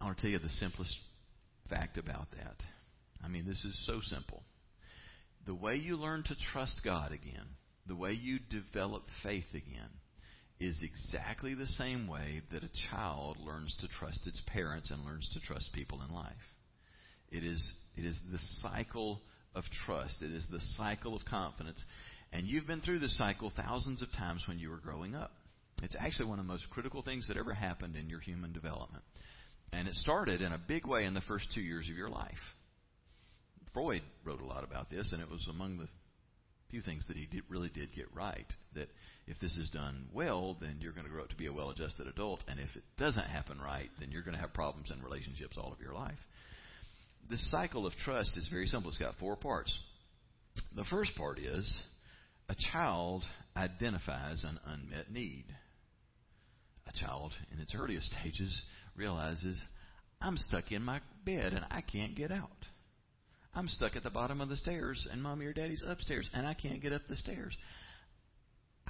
I 0.00 0.04
want 0.04 0.18
to 0.18 0.22
tell 0.22 0.30
you 0.30 0.38
the 0.38 0.48
simplest 0.48 0.96
fact 1.68 1.98
about 1.98 2.30
that. 2.32 2.56
I 3.22 3.28
mean, 3.28 3.46
this 3.46 3.64
is 3.64 3.86
so 3.86 4.00
simple. 4.02 4.42
The 5.46 5.54
way 5.54 5.76
you 5.76 5.96
learn 5.96 6.22
to 6.24 6.36
trust 6.52 6.80
God 6.84 7.12
again, 7.12 7.46
the 7.86 7.96
way 7.96 8.12
you 8.12 8.38
develop 8.38 9.04
faith 9.22 9.48
again, 9.50 9.90
is 10.60 10.82
exactly 10.82 11.54
the 11.54 11.66
same 11.66 12.06
way 12.06 12.42
that 12.52 12.64
a 12.64 12.90
child 12.90 13.38
learns 13.44 13.76
to 13.80 13.88
trust 13.88 14.26
its 14.26 14.42
parents 14.46 14.90
and 14.90 15.04
learns 15.04 15.28
to 15.32 15.40
trust 15.40 15.72
people 15.72 16.02
in 16.06 16.14
life. 16.14 16.32
It 17.30 17.44
is, 17.44 17.72
it 17.96 18.04
is 18.04 18.18
the 18.30 18.38
cycle 18.60 19.20
of 19.54 19.64
trust. 19.86 20.22
It 20.22 20.30
is 20.30 20.46
the 20.50 20.60
cycle 20.76 21.14
of 21.14 21.24
confidence. 21.24 21.82
And 22.32 22.46
you've 22.46 22.66
been 22.66 22.80
through 22.80 22.98
this 22.98 23.16
cycle 23.16 23.52
thousands 23.54 24.02
of 24.02 24.12
times 24.12 24.44
when 24.46 24.58
you 24.58 24.70
were 24.70 24.78
growing 24.78 25.14
up. 25.14 25.32
It's 25.82 25.96
actually 25.98 26.28
one 26.28 26.38
of 26.38 26.46
the 26.46 26.52
most 26.52 26.68
critical 26.70 27.02
things 27.02 27.28
that 27.28 27.36
ever 27.36 27.54
happened 27.54 27.96
in 27.96 28.10
your 28.10 28.20
human 28.20 28.52
development. 28.52 29.04
And 29.72 29.86
it 29.86 29.94
started 29.94 30.42
in 30.42 30.52
a 30.52 30.58
big 30.58 30.86
way 30.86 31.04
in 31.04 31.14
the 31.14 31.20
first 31.22 31.46
two 31.54 31.60
years 31.60 31.88
of 31.88 31.96
your 31.96 32.08
life. 32.08 32.32
Freud 33.72 34.02
wrote 34.24 34.40
a 34.40 34.46
lot 34.46 34.64
about 34.64 34.90
this, 34.90 35.12
and 35.12 35.22
it 35.22 35.30
was 35.30 35.46
among 35.48 35.78
the 35.78 35.88
few 36.70 36.80
things 36.80 37.04
that 37.08 37.16
he 37.16 37.26
did, 37.26 37.42
really 37.48 37.68
did 37.68 37.94
get 37.94 38.14
right. 38.14 38.46
That 38.74 38.88
if 39.26 39.38
this 39.40 39.56
is 39.56 39.70
done 39.70 40.06
well, 40.12 40.56
then 40.60 40.76
you're 40.80 40.92
going 40.92 41.06
to 41.06 41.12
grow 41.12 41.22
up 41.22 41.30
to 41.30 41.36
be 41.36 41.46
a 41.46 41.52
well 41.52 41.70
adjusted 41.70 42.06
adult. 42.06 42.42
And 42.48 42.58
if 42.58 42.74
it 42.76 42.82
doesn't 42.98 43.26
happen 43.26 43.58
right, 43.60 43.90
then 44.00 44.10
you're 44.10 44.22
going 44.22 44.34
to 44.34 44.40
have 44.40 44.52
problems 44.52 44.90
in 44.90 45.02
relationships 45.02 45.56
all 45.56 45.72
of 45.72 45.80
your 45.80 45.94
life. 45.94 46.18
This 47.28 47.50
cycle 47.50 47.86
of 47.86 47.92
trust 48.04 48.36
is 48.36 48.48
very 48.48 48.66
simple. 48.66 48.90
It's 48.90 48.98
got 48.98 49.18
four 49.18 49.36
parts. 49.36 49.76
The 50.74 50.84
first 50.84 51.14
part 51.14 51.38
is 51.38 51.70
a 52.48 52.54
child 52.72 53.24
identifies 53.56 54.44
an 54.44 54.58
unmet 54.66 55.10
need. 55.10 55.44
A 56.86 56.98
child 56.98 57.32
in 57.52 57.60
its 57.60 57.74
earliest 57.74 58.10
stages 58.12 58.62
realizes, 58.96 59.60
I'm 60.22 60.38
stuck 60.38 60.72
in 60.72 60.82
my 60.82 61.00
bed 61.24 61.52
and 61.52 61.66
I 61.70 61.82
can't 61.82 62.16
get 62.16 62.32
out. 62.32 62.64
I'm 63.54 63.68
stuck 63.68 63.94
at 63.94 64.02
the 64.02 64.10
bottom 64.10 64.40
of 64.40 64.48
the 64.48 64.56
stairs 64.56 65.06
and 65.10 65.22
mommy 65.22 65.46
or 65.46 65.52
daddy's 65.52 65.84
upstairs 65.86 66.30
and 66.32 66.46
I 66.46 66.54
can't 66.54 66.80
get 66.80 66.94
up 66.94 67.02
the 67.08 67.16
stairs. 67.16 67.56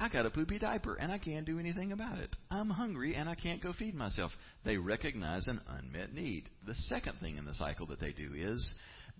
I 0.00 0.08
got 0.08 0.26
a 0.26 0.30
poopy 0.30 0.58
diaper 0.58 0.94
and 0.94 1.10
I 1.10 1.18
can't 1.18 1.44
do 1.44 1.58
anything 1.58 1.90
about 1.90 2.18
it. 2.18 2.34
I'm 2.50 2.70
hungry 2.70 3.16
and 3.16 3.28
I 3.28 3.34
can't 3.34 3.62
go 3.62 3.72
feed 3.72 3.94
myself. 3.94 4.30
They 4.64 4.76
recognize 4.76 5.48
an 5.48 5.60
unmet 5.68 6.14
need. 6.14 6.48
The 6.66 6.74
second 6.74 7.14
thing 7.20 7.36
in 7.36 7.44
the 7.44 7.54
cycle 7.54 7.86
that 7.86 8.00
they 8.00 8.12
do 8.12 8.32
is 8.34 8.72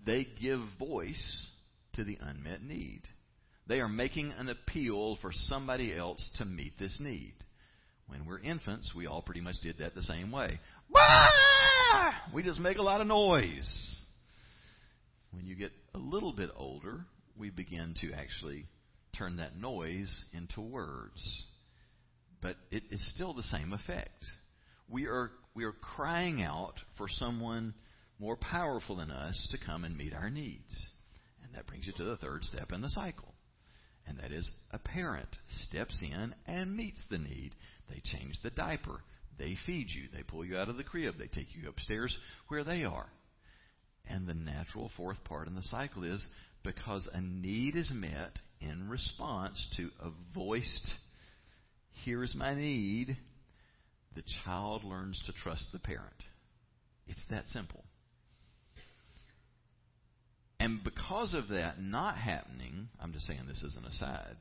they 0.05 0.25
give 0.41 0.61
voice 0.79 1.47
to 1.93 2.03
the 2.03 2.17
unmet 2.21 2.63
need. 2.63 3.01
They 3.67 3.81
are 3.81 3.89
making 3.89 4.31
an 4.37 4.47
appeal 4.47 5.17
for 5.21 5.31
somebody 5.33 5.93
else 5.93 6.27
to 6.37 6.45
meet 6.45 6.79
this 6.79 6.97
need. 7.01 7.33
When 8.07 8.25
we're 8.25 8.39
infants, 8.39 8.93
we 8.95 9.05
all 9.05 9.21
pretty 9.21 9.41
much 9.41 9.55
did 9.61 9.79
that 9.79 9.95
the 9.95 10.01
same 10.01 10.31
way. 10.31 10.59
We 12.33 12.41
just 12.41 12.59
make 12.59 12.77
a 12.77 12.81
lot 12.81 13.01
of 13.01 13.07
noise. 13.07 13.95
When 15.31 15.45
you 15.45 15.55
get 15.55 15.71
a 15.93 15.99
little 15.99 16.33
bit 16.33 16.49
older, 16.55 17.05
we 17.37 17.49
begin 17.49 17.95
to 18.01 18.13
actually 18.13 18.65
turn 19.17 19.37
that 19.37 19.57
noise 19.57 20.11
into 20.33 20.61
words. 20.61 21.45
But 22.41 22.55
it 22.71 22.83
is 22.91 23.13
still 23.13 23.33
the 23.33 23.43
same 23.43 23.73
effect. 23.73 24.25
We 24.87 25.05
are, 25.07 25.31
we 25.53 25.65
are 25.65 25.73
crying 25.73 26.41
out 26.41 26.75
for 26.97 27.07
someone 27.09 27.73
more 28.19 28.37
powerful 28.37 28.97
than 28.97 29.11
us 29.11 29.47
to 29.51 29.65
come 29.65 29.83
and 29.83 29.97
meet 29.97 30.13
our 30.13 30.29
needs. 30.29 30.91
And 31.43 31.53
that 31.55 31.67
brings 31.67 31.87
you 31.87 31.93
to 31.93 32.03
the 32.03 32.17
third 32.17 32.43
step 32.43 32.71
in 32.71 32.81
the 32.81 32.89
cycle. 32.89 33.33
And 34.07 34.19
that 34.19 34.31
is 34.31 34.49
a 34.71 34.79
parent 34.79 35.29
steps 35.67 35.99
in 36.01 36.33
and 36.47 36.75
meets 36.75 37.01
the 37.09 37.17
need. 37.17 37.51
They 37.89 38.01
change 38.03 38.35
the 38.41 38.49
diaper. 38.49 39.01
They 39.37 39.55
feed 39.65 39.87
you. 39.89 40.03
They 40.13 40.23
pull 40.23 40.43
you 40.43 40.57
out 40.57 40.69
of 40.69 40.77
the 40.77 40.83
crib. 40.83 41.15
They 41.17 41.27
take 41.27 41.55
you 41.55 41.69
upstairs 41.69 42.17
where 42.47 42.63
they 42.63 42.83
are. 42.83 43.07
And 44.07 44.27
the 44.27 44.33
natural 44.33 44.91
fourth 44.97 45.23
part 45.23 45.47
in 45.47 45.55
the 45.55 45.61
cycle 45.63 46.03
is 46.03 46.25
because 46.63 47.07
a 47.13 47.21
need 47.21 47.75
is 47.75 47.91
met 47.93 48.31
in 48.61 48.89
response 48.89 49.65
to 49.77 49.89
a 50.01 50.09
voiced, 50.33 50.93
here's 52.03 52.35
my 52.35 52.53
need, 52.53 53.17
the 54.15 54.23
child 54.43 54.83
learns 54.83 55.21
to 55.25 55.33
trust 55.33 55.67
the 55.71 55.79
parent. 55.79 56.23
It's 57.07 57.23
that 57.29 57.47
simple. 57.47 57.83
And 60.59 60.83
because 60.83 61.33
of 61.33 61.49
that 61.49 61.81
not 61.81 62.17
happening, 62.17 62.89
I'm 62.99 63.13
just 63.13 63.25
saying 63.25 63.43
this 63.47 63.63
as 63.65 63.77
an 63.77 63.85
aside, 63.85 64.35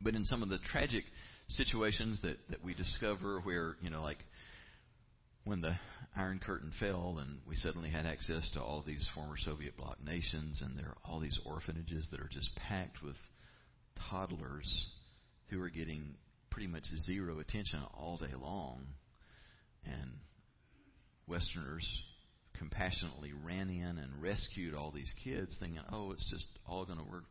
but 0.00 0.14
in 0.14 0.24
some 0.24 0.42
of 0.42 0.48
the 0.48 0.58
tragic 0.58 1.04
situations 1.48 2.20
that, 2.22 2.36
that 2.50 2.64
we 2.64 2.74
discover 2.74 3.40
where, 3.40 3.76
you 3.82 3.90
know, 3.90 4.02
like 4.02 4.18
when 5.44 5.60
the 5.60 5.78
Iron 6.14 6.38
Curtain 6.38 6.72
fell 6.78 7.18
and 7.18 7.40
we 7.46 7.56
suddenly 7.56 7.90
had 7.90 8.06
access 8.06 8.50
to 8.52 8.60
all 8.60 8.82
these 8.82 9.08
former 9.14 9.36
Soviet 9.36 9.76
bloc 9.76 10.02
nations, 10.04 10.62
and 10.62 10.78
there 10.78 10.88
are 10.88 10.98
all 11.04 11.20
these 11.20 11.38
orphanages 11.44 12.08
that 12.10 12.20
are 12.20 12.28
just 12.30 12.54
packed 12.54 13.02
with 13.02 13.16
toddlers 14.10 14.90
who 15.48 15.60
are 15.60 15.70
getting 15.70 16.14
pretty 16.50 16.68
much 16.68 16.84
zero 17.06 17.38
attention 17.38 17.80
all 17.94 18.18
day 18.18 18.34
long. 18.40 18.86
And 19.84 20.12
Westerners 21.26 21.86
compassionately 22.58 23.32
ran 23.32 23.70
in 23.70 23.98
and 23.98 24.22
rescued 24.22 24.74
all 24.74 24.92
these 24.92 25.12
kids, 25.24 25.56
thinking, 25.58 25.82
"Oh, 25.90 26.12
it's 26.12 26.28
just 26.30 26.46
all 26.66 26.84
going 26.84 26.98
to 26.98 27.04
work, 27.04 27.24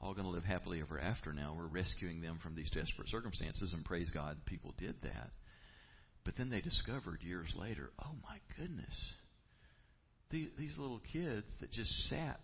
all 0.00 0.14
going 0.14 0.24
to 0.24 0.30
live 0.30 0.44
happily 0.44 0.80
ever 0.80 0.98
after." 0.98 1.32
Now 1.32 1.54
we're 1.54 1.66
rescuing 1.66 2.20
them 2.20 2.38
from 2.38 2.54
these 2.54 2.70
desperate 2.70 3.08
circumstances, 3.08 3.72
and 3.72 3.84
praise 3.84 4.10
God, 4.10 4.44
people 4.46 4.74
did 4.78 5.00
that. 5.02 5.30
But 6.24 6.36
then 6.36 6.50
they 6.50 6.60
discovered 6.60 7.22
years 7.22 7.52
later, 7.56 7.90
oh 8.02 8.14
my 8.22 8.38
goodness, 8.56 8.94
these, 10.30 10.48
these 10.58 10.76
little 10.78 11.00
kids 11.12 11.46
that 11.60 11.70
just 11.70 12.08
sat 12.08 12.40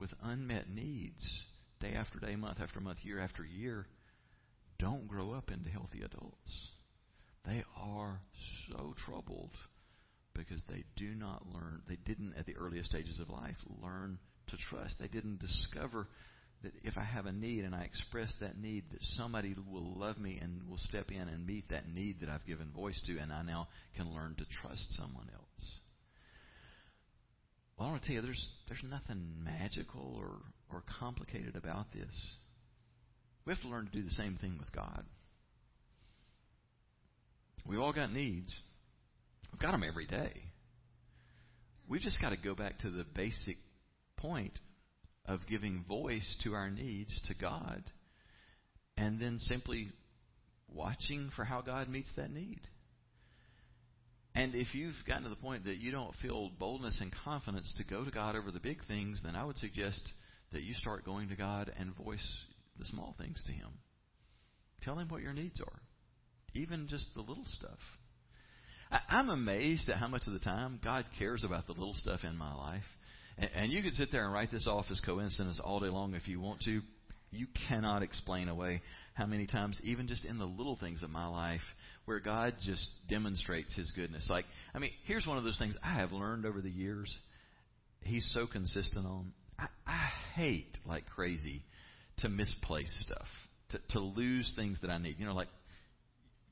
with 0.00 0.10
unmet 0.22 0.68
needs 0.68 1.24
day 1.80 1.94
after 1.94 2.18
day, 2.18 2.36
month 2.36 2.58
after 2.60 2.80
month, 2.80 2.98
year 3.02 3.20
after 3.20 3.44
year, 3.44 3.86
don't 4.78 5.08
grow 5.08 5.32
up 5.32 5.50
into 5.50 5.70
healthy 5.70 6.02
adults. 6.02 6.68
They 7.46 7.64
are 7.78 8.20
so 8.68 8.94
troubled 9.06 9.52
because 10.34 10.62
they 10.68 10.84
do 10.96 11.14
not 11.14 11.46
learn, 11.52 11.82
they 11.88 11.96
didn't 11.96 12.34
at 12.36 12.46
the 12.46 12.56
earliest 12.56 12.90
stages 12.90 13.20
of 13.20 13.30
life 13.30 13.56
learn 13.82 14.18
to 14.48 14.56
trust. 14.56 14.96
They 14.98 15.08
didn't 15.08 15.40
discover 15.40 16.08
that 16.62 16.72
if 16.82 16.98
I 16.98 17.04
have 17.04 17.26
a 17.26 17.32
need 17.32 17.64
and 17.64 17.74
I 17.74 17.82
express 17.82 18.32
that 18.40 18.58
need, 18.58 18.84
that 18.92 19.02
somebody 19.16 19.54
will 19.70 19.98
love 19.98 20.18
me 20.18 20.38
and 20.40 20.68
will 20.68 20.78
step 20.78 21.10
in 21.10 21.28
and 21.28 21.46
meet 21.46 21.68
that 21.70 21.88
need 21.88 22.20
that 22.20 22.28
I've 22.28 22.46
given 22.46 22.70
voice 22.70 23.00
to, 23.06 23.18
and 23.18 23.32
I 23.32 23.42
now 23.42 23.68
can 23.96 24.12
learn 24.12 24.34
to 24.36 24.44
trust 24.60 24.94
someone 24.96 25.28
else. 25.32 25.80
Well, 27.78 27.88
I 27.88 27.92
want 27.92 28.02
to 28.02 28.08
tell 28.08 28.16
you, 28.16 28.22
there's 28.22 28.50
there's 28.68 28.82
nothing 28.82 29.42
magical 29.42 30.16
or 30.18 30.42
or 30.70 30.84
complicated 30.98 31.56
about 31.56 31.92
this. 31.92 32.14
We 33.46 33.54
have 33.54 33.62
to 33.62 33.68
learn 33.68 33.86
to 33.86 33.92
do 33.92 34.02
the 34.02 34.10
same 34.10 34.36
thing 34.36 34.56
with 34.58 34.70
God. 34.70 35.04
We've 37.66 37.80
all 37.80 37.92
got 37.92 38.12
needs. 38.12 38.54
We've 39.50 39.60
got 39.60 39.72
them 39.72 39.82
every 39.82 40.06
day. 40.06 40.32
We've 41.88 42.00
just 42.00 42.20
got 42.20 42.30
to 42.30 42.36
go 42.36 42.54
back 42.54 42.80
to 42.80 42.90
the 42.90 43.04
basic 43.04 43.56
point 44.16 44.58
of 45.26 45.40
giving 45.48 45.84
voice 45.86 46.36
to 46.42 46.54
our 46.54 46.70
needs 46.70 47.20
to 47.28 47.34
God 47.34 47.82
and 48.96 49.20
then 49.20 49.38
simply 49.38 49.90
watching 50.68 51.30
for 51.34 51.44
how 51.44 51.60
God 51.60 51.88
meets 51.88 52.10
that 52.16 52.30
need. 52.30 52.60
And 54.34 54.54
if 54.54 54.74
you've 54.74 54.94
gotten 55.06 55.24
to 55.24 55.28
the 55.28 55.36
point 55.36 55.64
that 55.64 55.78
you 55.78 55.90
don't 55.90 56.14
feel 56.22 56.50
boldness 56.58 56.98
and 57.00 57.12
confidence 57.24 57.74
to 57.78 57.84
go 57.84 58.04
to 58.04 58.10
God 58.10 58.36
over 58.36 58.50
the 58.50 58.60
big 58.60 58.78
things, 58.86 59.20
then 59.24 59.34
I 59.34 59.44
would 59.44 59.58
suggest 59.58 60.00
that 60.52 60.62
you 60.62 60.74
start 60.74 61.04
going 61.04 61.28
to 61.28 61.36
God 61.36 61.72
and 61.78 61.94
voice 61.96 62.26
the 62.78 62.86
small 62.86 63.14
things 63.18 63.42
to 63.46 63.52
Him. 63.52 63.68
Tell 64.82 64.98
Him 64.98 65.08
what 65.08 65.22
your 65.22 65.32
needs 65.32 65.60
are, 65.60 65.80
even 66.54 66.86
just 66.88 67.08
the 67.14 67.20
little 67.20 67.46
stuff. 67.46 67.78
I'm 69.08 69.28
amazed 69.28 69.88
at 69.88 69.98
how 69.98 70.08
much 70.08 70.26
of 70.26 70.32
the 70.32 70.40
time 70.40 70.80
God 70.82 71.04
cares 71.18 71.44
about 71.44 71.66
the 71.66 71.74
little 71.74 71.94
stuff 71.94 72.20
in 72.24 72.36
my 72.36 72.52
life. 72.54 72.84
And 73.38 73.72
you 73.72 73.82
could 73.82 73.94
sit 73.94 74.10
there 74.12 74.24
and 74.24 74.32
write 74.32 74.50
this 74.50 74.66
off 74.66 74.86
as 74.90 75.00
coincidence 75.00 75.58
all 75.62 75.80
day 75.80 75.88
long 75.88 76.14
if 76.14 76.28
you 76.28 76.40
want 76.40 76.60
to. 76.62 76.82
You 77.30 77.46
cannot 77.68 78.02
explain 78.02 78.48
away 78.48 78.82
how 79.14 79.26
many 79.26 79.46
times, 79.46 79.80
even 79.84 80.08
just 80.08 80.24
in 80.24 80.38
the 80.38 80.44
little 80.44 80.76
things 80.76 81.02
of 81.02 81.10
my 81.10 81.26
life, 81.26 81.60
where 82.04 82.20
God 82.20 82.54
just 82.62 82.88
demonstrates 83.08 83.74
His 83.74 83.90
goodness. 83.92 84.26
Like, 84.28 84.46
I 84.74 84.78
mean, 84.78 84.90
here's 85.04 85.26
one 85.26 85.38
of 85.38 85.44
those 85.44 85.58
things 85.58 85.76
I 85.82 85.94
have 85.94 86.12
learned 86.12 86.44
over 86.44 86.60
the 86.60 86.70
years. 86.70 87.14
He's 88.02 88.28
so 88.34 88.46
consistent 88.46 89.06
on. 89.06 89.32
I, 89.58 89.66
I 89.86 90.08
hate 90.34 90.76
like 90.86 91.06
crazy 91.06 91.62
to 92.18 92.28
misplace 92.28 92.92
stuff, 93.06 93.28
to, 93.70 93.78
to 93.90 94.00
lose 94.00 94.52
things 94.56 94.78
that 94.82 94.90
I 94.90 94.98
need. 94.98 95.16
You 95.18 95.26
know, 95.26 95.34
like 95.34 95.48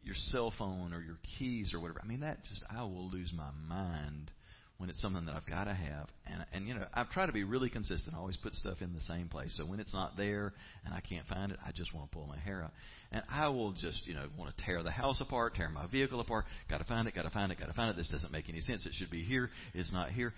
your 0.03 0.15
cell 0.31 0.53
phone 0.57 0.93
or 0.93 1.01
your 1.01 1.19
keys 1.39 1.75
or 1.75 1.81
whatever. 1.81 2.01
I 2.03 2.07
mean, 2.07 2.21
that 2.21 2.45
just 2.45 2.63
I 2.71 2.83
will 2.83 3.11
lose 3.11 3.33
my 3.35 3.51
mind 3.69 4.31
when 4.79 4.89
it's 4.89 5.03
something 5.03 5.27
that 5.27 5.35
I've 5.35 5.47
got 5.47 5.65
to 5.65 5.75
have. 5.75 6.09
And 6.27 6.45
and 6.53 6.69
you 6.69 6.75
know, 6.75 6.87
I've 6.95 7.11
tried 7.11 7.27
to 7.27 7.33
be 7.33 7.45
really 7.45 7.69
consistent. 7.69 8.15
I 8.15 8.19
always 8.19 8.37
put 8.37 8.55
stuff 8.55 8.79
in 8.81 8.95
the 8.95 9.01
same 9.03 9.29
place. 9.29 9.55
So 9.57 9.67
when 9.67 9.81
it's 9.81 9.93
not 9.93 10.17
there 10.17 10.53
and 10.85 10.95
I 10.95 11.01
can't 11.01 11.27
find 11.27 11.53
it, 11.53 11.59
I 11.67 11.73
just 11.73 11.93
want 11.93 12.11
to 12.11 12.17
pull 12.17 12.27
my 12.27 12.39
hair 12.39 12.63
out. 12.63 12.73
And 13.11 13.23
I 13.31 13.49
will 13.49 13.73
just, 13.73 14.07
you 14.07 14.15
know, 14.15 14.27
want 14.39 14.57
to 14.57 14.65
tear 14.65 14.83
the 14.83 14.91
house 14.91 15.21
apart, 15.21 15.57
tear 15.57 15.69
my 15.69 15.87
vehicle 15.89 16.21
apart. 16.21 16.45
Got 16.71 16.79
to 16.79 16.85
find 16.85 17.09
it, 17.09 17.15
got 17.15 17.23
to 17.23 17.31
find 17.31 17.51
it, 17.51 17.59
got 17.59 17.67
to 17.67 17.73
find 17.73 17.91
it. 17.91 17.97
This 17.97 18.11
doesn't 18.11 18.33
make 18.33 18.49
any 18.49 18.61
sense. 18.61 18.87
It 18.87 18.93
should 18.95 19.11
be 19.11 19.25
here. 19.25 19.51
It's 19.75 19.93
not 19.93 20.11
here. 20.11 20.33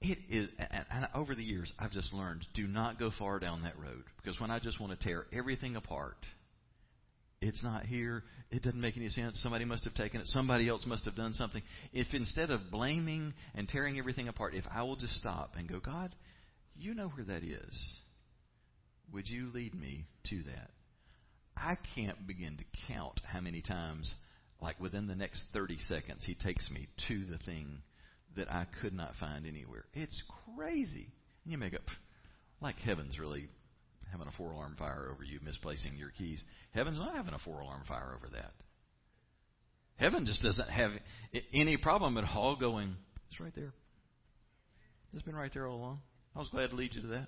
It 0.00 0.18
is, 0.28 0.48
and, 0.58 0.84
and 0.90 1.08
over 1.14 1.34
the 1.34 1.42
years, 1.42 1.72
I've 1.78 1.92
just 1.92 2.12
learned 2.12 2.46
do 2.54 2.66
not 2.66 2.98
go 2.98 3.10
far 3.18 3.38
down 3.38 3.62
that 3.62 3.78
road 3.78 4.04
because 4.22 4.40
when 4.40 4.50
I 4.50 4.58
just 4.58 4.80
want 4.80 4.98
to 4.98 5.06
tear 5.06 5.26
everything 5.32 5.76
apart, 5.76 6.16
It's 7.44 7.62
not 7.62 7.84
here. 7.84 8.24
It 8.50 8.62
doesn't 8.62 8.80
make 8.80 8.96
any 8.96 9.10
sense. 9.10 9.38
Somebody 9.42 9.66
must 9.66 9.84
have 9.84 9.92
taken 9.94 10.22
it. 10.22 10.26
Somebody 10.28 10.66
else 10.66 10.86
must 10.86 11.04
have 11.04 11.14
done 11.14 11.34
something. 11.34 11.62
If 11.92 12.06
instead 12.14 12.50
of 12.50 12.70
blaming 12.70 13.34
and 13.54 13.68
tearing 13.68 13.98
everything 13.98 14.28
apart, 14.28 14.54
if 14.54 14.64
I 14.74 14.82
will 14.82 14.96
just 14.96 15.14
stop 15.16 15.52
and 15.58 15.68
go, 15.68 15.78
God, 15.78 16.14
you 16.74 16.94
know 16.94 17.08
where 17.08 17.26
that 17.26 17.44
is. 17.44 17.94
Would 19.12 19.28
you 19.28 19.50
lead 19.52 19.74
me 19.74 20.06
to 20.30 20.42
that? 20.44 20.70
I 21.54 21.74
can't 21.94 22.26
begin 22.26 22.56
to 22.56 22.64
count 22.88 23.20
how 23.30 23.40
many 23.40 23.60
times, 23.60 24.10
like 24.62 24.80
within 24.80 25.06
the 25.06 25.14
next 25.14 25.42
30 25.52 25.76
seconds, 25.86 26.24
He 26.24 26.34
takes 26.34 26.70
me 26.70 26.88
to 27.08 27.26
the 27.26 27.38
thing 27.44 27.82
that 28.38 28.50
I 28.50 28.66
could 28.80 28.94
not 28.94 29.12
find 29.20 29.46
anywhere. 29.46 29.84
It's 29.92 30.22
crazy. 30.56 31.08
And 31.44 31.52
you 31.52 31.58
may 31.58 31.68
go, 31.68 31.76
like 32.62 32.76
heaven's 32.76 33.18
really 33.18 33.48
having 34.14 34.28
a 34.28 34.36
four 34.36 34.52
alarm 34.52 34.76
fire 34.78 35.10
over 35.12 35.24
you 35.24 35.40
misplacing 35.42 35.96
your 35.96 36.10
keys. 36.10 36.40
Heaven's 36.72 36.98
not 36.98 37.16
having 37.16 37.34
a 37.34 37.38
four 37.40 37.60
alarm 37.60 37.82
fire 37.88 38.14
over 38.16 38.28
that. 38.34 38.52
Heaven 39.96 40.24
just 40.24 40.40
doesn't 40.40 40.70
have 40.70 40.92
any 41.52 41.76
problem 41.76 42.16
at 42.16 42.24
all 42.24 42.54
going, 42.54 42.94
it's 43.28 43.40
right 43.40 43.54
there. 43.56 43.72
It's 45.12 45.22
been 45.22 45.34
right 45.34 45.52
there 45.52 45.66
all 45.66 45.76
along. 45.76 46.00
I 46.34 46.38
was 46.38 46.48
glad 46.48 46.70
to 46.70 46.76
lead 46.76 46.94
you 46.94 47.02
to 47.02 47.08
that. 47.08 47.26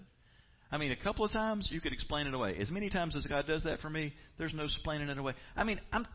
I 0.70 0.78
mean, 0.78 0.92
a 0.92 0.96
couple 0.96 1.24
of 1.24 1.32
times 1.32 1.68
you 1.72 1.80
could 1.80 1.92
explain 1.92 2.28
it 2.28 2.34
away. 2.34 2.56
As 2.58 2.70
many 2.70 2.88
times 2.88 3.16
as 3.16 3.26
God 3.26 3.46
does 3.48 3.64
that 3.64 3.80
for 3.80 3.90
me, 3.90 4.12
there's 4.38 4.54
no 4.54 4.64
explaining 4.64 5.08
it 5.08 5.18
away. 5.18 5.34
I 5.56 5.64
mean, 5.64 5.80
I'm, 5.92 6.06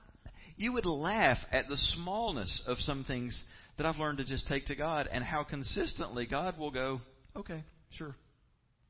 you 0.55 0.73
would 0.73 0.85
laugh 0.85 1.37
at 1.51 1.67
the 1.67 1.77
smallness 1.95 2.63
of 2.65 2.77
some 2.79 3.03
things 3.03 3.41
that 3.77 3.85
I've 3.85 3.97
learned 3.97 4.19
to 4.19 4.25
just 4.25 4.47
take 4.47 4.65
to 4.67 4.75
God 4.75 5.09
and 5.11 5.23
how 5.23 5.43
consistently 5.43 6.25
God 6.25 6.57
will 6.57 6.71
go, 6.71 7.01
okay, 7.35 7.63
sure. 7.91 8.15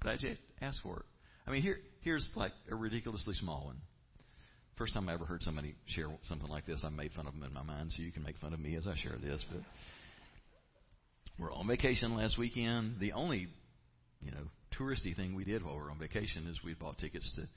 Glad 0.02 0.24
you 0.24 0.36
asked 0.62 0.80
for 0.84 0.98
it. 0.98 1.11
I 1.48 1.52
mean, 1.52 1.62
here, 1.62 1.80
here's 2.02 2.30
like 2.36 2.52
a 2.70 2.76
ridiculously 2.76 3.36
small 3.36 3.66
one. 3.66 3.78
First 4.78 4.94
time 4.94 5.10
I 5.10 5.14
ever 5.14 5.26
heard 5.26 5.42
somebody 5.42 5.76
share 5.88 6.08
something 6.28 6.50
like 6.50 6.66
this, 6.66 6.82
I 6.84 6.90
made 6.90 7.12
fun 7.12 7.28
of 7.28 7.34
them 7.34 7.44
in 7.44 7.54
my 7.54 7.64
mind, 7.64 7.92
so 7.96 8.02
you 8.02 8.12
can 8.12 8.24
make 8.24 8.38
fun 8.38 8.54
of 8.54 8.60
me 8.60 8.76
as 8.76 8.88
I 8.88 8.96
share 8.96 9.18
this. 9.22 9.44
But 9.52 9.62
we're 11.38 11.54
on 11.54 11.68
vacation 11.68 12.16
last 12.16 12.38
weekend. 12.38 13.00
The 13.00 13.12
only, 13.14 13.48
you 14.22 14.32
know, 14.32 14.48
touristy 14.80 15.16
thing 15.16 15.36
we 15.36 15.44
did 15.44 15.64
while 15.64 15.76
we 15.76 15.82
were 15.82 15.92
on 15.92 16.00
vacation 16.00 16.48
is 16.48 16.58
we 16.64 16.74
bought 16.74 16.98
tickets 16.98 17.32
to 17.36 17.48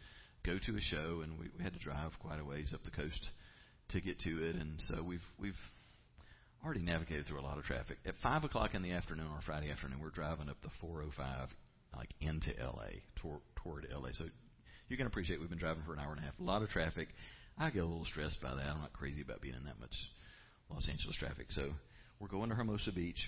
go 0.45 0.59
to 0.67 0.77
a 0.77 0.81
show, 0.81 1.21
and 1.23 1.39
we, 1.39 1.47
we 1.57 1.63
had 1.63 1.73
to 1.73 1.79
drive 1.79 2.13
quite 2.21 2.41
a 2.41 2.45
ways 2.45 2.73
up 2.75 2.83
the 2.85 2.91
coast 2.91 3.31
to 3.91 4.01
get 4.01 4.19
to 4.21 4.49
it. 4.49 4.57
And 4.57 4.83
so 4.89 5.03
we've 5.03 5.25
we've 5.39 5.55
already 6.65 6.81
navigated 6.81 7.27
through 7.27 7.41
a 7.41 7.43
lot 7.43 7.59
of 7.59 7.65
traffic. 7.65 7.99
At 8.07 8.15
five 8.23 8.45
o'clock 8.45 8.75
in 8.75 8.83
the 8.83 8.93
afternoon 8.93 9.27
or 9.27 9.41
Friday 9.45 9.71
afternoon, 9.71 10.01
we're 10.01 10.11
driving 10.11 10.49
up 10.49 10.57
the 10.63 10.71
405 10.81 11.49
like 11.97 12.11
into 12.21 12.51
LA 12.61 13.05
toward 13.17 13.41
toward 13.65 13.89
LA. 13.91 14.11
So 14.13 14.27
you 14.89 14.97
can 14.97 15.07
appreciate 15.07 15.41
we've 15.41 15.51
been 15.51 15.59
driving 15.59 15.83
for 15.85 15.95
an 15.95 15.99
hour 15.99 16.13
and 16.13 16.21
a 16.21 16.23
half. 16.23 16.39
A 16.39 16.43
lot 16.43 16.63
of 16.63 16.69
traffic. 16.69 17.09
I 17.59 17.71
get 17.71 17.83
a 17.83 17.87
little 17.87 18.05
stressed 18.05 18.41
by 18.41 18.55
that. 18.55 18.65
I'm 18.65 18.81
not 18.81 18.93
crazy 18.93 19.23
about 19.23 19.41
being 19.41 19.55
in 19.55 19.65
that 19.65 19.81
much 19.81 19.95
Los 20.71 20.89
Angeles 20.89 21.17
traffic. 21.17 21.47
So 21.51 21.71
we're 22.21 22.29
going 22.29 22.51
to 22.51 22.55
Hermosa 22.55 22.93
Beach 22.93 23.19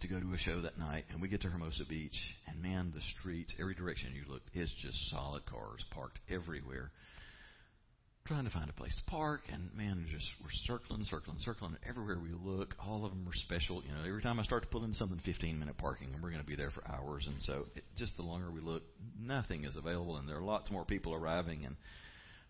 to 0.00 0.08
go 0.08 0.20
to 0.20 0.32
a 0.32 0.38
show 0.38 0.62
that 0.62 0.78
night, 0.78 1.04
and 1.10 1.20
we 1.20 1.28
get 1.28 1.40
to 1.42 1.48
Hermosa 1.48 1.84
Beach, 1.88 2.16
and 2.46 2.62
man, 2.62 2.92
the 2.94 3.00
streets, 3.18 3.52
every 3.60 3.74
direction 3.74 4.14
you 4.14 4.32
look, 4.32 4.42
is 4.54 4.72
just 4.80 5.10
solid 5.10 5.44
cars 5.46 5.84
parked 5.90 6.18
everywhere 6.30 6.92
trying 8.28 8.44
to 8.44 8.50
find 8.50 8.68
a 8.68 8.74
place 8.74 8.94
to 8.94 9.10
park, 9.10 9.40
and 9.50 9.70
man, 9.74 10.06
just 10.12 10.28
we're 10.42 10.50
circling, 10.66 11.02
circling, 11.04 11.38
circling. 11.40 11.76
Everywhere 11.88 12.18
we 12.22 12.30
look, 12.44 12.74
all 12.78 13.04
of 13.04 13.10
them 13.10 13.26
are 13.26 13.34
special. 13.34 13.82
You 13.82 13.92
know, 13.92 14.06
every 14.06 14.22
time 14.22 14.38
I 14.38 14.42
start 14.42 14.62
to 14.62 14.68
pull 14.68 14.84
into 14.84 14.96
something, 14.96 15.18
15 15.24 15.58
minute 15.58 15.78
parking, 15.78 16.08
and 16.12 16.22
we're 16.22 16.30
going 16.30 16.42
to 16.42 16.46
be 16.46 16.54
there 16.54 16.70
for 16.70 16.86
hours. 16.86 17.26
And 17.26 17.36
so, 17.40 17.64
it, 17.74 17.84
just 17.96 18.16
the 18.16 18.22
longer 18.22 18.50
we 18.50 18.60
look, 18.60 18.82
nothing 19.18 19.64
is 19.64 19.76
available, 19.76 20.16
and 20.18 20.28
there 20.28 20.36
are 20.36 20.42
lots 20.42 20.70
more 20.70 20.84
people 20.84 21.14
arriving. 21.14 21.64
And 21.64 21.76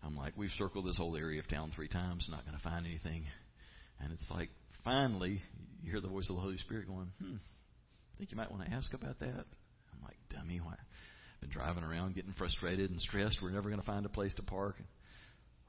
I'm 0.03 0.17
like, 0.17 0.33
we've 0.35 0.51
circled 0.57 0.85
this 0.85 0.97
whole 0.97 1.15
area 1.15 1.39
of 1.39 1.47
town 1.47 1.71
three 1.73 1.87
times, 1.87 2.27
not 2.29 2.45
going 2.45 2.57
to 2.57 2.63
find 2.63 2.85
anything. 2.85 3.23
And 4.01 4.11
it's 4.11 4.29
like, 4.29 4.49
finally, 4.83 5.41
you 5.81 5.91
hear 5.91 6.01
the 6.01 6.09
voice 6.09 6.29
of 6.29 6.35
the 6.35 6.41
Holy 6.41 6.57
Spirit 6.57 6.87
going, 6.87 7.07
hmm, 7.19 7.35
think 8.19 8.31
you 8.31 8.37
might 8.37 8.51
want 8.51 8.65
to 8.65 8.71
ask 8.71 8.93
about 8.93 9.17
that? 9.19 9.45
I'm 9.93 10.03
like, 10.03 10.17
dummy, 10.29 10.59
why? 10.61 10.75
Been 11.39 11.49
driving 11.49 11.83
around 11.83 12.15
getting 12.15 12.33
frustrated 12.33 12.91
and 12.91 12.99
stressed. 12.99 13.37
We're 13.41 13.51
never 13.51 13.69
going 13.69 13.79
to 13.79 13.87
find 13.87 14.05
a 14.05 14.09
place 14.09 14.33
to 14.35 14.43
park. 14.43 14.75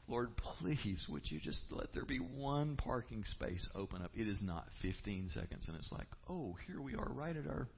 Lord, 0.08 0.30
please, 0.36 1.06
would 1.08 1.30
you 1.30 1.38
just 1.38 1.62
let 1.70 1.92
there 1.94 2.04
be 2.04 2.18
one 2.18 2.76
parking 2.76 3.24
space 3.24 3.66
open 3.74 4.02
up? 4.02 4.10
It 4.14 4.26
is 4.26 4.40
not 4.42 4.66
15 4.82 5.30
seconds, 5.32 5.66
and 5.68 5.76
it's 5.76 5.92
like, 5.92 6.08
oh, 6.28 6.56
here 6.66 6.80
we 6.80 6.94
are 6.94 7.08
right 7.08 7.36
at 7.36 7.46
our 7.46 7.68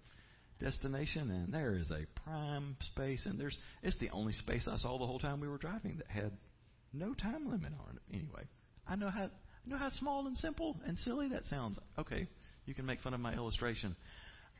destination, 0.60 1.30
and 1.30 1.52
there 1.52 1.74
is 1.74 1.90
a 1.90 2.06
prime 2.24 2.76
space, 2.92 3.26
and 3.26 3.38
there's 3.38 3.58
it's 3.82 3.98
the 3.98 4.10
only 4.10 4.32
space 4.32 4.66
I 4.70 4.76
saw 4.76 4.98
the 4.98 5.06
whole 5.06 5.18
time 5.18 5.40
we 5.40 5.48
were 5.48 5.58
driving 5.58 5.98
that 5.98 6.06
had 6.08 6.32
no 6.92 7.14
time 7.14 7.50
limit 7.50 7.72
on 7.86 7.96
it. 7.96 8.14
Anyway, 8.14 8.44
I 8.86 8.96
know 8.96 9.10
how 9.10 9.24
I 9.24 9.70
know 9.70 9.76
how 9.76 9.90
small 9.90 10.26
and 10.26 10.36
simple 10.36 10.76
and 10.86 10.96
silly 10.98 11.28
that 11.28 11.44
sounds. 11.46 11.78
Okay, 11.98 12.26
you 12.64 12.74
can 12.74 12.86
make 12.86 13.00
fun 13.00 13.14
of 13.14 13.20
my 13.20 13.34
illustration. 13.34 13.96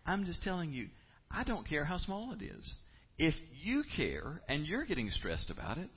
I'm 0.05 0.25
just 0.25 0.43
telling 0.43 0.73
you, 0.73 0.89
I 1.31 1.45
don't 1.45 1.69
care 1.69 1.85
how 1.85 1.99
small 1.99 2.33
it 2.33 2.43
is. 2.43 2.75
If 3.19 3.35
you 3.63 3.85
care 3.97 4.43
and 4.49 4.67
you're 4.67 4.85
getting 4.85 5.11
stressed 5.11 5.51
about 5.51 5.79
it, 5.79 5.91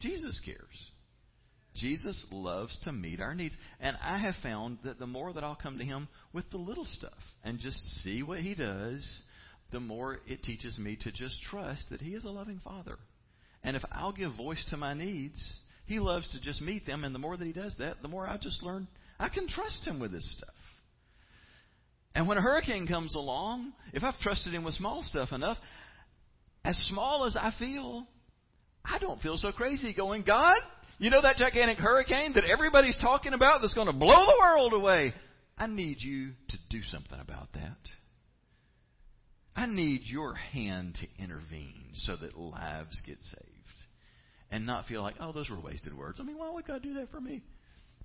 Jesus 0.00 0.40
cares. 0.44 0.90
Jesus 1.74 2.24
loves 2.30 2.76
to 2.84 2.92
meet 2.92 3.20
our 3.20 3.34
needs. 3.34 3.54
And 3.80 3.96
I 4.02 4.18
have 4.18 4.34
found 4.42 4.78
that 4.84 4.98
the 4.98 5.06
more 5.06 5.32
that 5.32 5.44
I'll 5.44 5.56
come 5.56 5.78
to 5.78 5.84
Him 5.84 6.08
with 6.32 6.50
the 6.50 6.56
little 6.56 6.86
stuff 6.86 7.12
and 7.44 7.58
just 7.58 7.76
see 8.02 8.22
what 8.22 8.40
He 8.40 8.54
does, 8.54 9.06
the 9.72 9.80
more 9.80 10.18
it 10.26 10.42
teaches 10.42 10.78
me 10.78 10.96
to 11.02 11.12
just 11.12 11.42
trust 11.50 11.84
that 11.90 12.00
He 12.00 12.14
is 12.14 12.24
a 12.24 12.30
loving 12.30 12.60
Father. 12.64 12.96
And 13.62 13.76
if 13.76 13.82
I'll 13.92 14.12
give 14.12 14.34
voice 14.36 14.64
to 14.70 14.76
my 14.76 14.94
needs, 14.94 15.42
He 15.86 15.98
loves 15.98 16.30
to 16.32 16.40
just 16.40 16.62
meet 16.62 16.86
them. 16.86 17.04
And 17.04 17.14
the 17.14 17.18
more 17.18 17.36
that 17.36 17.46
He 17.46 17.52
does 17.52 17.74
that, 17.78 18.00
the 18.02 18.08
more 18.08 18.26
I 18.26 18.38
just 18.38 18.62
learn 18.62 18.88
I 19.18 19.28
can 19.28 19.48
trust 19.48 19.86
Him 19.86 19.98
with 19.98 20.12
this 20.12 20.36
stuff. 20.36 20.54
And 22.14 22.26
when 22.26 22.38
a 22.38 22.42
hurricane 22.42 22.86
comes 22.86 23.14
along, 23.14 23.72
if 23.92 24.02
I've 24.02 24.18
trusted 24.20 24.54
Him 24.54 24.64
with 24.64 24.74
small 24.74 25.02
stuff 25.02 25.32
enough, 25.32 25.58
as 26.64 26.76
small 26.88 27.26
as 27.26 27.36
I 27.36 27.52
feel, 27.58 28.06
I 28.88 28.98
don't 28.98 29.20
feel 29.20 29.36
so 29.36 29.52
crazy 29.52 29.92
going, 29.92 30.22
God, 30.22 30.56
you 30.98 31.10
know 31.10 31.20
that 31.22 31.36
gigantic 31.36 31.78
hurricane 31.78 32.34
that 32.34 32.44
everybody's 32.44 32.96
talking 32.98 33.32
about 33.32 33.60
that's 33.60 33.74
going 33.74 33.88
to 33.88 33.92
blow 33.92 34.26
the 34.26 34.36
world 34.40 34.72
away? 34.72 35.12
I 35.58 35.66
need 35.66 35.98
you 36.00 36.30
to 36.48 36.56
do 36.70 36.82
something 36.82 37.18
about 37.18 37.52
that. 37.54 37.78
I 39.56 39.66
need 39.66 40.02
your 40.04 40.34
hand 40.34 40.98
to 41.00 41.22
intervene 41.22 41.92
so 41.94 42.14
that 42.16 42.36
lives 42.38 43.00
get 43.06 43.18
saved. 43.22 43.42
And 44.50 44.66
not 44.66 44.86
feel 44.86 45.02
like, 45.02 45.16
oh, 45.18 45.32
those 45.32 45.50
were 45.50 45.60
wasted 45.60 45.96
words. 45.96 46.20
I 46.20 46.22
mean, 46.22 46.38
why 46.38 46.50
would 46.50 46.66
God 46.66 46.82
do 46.82 46.94
that 46.94 47.10
for 47.10 47.20
me? 47.20 47.42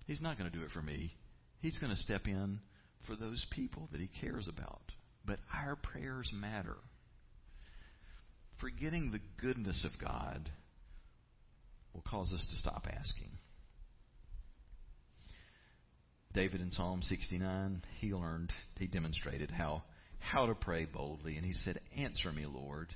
He's 0.08 0.22
not 0.22 0.38
going 0.40 0.50
to 0.50 0.58
do 0.58 0.64
it 0.64 0.72
for 0.72 0.82
me. 0.82 1.14
He's 1.62 1.78
going 1.78 1.94
to 1.94 2.02
step 2.02 2.26
in 2.26 2.60
for 3.06 3.16
those 3.16 3.46
people 3.52 3.90
that 3.92 4.02
He 4.02 4.10
cares 4.22 4.48
about. 4.48 4.82
But 5.26 5.40
our 5.54 5.76
prayers 5.76 6.32
matter. 6.34 6.78
Forgetting 8.60 9.12
the 9.12 9.20
goodness 9.40 9.86
of 9.86 10.00
God 10.04 10.50
will 11.94 12.04
cause 12.08 12.32
us 12.34 12.46
to 12.50 12.58
stop 12.58 12.88
asking. 12.92 13.30
David 16.34 16.62
in 16.62 16.72
Psalm 16.72 17.02
69, 17.02 17.84
he 18.00 18.14
learned, 18.14 18.52
he 18.80 18.88
demonstrated 18.88 19.52
how, 19.52 19.84
how 20.20 20.46
to 20.46 20.56
pray 20.56 20.86
boldly. 20.86 21.36
And 21.36 21.46
he 21.46 21.54
said, 21.54 21.82
Answer 21.98 22.32
me, 22.32 22.46
Lord, 22.46 22.96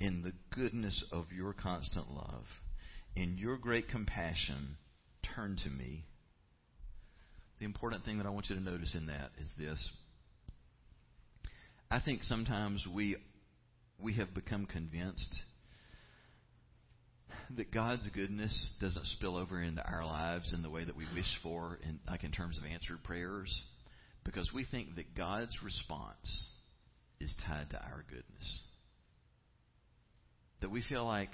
in 0.00 0.22
the 0.22 0.32
goodness 0.54 1.04
of 1.12 1.26
your 1.32 1.52
constant 1.52 2.10
love. 2.10 2.44
In 3.14 3.38
your 3.38 3.56
great 3.56 3.88
compassion, 3.88 4.76
turn 5.36 5.56
to 5.62 5.70
me. 5.70 6.04
The 7.60 7.64
important 7.64 8.04
thing 8.04 8.18
that 8.18 8.26
I 8.26 8.30
want 8.30 8.50
you 8.50 8.56
to 8.56 8.62
notice 8.62 8.94
in 8.96 9.06
that 9.06 9.30
is 9.40 9.48
this. 9.56 9.90
I 11.90 12.00
think 12.00 12.24
sometimes 12.24 12.86
we, 12.92 13.16
we 14.02 14.14
have 14.14 14.34
become 14.34 14.66
convinced 14.66 15.38
that 17.56 17.72
God's 17.72 18.06
goodness 18.14 18.70
doesn't 18.80 19.06
spill 19.06 19.36
over 19.36 19.62
into 19.62 19.84
our 19.86 20.04
lives 20.04 20.52
in 20.52 20.62
the 20.62 20.70
way 20.70 20.84
that 20.84 20.96
we 20.96 21.04
wish 21.14 21.38
for, 21.42 21.78
in, 21.82 21.98
like 22.08 22.24
in 22.24 22.32
terms 22.32 22.58
of 22.58 22.64
answered 22.64 23.02
prayers, 23.04 23.62
because 24.24 24.50
we 24.52 24.64
think 24.64 24.96
that 24.96 25.14
God's 25.16 25.56
response 25.62 26.46
is 27.20 27.34
tied 27.46 27.70
to 27.70 27.76
our 27.76 28.04
goodness. 28.08 28.60
That 30.60 30.70
we 30.70 30.82
feel 30.82 31.04
like, 31.04 31.30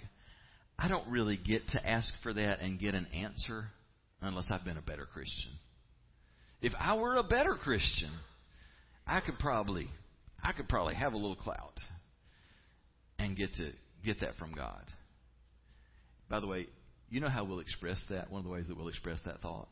I 0.78 0.88
don't 0.88 1.08
really 1.08 1.36
get 1.36 1.62
to 1.72 1.86
ask 1.86 2.12
for 2.22 2.32
that 2.32 2.60
and 2.60 2.78
get 2.78 2.94
an 2.94 3.06
answer 3.14 3.66
unless 4.20 4.46
I've 4.50 4.64
been 4.64 4.78
a 4.78 4.82
better 4.82 5.06
Christian. 5.06 5.52
If 6.62 6.72
I 6.78 6.94
were 6.94 7.16
a 7.16 7.22
better 7.22 7.54
Christian, 7.54 8.10
I 9.06 9.20
could 9.20 9.38
probably 9.38 9.88
I 10.42 10.52
could 10.52 10.68
probably 10.68 10.94
have 10.94 11.12
a 11.12 11.16
little 11.16 11.36
clout 11.36 11.78
and 13.18 13.36
get 13.36 13.54
to 13.54 13.72
get 14.04 14.20
that 14.20 14.36
from 14.38 14.52
God. 14.52 14.82
By 16.30 16.40
the 16.40 16.46
way, 16.46 16.68
you 17.10 17.20
know 17.20 17.28
how 17.28 17.44
we'll 17.44 17.60
express 17.60 17.98
that? 18.08 18.30
One 18.30 18.38
of 18.38 18.44
the 18.44 18.52
ways 18.52 18.66
that 18.68 18.76
we'll 18.76 18.88
express 18.88 19.18
that 19.26 19.40
thought? 19.42 19.68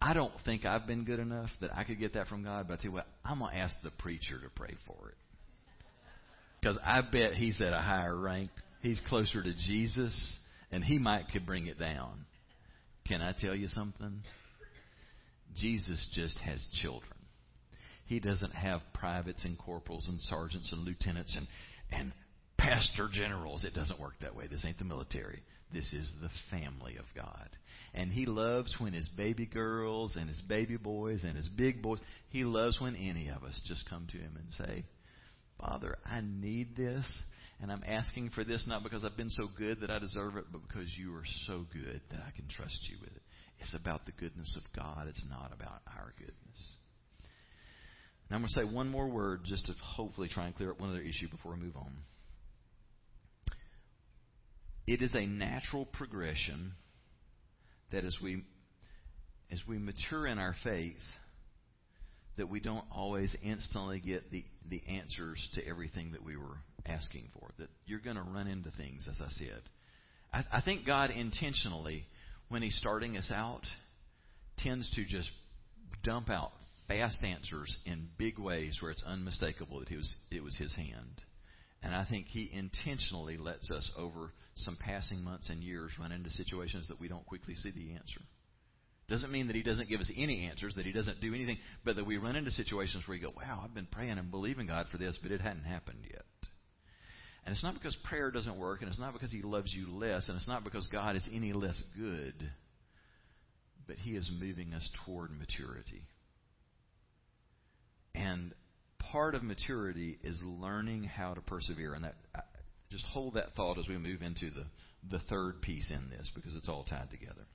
I 0.00 0.14
don't 0.14 0.32
think 0.44 0.64
I've 0.64 0.86
been 0.86 1.04
good 1.04 1.20
enough 1.20 1.50
that 1.60 1.70
I 1.74 1.84
could 1.84 2.00
get 2.00 2.14
that 2.14 2.26
from 2.26 2.42
God, 2.42 2.66
but 2.66 2.74
I 2.74 2.76
tell 2.78 2.84
you 2.86 2.92
what, 2.92 3.06
I'm 3.24 3.38
going 3.38 3.52
to 3.52 3.58
ask 3.58 3.74
the 3.84 3.92
preacher 3.92 4.38
to 4.40 4.48
pray 4.56 4.74
for 4.84 5.10
it. 5.10 5.14
Because 6.60 6.76
I 6.84 7.00
bet 7.02 7.34
he's 7.34 7.60
at 7.60 7.72
a 7.72 7.80
higher 7.80 8.16
rank. 8.16 8.50
He's 8.82 9.00
closer 9.08 9.42
to 9.42 9.54
Jesus. 9.66 10.38
and 10.72 10.82
he 10.82 10.98
might 10.98 11.28
could 11.32 11.46
bring 11.46 11.66
it 11.66 11.78
down. 11.78 12.24
Can 13.06 13.20
I 13.20 13.32
tell 13.38 13.54
you 13.54 13.68
something? 13.68 14.22
Jesus 15.56 16.08
just 16.14 16.38
has 16.38 16.66
children. 16.80 17.12
He 18.06 18.18
doesn't 18.18 18.54
have 18.54 18.80
privates 18.94 19.44
and 19.44 19.56
corporals 19.58 20.08
and 20.08 20.18
sergeants 20.20 20.72
and 20.72 20.82
lieutenants 20.82 21.36
and, 21.36 21.46
and 21.92 22.12
pastor 22.62 23.08
generals. 23.12 23.64
It 23.64 23.74
doesn't 23.74 24.00
work 24.00 24.14
that 24.20 24.36
way. 24.36 24.46
This 24.46 24.64
ain't 24.64 24.78
the 24.78 24.84
military. 24.84 25.42
This 25.72 25.92
is 25.92 26.12
the 26.20 26.30
family 26.50 26.96
of 26.96 27.04
God. 27.16 27.48
And 27.94 28.12
He 28.12 28.26
loves 28.26 28.74
when 28.78 28.92
His 28.92 29.08
baby 29.08 29.46
girls 29.46 30.16
and 30.16 30.28
His 30.28 30.40
baby 30.42 30.76
boys 30.76 31.24
and 31.24 31.36
His 31.36 31.48
big 31.48 31.82
boys, 31.82 31.98
He 32.28 32.44
loves 32.44 32.80
when 32.80 32.94
any 32.96 33.28
of 33.28 33.42
us 33.42 33.60
just 33.66 33.88
come 33.88 34.06
to 34.12 34.18
Him 34.18 34.38
and 34.38 34.66
say, 34.66 34.84
Father, 35.60 35.98
I 36.04 36.20
need 36.22 36.76
this. 36.76 37.04
And 37.60 37.70
I'm 37.70 37.84
asking 37.86 38.30
for 38.30 38.42
this 38.44 38.64
not 38.66 38.82
because 38.82 39.04
I've 39.04 39.16
been 39.16 39.30
so 39.30 39.48
good 39.56 39.80
that 39.80 39.90
I 39.90 39.98
deserve 39.98 40.36
it, 40.36 40.46
but 40.50 40.62
because 40.66 40.88
you 40.96 41.14
are 41.14 41.24
so 41.46 41.64
good 41.72 42.00
that 42.10 42.20
I 42.26 42.36
can 42.36 42.48
trust 42.48 42.78
you 42.90 42.96
with 43.00 43.14
it. 43.14 43.22
It's 43.60 43.74
about 43.74 44.04
the 44.04 44.12
goodness 44.12 44.56
of 44.56 44.62
God. 44.74 45.06
It's 45.08 45.24
not 45.30 45.52
about 45.54 45.80
our 45.86 46.12
goodness. 46.18 46.76
Now 48.28 48.36
I'm 48.36 48.42
going 48.42 48.52
to 48.52 48.60
say 48.60 48.74
one 48.74 48.88
more 48.88 49.08
word 49.08 49.42
just 49.44 49.66
to 49.66 49.74
hopefully 49.80 50.28
try 50.32 50.46
and 50.46 50.56
clear 50.56 50.72
up 50.72 50.80
one 50.80 50.90
other 50.90 51.00
issue 51.00 51.28
before 51.30 51.52
we 51.52 51.58
move 51.58 51.76
on. 51.76 51.92
It 54.86 55.02
is 55.02 55.14
a 55.14 55.26
natural 55.26 55.86
progression 55.86 56.72
that 57.92 58.04
as 58.04 58.16
we 58.22 58.42
as 59.50 59.60
we 59.68 59.78
mature 59.78 60.26
in 60.26 60.38
our 60.38 60.54
faith, 60.64 60.96
that 62.38 62.48
we 62.48 62.58
don't 62.58 62.86
always 62.90 63.36
instantly 63.42 64.00
get 64.00 64.30
the, 64.30 64.44
the 64.70 64.82
answers 64.88 65.46
to 65.54 65.66
everything 65.66 66.12
that 66.12 66.24
we 66.24 66.36
were 66.36 66.56
asking 66.86 67.28
for. 67.38 67.50
That 67.58 67.68
you're 67.86 68.00
going 68.00 68.16
to 68.16 68.22
run 68.22 68.46
into 68.46 68.70
things, 68.70 69.06
as 69.10 69.20
I 69.20 69.30
said. 69.30 69.62
I, 70.32 70.58
I 70.58 70.62
think 70.62 70.86
God 70.86 71.10
intentionally, 71.10 72.06
when 72.48 72.62
He's 72.62 72.76
starting 72.78 73.18
us 73.18 73.30
out, 73.30 73.66
tends 74.58 74.90
to 74.94 75.04
just 75.04 75.30
dump 76.02 76.30
out 76.30 76.52
fast 76.88 77.22
answers 77.22 77.76
in 77.84 78.08
big 78.16 78.38
ways 78.38 78.78
where 78.80 78.90
it's 78.90 79.04
unmistakable 79.06 79.80
that 79.80 79.90
it 79.90 79.96
was, 79.96 80.14
it 80.30 80.42
was 80.42 80.56
His 80.56 80.74
hand. 80.74 81.20
And 81.82 81.94
I 81.94 82.06
think 82.08 82.26
He 82.28 82.50
intentionally 82.52 83.36
lets 83.36 83.70
us, 83.70 83.90
over 83.98 84.32
some 84.56 84.76
passing 84.76 85.22
months 85.22 85.48
and 85.50 85.62
years, 85.62 85.92
run 85.98 86.12
into 86.12 86.30
situations 86.30 86.88
that 86.88 87.00
we 87.00 87.08
don't 87.08 87.26
quickly 87.26 87.54
see 87.54 87.70
the 87.70 87.92
answer. 87.94 88.20
Doesn't 89.08 89.32
mean 89.32 89.48
that 89.48 89.56
He 89.56 89.62
doesn't 89.62 89.88
give 89.88 90.00
us 90.00 90.10
any 90.16 90.46
answers, 90.46 90.74
that 90.76 90.86
He 90.86 90.92
doesn't 90.92 91.20
do 91.20 91.34
anything, 91.34 91.58
but 91.84 91.96
that 91.96 92.06
we 92.06 92.18
run 92.18 92.36
into 92.36 92.50
situations 92.50 93.04
where 93.06 93.16
we 93.16 93.22
go, 93.22 93.32
wow, 93.36 93.62
I've 93.64 93.74
been 93.74 93.86
praying 93.86 94.18
and 94.18 94.30
believing 94.30 94.66
God 94.66 94.86
for 94.90 94.98
this, 94.98 95.18
but 95.22 95.32
it 95.32 95.40
hadn't 95.40 95.64
happened 95.64 96.04
yet. 96.10 96.24
And 97.44 97.52
it's 97.52 97.64
not 97.64 97.74
because 97.74 97.96
prayer 98.04 98.30
doesn't 98.30 98.56
work, 98.58 98.80
and 98.80 98.88
it's 98.88 99.00
not 99.00 99.12
because 99.12 99.32
He 99.32 99.42
loves 99.42 99.74
you 99.74 99.92
less, 99.92 100.28
and 100.28 100.36
it's 100.36 100.48
not 100.48 100.64
because 100.64 100.86
God 100.86 101.16
is 101.16 101.26
any 101.32 101.52
less 101.52 101.82
good, 101.98 102.50
but 103.86 103.96
He 103.96 104.12
is 104.12 104.30
moving 104.40 104.72
us 104.74 104.88
toward 105.04 105.30
maturity. 105.36 106.06
And 108.14 108.54
part 108.98 109.34
of 109.34 109.42
maturity 109.42 110.18
is 110.22 110.38
learning 110.42 111.04
how 111.04 111.34
to 111.34 111.40
persevere. 111.40 111.94
And 111.94 112.04
that 112.04 112.14
just 112.92 113.04
hold 113.06 113.34
that 113.34 113.54
thought 113.54 113.78
as 113.78 113.88
we 113.88 113.98
move 113.98 114.22
into 114.22 114.50
the, 114.50 114.66
the 115.10 115.18
third 115.28 115.62
piece 115.62 115.90
in 115.90 116.10
this 116.10 116.30
because 116.34 116.54
it's 116.54 116.68
all 116.68 116.84
tied 116.84 117.10
together. 117.10 117.46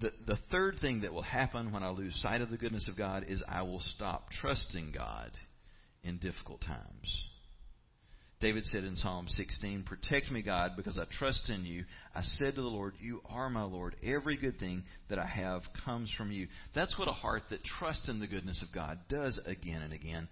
The, 0.00 0.12
the 0.26 0.38
third 0.50 0.76
thing 0.80 1.00
that 1.00 1.12
will 1.12 1.22
happen 1.22 1.72
when 1.72 1.82
I 1.82 1.90
lose 1.90 2.18
sight 2.22 2.40
of 2.40 2.50
the 2.50 2.56
goodness 2.56 2.88
of 2.88 2.96
God 2.96 3.24
is 3.28 3.42
I 3.48 3.62
will 3.62 3.80
stop 3.80 4.30
trusting 4.40 4.92
God 4.92 5.32
in 6.04 6.18
difficult 6.18 6.60
times. 6.60 7.28
David 8.40 8.64
said 8.66 8.84
in 8.84 8.94
Psalm 8.94 9.26
16, 9.28 9.82
Protect 9.82 10.30
me, 10.30 10.42
God, 10.42 10.72
because 10.76 10.96
I 10.96 11.04
trust 11.18 11.50
in 11.50 11.64
you. 11.64 11.84
I 12.14 12.22
said 12.22 12.54
to 12.54 12.62
the 12.62 12.68
Lord, 12.68 12.94
You 13.00 13.20
are 13.28 13.50
my 13.50 13.64
Lord. 13.64 13.96
Every 14.04 14.36
good 14.36 14.60
thing 14.60 14.84
that 15.10 15.18
I 15.18 15.26
have 15.26 15.62
comes 15.84 16.12
from 16.16 16.30
you. 16.30 16.46
That's 16.72 16.96
what 16.96 17.08
a 17.08 17.12
heart 17.12 17.42
that 17.50 17.64
trusts 17.64 18.08
in 18.08 18.20
the 18.20 18.28
goodness 18.28 18.62
of 18.62 18.72
God 18.72 19.00
does 19.08 19.40
again 19.44 19.82
and 19.82 19.92
again. 19.92 20.28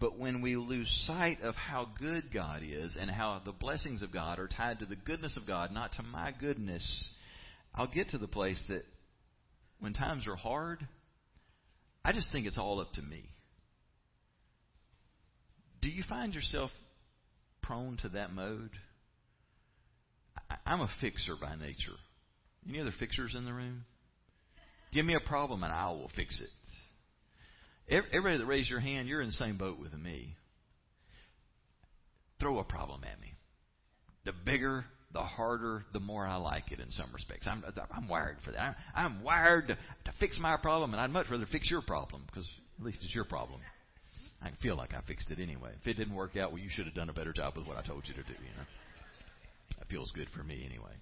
But 0.00 0.18
when 0.18 0.42
we 0.42 0.56
lose 0.56 0.88
sight 1.06 1.38
of 1.42 1.54
how 1.54 1.88
good 1.98 2.32
God 2.32 2.62
is 2.64 2.96
and 2.98 3.10
how 3.10 3.40
the 3.44 3.52
blessings 3.52 4.02
of 4.02 4.12
God 4.12 4.38
are 4.38 4.48
tied 4.48 4.80
to 4.80 4.86
the 4.86 4.96
goodness 4.96 5.36
of 5.36 5.46
God, 5.46 5.70
not 5.70 5.92
to 5.94 6.02
my 6.02 6.32
goodness, 6.38 7.08
I'll 7.74 7.90
get 7.90 8.10
to 8.10 8.18
the 8.18 8.28
place 8.28 8.60
that 8.68 8.84
when 9.80 9.92
times 9.92 10.26
are 10.26 10.36
hard, 10.36 10.86
I 12.04 12.12
just 12.12 12.32
think 12.32 12.46
it's 12.46 12.58
all 12.58 12.80
up 12.80 12.92
to 12.94 13.02
me. 13.02 13.24
Do 15.80 15.88
you 15.88 16.04
find 16.08 16.34
yourself 16.34 16.70
prone 17.62 17.96
to 18.02 18.08
that 18.10 18.32
mode? 18.32 18.70
I, 20.50 20.72
am 20.72 20.80
a 20.80 20.88
fixer 21.00 21.34
by 21.40 21.56
nature. 21.56 21.96
Any 22.68 22.80
other 22.80 22.92
fixers 22.98 23.34
in 23.36 23.44
the 23.44 23.52
room? 23.52 23.84
Give 24.92 25.04
me 25.04 25.14
a 25.14 25.28
problem 25.28 25.64
and 25.64 25.72
I 25.72 25.86
will 25.90 26.10
fix 26.14 26.40
it. 26.40 26.50
Everybody 27.88 28.38
that 28.38 28.46
raised 28.46 28.70
your 28.70 28.80
hand, 28.80 29.08
you're 29.08 29.20
in 29.20 29.28
the 29.28 29.32
same 29.32 29.58
boat 29.58 29.78
with 29.78 29.92
me. 29.94 30.36
Throw 32.40 32.58
a 32.58 32.64
problem 32.64 33.02
at 33.04 33.20
me. 33.20 33.34
The 34.24 34.32
bigger, 34.32 34.84
the 35.12 35.22
harder, 35.22 35.84
the 35.92 36.00
more 36.00 36.26
I 36.26 36.36
like 36.36 36.72
it 36.72 36.80
in 36.80 36.90
some 36.90 37.10
respects. 37.12 37.46
I'm, 37.46 37.62
I'm 37.90 38.08
wired 38.08 38.38
for 38.44 38.52
that. 38.52 38.60
I'm, 38.60 38.74
I'm 38.94 39.22
wired 39.22 39.68
to, 39.68 39.74
to 39.74 40.12
fix 40.18 40.38
my 40.38 40.56
problem, 40.56 40.92
and 40.92 41.00
I'd 41.00 41.10
much 41.10 41.26
rather 41.30 41.46
fix 41.50 41.70
your 41.70 41.82
problem 41.82 42.22
because 42.26 42.48
at 42.78 42.84
least 42.84 42.98
it's 43.02 43.14
your 43.14 43.24
problem. 43.24 43.60
I 44.40 44.50
feel 44.60 44.76
like 44.76 44.92
I 44.94 45.00
fixed 45.06 45.30
it 45.30 45.38
anyway. 45.38 45.70
If 45.80 45.86
it 45.86 45.94
didn't 45.94 46.14
work 46.14 46.36
out, 46.36 46.50
well, 46.50 46.60
you 46.60 46.68
should 46.70 46.86
have 46.86 46.94
done 46.94 47.08
a 47.08 47.12
better 47.12 47.32
job 47.32 47.54
with 47.56 47.66
what 47.66 47.76
I 47.76 47.82
told 47.82 48.04
you 48.06 48.14
to 48.14 48.22
do. 48.22 48.32
You 48.32 48.56
know, 48.56 48.66
that 49.78 49.88
feels 49.88 50.10
good 50.12 50.28
for 50.36 50.42
me 50.42 50.64
anyway. 50.68 50.92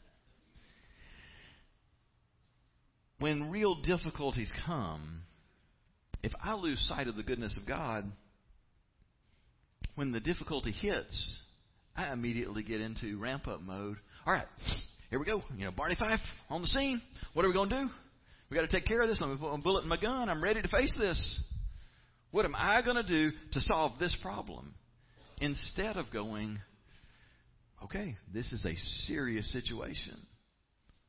When 3.19 3.51
real 3.51 3.77
difficulties 3.83 4.51
come, 4.67 5.23
if 6.23 6.33
I 6.43 6.55
lose 6.55 6.79
sight 6.89 7.09
of 7.09 7.17
the 7.17 7.23
goodness 7.23 7.57
of 7.61 7.67
God, 7.67 8.11
when 9.95 10.13
the 10.13 10.21
difficulty 10.21 10.73
hits, 10.73 11.39
I 11.97 12.13
immediately 12.13 12.63
get 12.63 12.81
into 12.81 13.19
ramp 13.19 13.49
up 13.49 13.61
mode. 13.61 13.97
All 14.27 14.33
right, 14.33 14.47
here 15.11 15.19
we 15.19 15.25
go. 15.25 15.43
You 15.57 15.65
know, 15.67 15.71
Barney 15.71 15.97
Fife 15.99 16.21
on 16.49 16.63
the 16.63 16.69
scene. 16.69 17.01
What 17.35 17.45
are 17.45 17.49
we 17.49 17.55
going 17.55 17.71
to 17.71 17.83
do? 17.83 17.91
We 18.51 18.57
got 18.57 18.69
to 18.69 18.69
take 18.69 18.87
care 18.87 19.01
of 19.03 19.09
this. 19.09 19.21
Let 19.21 19.31
me 19.31 19.37
put 19.37 19.49
a 19.49 19.59
bullet 19.59 19.83
in 19.83 19.89
my 19.89 19.97
gun. 19.97 20.29
I'm 20.29 20.43
ready 20.43 20.61
to 20.61 20.69
face 20.69 20.95
this. 20.99 21.41
What 22.33 22.45
am 22.45 22.55
I 22.57 22.83
going 22.83 22.97
to 22.97 23.03
do 23.03 23.31
to 23.53 23.61
solve 23.61 23.93
this 23.99 24.17
problem? 24.23 24.75
Instead 25.41 25.97
of 25.97 26.11
going, 26.13 26.59
okay, 27.85 28.17
this 28.33 28.53
is 28.53 28.65
a 28.65 28.77
serious 29.07 29.51
situation. 29.53 30.17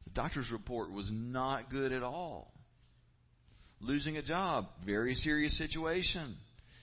The 0.05 0.12
doctor's 0.12 0.51
report 0.51 0.91
was 0.91 1.09
not 1.14 1.70
good 1.70 1.91
at 1.91 2.03
all. 2.03 2.51
Losing 3.82 4.17
a 4.17 4.21
job, 4.21 4.67
very 4.86 5.15
serious 5.15 5.57
situation. 5.57 6.36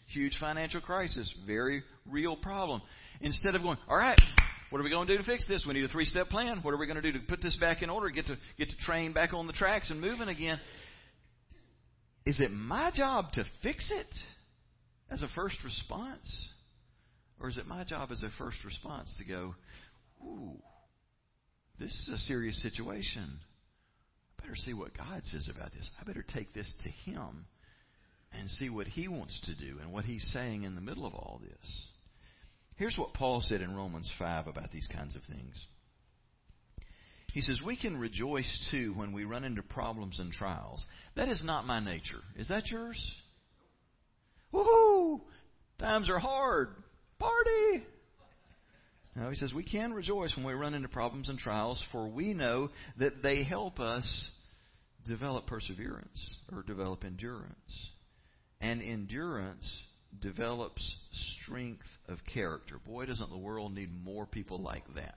Huge 0.09 0.37
financial 0.41 0.81
crisis, 0.81 1.33
very 1.47 1.83
real 2.11 2.37
problem. 2.37 2.83
Instead 3.21 3.55
of 3.55 3.63
going, 3.63 3.79
all 3.89 3.97
right, 3.97 4.19
what 4.71 4.81
are 4.81 4.85
we 4.85 4.91
going 4.91 5.07
to 5.07 5.15
do 5.15 5.19
to 5.19 5.25
fix 5.25 5.47
this? 5.47 5.65
We 5.67 5.75
need 5.75 5.85
a 5.85 5.89
three-step 5.89 6.29
plan. 6.29 6.59
What 6.63 6.75
are 6.75 6.77
we 6.77 6.87
going 6.87 7.01
to 7.01 7.13
do 7.13 7.19
to 7.19 7.25
put 7.27 7.41
this 7.41 7.57
back 7.57 7.83
in 7.83 7.91
order, 7.91 8.09
get 8.11 8.27
to 8.27 8.37
get 8.59 8.71
to 8.71 8.77
train 8.79 9.13
back 9.13 9.33
on 9.33 9.47
the 9.47 9.53
tracks 9.53 9.91
and 9.91 10.01
moving 10.01 10.29
again? 10.29 10.59
Is 12.27 12.41
it 12.41 12.51
my 12.51 12.91
job 12.95 13.33
to 13.33 13.45
fix 13.63 13.91
it 13.91 14.15
as 15.11 15.23
a 15.23 15.29
first 15.35 15.57
response? 15.65 16.49
Or 17.41 17.49
is 17.49 17.57
it 17.57 17.67
my 17.67 17.85
job 17.85 18.11
as 18.11 18.23
a 18.23 18.31
first 18.37 18.65
response 18.65 19.15
to 19.19 19.25
go, 19.25 19.55
ooh, 20.23 20.61
this 21.79 21.91
is 21.91 22.09
a 22.09 22.19
serious 22.19 22.61
situation. 22.61 23.39
Better 24.49 24.57
see 24.57 24.73
what 24.73 24.97
God 24.97 25.21
says 25.25 25.51
about 25.55 25.73
this. 25.73 25.91
I 26.01 26.05
better 26.05 26.25
take 26.27 26.55
this 26.55 26.73
to 26.83 26.89
Him 26.89 27.45
and 28.33 28.49
see 28.49 28.71
what 28.71 28.87
He 28.87 29.07
wants 29.07 29.39
to 29.45 29.55
do 29.55 29.77
and 29.83 29.93
what 29.93 30.07
He's 30.07 30.27
saying 30.33 30.63
in 30.63 30.75
the 30.75 30.81
middle 30.81 31.05
of 31.05 31.13
all 31.13 31.39
this. 31.43 31.89
Here's 32.77 32.97
what 32.97 33.13
Paul 33.13 33.43
said 33.43 33.61
in 33.61 33.77
Romans 33.77 34.11
5 34.19 34.47
about 34.47 34.73
these 34.73 34.89
kinds 34.91 35.17
of 35.17 35.23
things. 35.25 35.67
He 37.35 37.43
says, 37.43 37.61
We 37.63 37.77
can 37.77 37.99
rejoice 37.99 38.69
too 38.71 38.95
when 38.97 39.13
we 39.13 39.25
run 39.25 39.45
into 39.45 39.63
problems 39.63 40.19
and 40.19 40.33
trials. 40.33 40.83
That 41.15 41.29
is 41.29 41.43
not 41.45 41.67
my 41.67 41.81
nature. 41.81 42.23
Is 42.35 42.49
that 42.49 42.71
yours? 42.71 42.99
Woohoo! 44.55 45.21
Times 45.79 46.09
are 46.09 46.19
hard. 46.19 46.71
Party! 47.19 47.85
Now 49.15 49.29
he 49.29 49.37
says, 49.37 49.53
We 49.53 49.65
can 49.65 49.93
rejoice 49.93 50.35
when 50.37 50.47
we 50.47 50.55
run 50.55 50.73
into 50.73 50.89
problems 50.89 51.29
and 51.29 51.39
trials, 51.39 51.85
for 51.93 52.09
we 52.09 52.33
know 52.33 52.71
that 52.99 53.23
they 53.23 53.45
help 53.45 53.79
us 53.79 54.31
develop 55.09 55.47
perseverance 55.47 56.37
or 56.53 56.63
develop 56.63 57.05
endurance. 57.05 57.91
And 58.61 58.83
endurance 58.83 59.69
develops 60.21 60.97
strength 61.43 61.87
of 62.09 62.19
character. 62.33 62.77
Boy, 62.87 63.07
doesn't 63.07 63.31
the 63.31 63.39
world 63.39 63.75
need 63.75 63.91
more 64.05 64.27
people 64.27 64.63
like 64.63 64.85
that 64.95 65.17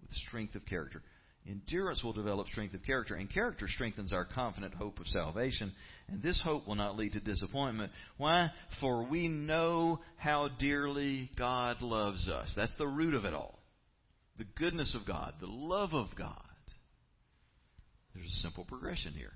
with 0.00 0.10
strength 0.28 0.54
of 0.54 0.64
character. 0.66 1.02
Endurance 1.46 2.02
will 2.02 2.14
develop 2.14 2.46
strength 2.48 2.74
of 2.74 2.82
character, 2.84 3.14
and 3.14 3.30
character 3.30 3.68
strengthens 3.68 4.14
our 4.14 4.24
confident 4.24 4.72
hope 4.74 4.98
of 4.98 5.06
salvation. 5.08 5.72
And 6.08 6.22
this 6.22 6.40
hope 6.42 6.66
will 6.66 6.74
not 6.74 6.96
lead 6.96 7.12
to 7.12 7.20
disappointment. 7.20 7.92
Why? 8.16 8.50
For 8.80 9.04
we 9.04 9.28
know 9.28 10.00
how 10.16 10.48
dearly 10.58 11.30
God 11.36 11.82
loves 11.82 12.28
us. 12.28 12.52
That's 12.56 12.72
the 12.78 12.86
root 12.86 13.12
of 13.14 13.26
it 13.26 13.34
all. 13.34 13.58
the 14.38 14.46
goodness 14.56 14.96
of 14.98 15.06
God, 15.06 15.34
the 15.40 15.46
love 15.46 15.92
of 15.92 16.08
God, 16.16 16.42
there's 18.24 18.38
a 18.38 18.40
simple 18.40 18.64
progression 18.64 19.12
here. 19.12 19.32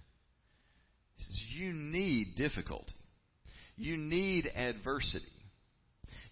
He 1.16 1.24
says, 1.24 1.42
You 1.50 1.72
need 1.72 2.36
difficulty. 2.36 2.92
You 3.76 3.96
need 3.96 4.50
adversity. 4.54 5.26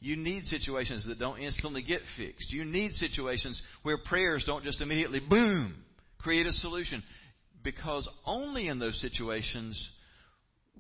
You 0.01 0.17
need 0.17 0.45
situations 0.45 1.07
that 1.07 1.19
don't 1.19 1.39
instantly 1.39 1.83
get 1.83 2.01
fixed. 2.17 2.51
You 2.51 2.65
need 2.65 2.93
situations 2.93 3.61
where 3.83 3.99
prayers 3.99 4.45
don't 4.47 4.65
just 4.65 4.81
immediately, 4.81 5.21
boom, 5.21 5.75
create 6.19 6.47
a 6.47 6.53
solution. 6.53 7.03
Because 7.63 8.09
only 8.25 8.69
in 8.69 8.79
those 8.79 9.01
situations 9.01 9.91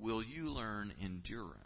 will 0.01 0.23
you 0.23 0.45
learn 0.49 0.93
endurance. 1.03 1.57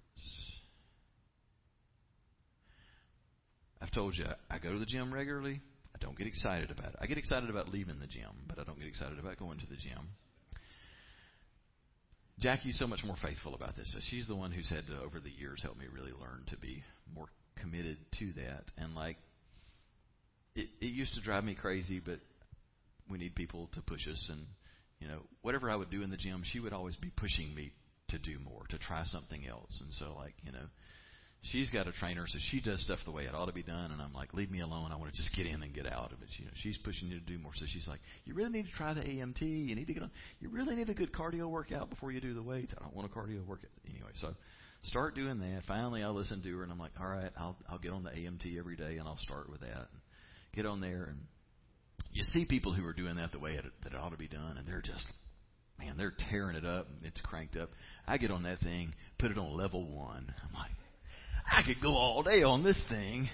I've 3.80 3.90
told 3.92 4.16
you, 4.16 4.26
I 4.50 4.58
go 4.58 4.72
to 4.72 4.78
the 4.78 4.86
gym 4.86 5.12
regularly. 5.12 5.60
I 6.00 6.04
don't 6.04 6.16
get 6.16 6.26
excited 6.26 6.70
about 6.70 6.88
it. 6.88 6.96
I 7.00 7.06
get 7.06 7.18
excited 7.18 7.50
about 7.50 7.68
leaving 7.68 7.98
the 8.00 8.06
gym, 8.06 8.30
but 8.48 8.58
I 8.58 8.64
don't 8.64 8.78
get 8.78 8.88
excited 8.88 9.18
about 9.18 9.38
going 9.38 9.58
to 9.58 9.66
the 9.66 9.76
gym. 9.76 10.08
Jackie's 12.38 12.78
so 12.78 12.86
much 12.86 13.00
more 13.04 13.16
faithful 13.22 13.54
about 13.54 13.76
this. 13.76 13.92
So 13.92 13.98
she's 14.08 14.26
the 14.26 14.34
one 14.34 14.50
who's 14.50 14.68
had 14.68 14.86
to, 14.86 14.98
over 15.04 15.20
the 15.20 15.30
years, 15.30 15.60
help 15.62 15.76
me 15.76 15.84
really 15.92 16.12
learn 16.12 16.44
to 16.48 16.56
be 16.56 16.82
more 17.14 17.26
committed 17.60 17.98
to 18.18 18.32
that. 18.32 18.64
And 18.78 18.94
like, 18.94 19.18
it, 20.54 20.68
it 20.80 20.86
used 20.86 21.14
to 21.14 21.20
drive 21.20 21.44
me 21.44 21.54
crazy, 21.54 22.00
but 22.00 22.18
we 23.10 23.18
need 23.18 23.34
people 23.34 23.68
to 23.74 23.82
push 23.82 24.08
us. 24.10 24.26
And 24.30 24.46
you 25.00 25.08
know, 25.08 25.20
whatever 25.42 25.70
I 25.70 25.76
would 25.76 25.90
do 25.90 26.02
in 26.02 26.10
the 26.10 26.16
gym, 26.16 26.42
she 26.44 26.60
would 26.60 26.72
always 26.72 26.96
be 26.96 27.10
pushing 27.14 27.54
me 27.54 27.72
to 28.08 28.18
do 28.18 28.38
more, 28.38 28.62
to 28.70 28.78
try 28.78 29.04
something 29.04 29.46
else. 29.46 29.80
And 29.80 29.92
so, 29.94 30.14
like, 30.16 30.34
you 30.42 30.52
know, 30.52 30.66
she's 31.42 31.70
got 31.70 31.86
a 31.86 31.92
trainer, 31.92 32.26
so 32.26 32.38
she 32.50 32.60
does 32.60 32.82
stuff 32.84 32.98
the 33.04 33.12
way 33.12 33.24
it 33.24 33.34
ought 33.34 33.46
to 33.46 33.52
be 33.52 33.62
done, 33.62 33.90
and 33.92 34.00
I'm 34.00 34.12
like, 34.12 34.34
leave 34.34 34.50
me 34.50 34.60
alone. 34.60 34.92
I 34.92 34.96
want 34.96 35.12
to 35.12 35.16
just 35.16 35.34
get 35.34 35.46
in 35.46 35.62
and 35.62 35.74
get 35.74 35.86
out 35.86 36.12
of 36.12 36.22
it. 36.22 36.28
You 36.38 36.46
know, 36.46 36.50
she's 36.56 36.78
pushing 36.78 37.08
you 37.08 37.18
to 37.18 37.24
do 37.24 37.38
more, 37.38 37.52
so 37.54 37.64
she's 37.72 37.88
like, 37.88 38.00
you 38.24 38.34
really 38.34 38.50
need 38.50 38.66
to 38.66 38.72
try 38.72 38.94
the 38.94 39.00
AMT. 39.00 39.40
You 39.40 39.74
need 39.74 39.86
to 39.86 39.94
get 39.94 40.02
on. 40.02 40.10
You 40.40 40.50
really 40.50 40.74
need 40.76 40.90
a 40.90 40.94
good 40.94 41.12
cardio 41.12 41.48
workout 41.48 41.90
before 41.90 42.12
you 42.12 42.20
do 42.20 42.34
the 42.34 42.42
weights. 42.42 42.74
I 42.78 42.82
don't 42.82 42.94
want 42.94 43.10
a 43.10 43.14
cardio 43.14 43.46
workout 43.46 43.70
anyway. 43.88 44.10
So 44.20 44.34
start 44.84 45.14
doing 45.14 45.38
that. 45.40 45.62
Finally, 45.66 46.02
I 46.02 46.08
listen 46.08 46.42
to 46.42 46.56
her, 46.56 46.62
and 46.62 46.72
I'm 46.72 46.78
like, 46.78 46.92
all 47.00 47.08
right, 47.08 47.32
I'll 47.38 47.56
I'll 47.68 47.78
get 47.78 47.92
on 47.92 48.04
the 48.04 48.10
AMT 48.10 48.58
every 48.58 48.76
day, 48.76 48.98
and 48.98 49.08
I'll 49.08 49.18
start 49.18 49.50
with 49.50 49.60
that. 49.60 49.76
And 49.76 50.00
get 50.54 50.66
on 50.66 50.80
there, 50.80 51.04
and 51.10 51.18
you 52.12 52.22
see 52.24 52.44
people 52.44 52.74
who 52.74 52.84
are 52.86 52.92
doing 52.92 53.16
that 53.16 53.32
the 53.32 53.38
way 53.38 53.52
it, 53.52 53.64
that 53.84 53.92
it 53.92 53.98
ought 53.98 54.10
to 54.10 54.18
be 54.18 54.28
done, 54.28 54.56
and 54.58 54.66
they're 54.66 54.82
just 54.82 55.06
man, 55.78 55.96
they're 55.96 56.14
tearing 56.30 56.56
it 56.56 56.64
up. 56.64 56.88
It's 57.02 57.20
cranked 57.22 57.56
up. 57.56 57.70
I 58.06 58.18
get 58.18 58.30
on 58.30 58.42
that 58.42 58.60
thing, 58.60 58.94
put 59.18 59.30
it 59.30 59.38
on 59.38 59.56
level 59.56 59.86
one. 59.86 60.34
I'm 60.46 60.54
like, 60.54 60.70
I 61.50 61.62
could 61.66 61.80
go 61.82 61.94
all 61.94 62.22
day 62.22 62.42
on 62.42 62.62
this 62.64 62.82
thing. 62.88 63.28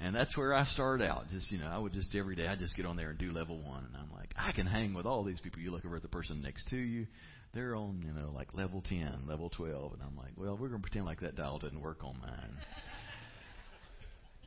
And 0.00 0.14
that's 0.14 0.36
where 0.36 0.54
I 0.54 0.64
started 0.64 1.04
out. 1.04 1.24
Just, 1.32 1.50
you 1.50 1.58
know, 1.58 1.66
I 1.66 1.76
would 1.76 1.92
just 1.92 2.14
every 2.14 2.36
day, 2.36 2.46
I 2.46 2.54
just 2.54 2.76
get 2.76 2.86
on 2.86 2.96
there 2.96 3.10
and 3.10 3.18
do 3.18 3.32
level 3.32 3.60
one. 3.60 3.84
And 3.84 3.96
I'm 3.96 4.12
like, 4.16 4.32
I 4.36 4.52
can 4.52 4.66
hang 4.66 4.94
with 4.94 5.06
all 5.06 5.24
these 5.24 5.40
people. 5.40 5.60
You 5.60 5.72
look 5.72 5.84
over 5.84 5.96
at 5.96 6.02
the 6.02 6.08
person 6.08 6.40
next 6.40 6.68
to 6.68 6.76
you, 6.76 7.06
they're 7.52 7.74
on, 7.74 8.04
you 8.06 8.12
know, 8.12 8.30
like 8.32 8.54
level 8.54 8.82
10, 8.88 9.24
level 9.26 9.50
12. 9.50 9.94
And 9.94 10.02
I'm 10.02 10.16
like, 10.16 10.32
well, 10.36 10.52
we're 10.52 10.68
going 10.68 10.80
to 10.80 10.88
pretend 10.88 11.04
like 11.04 11.20
that 11.20 11.34
dial 11.34 11.58
didn't 11.58 11.80
work 11.80 12.04
on 12.04 12.16
mine. 12.20 12.56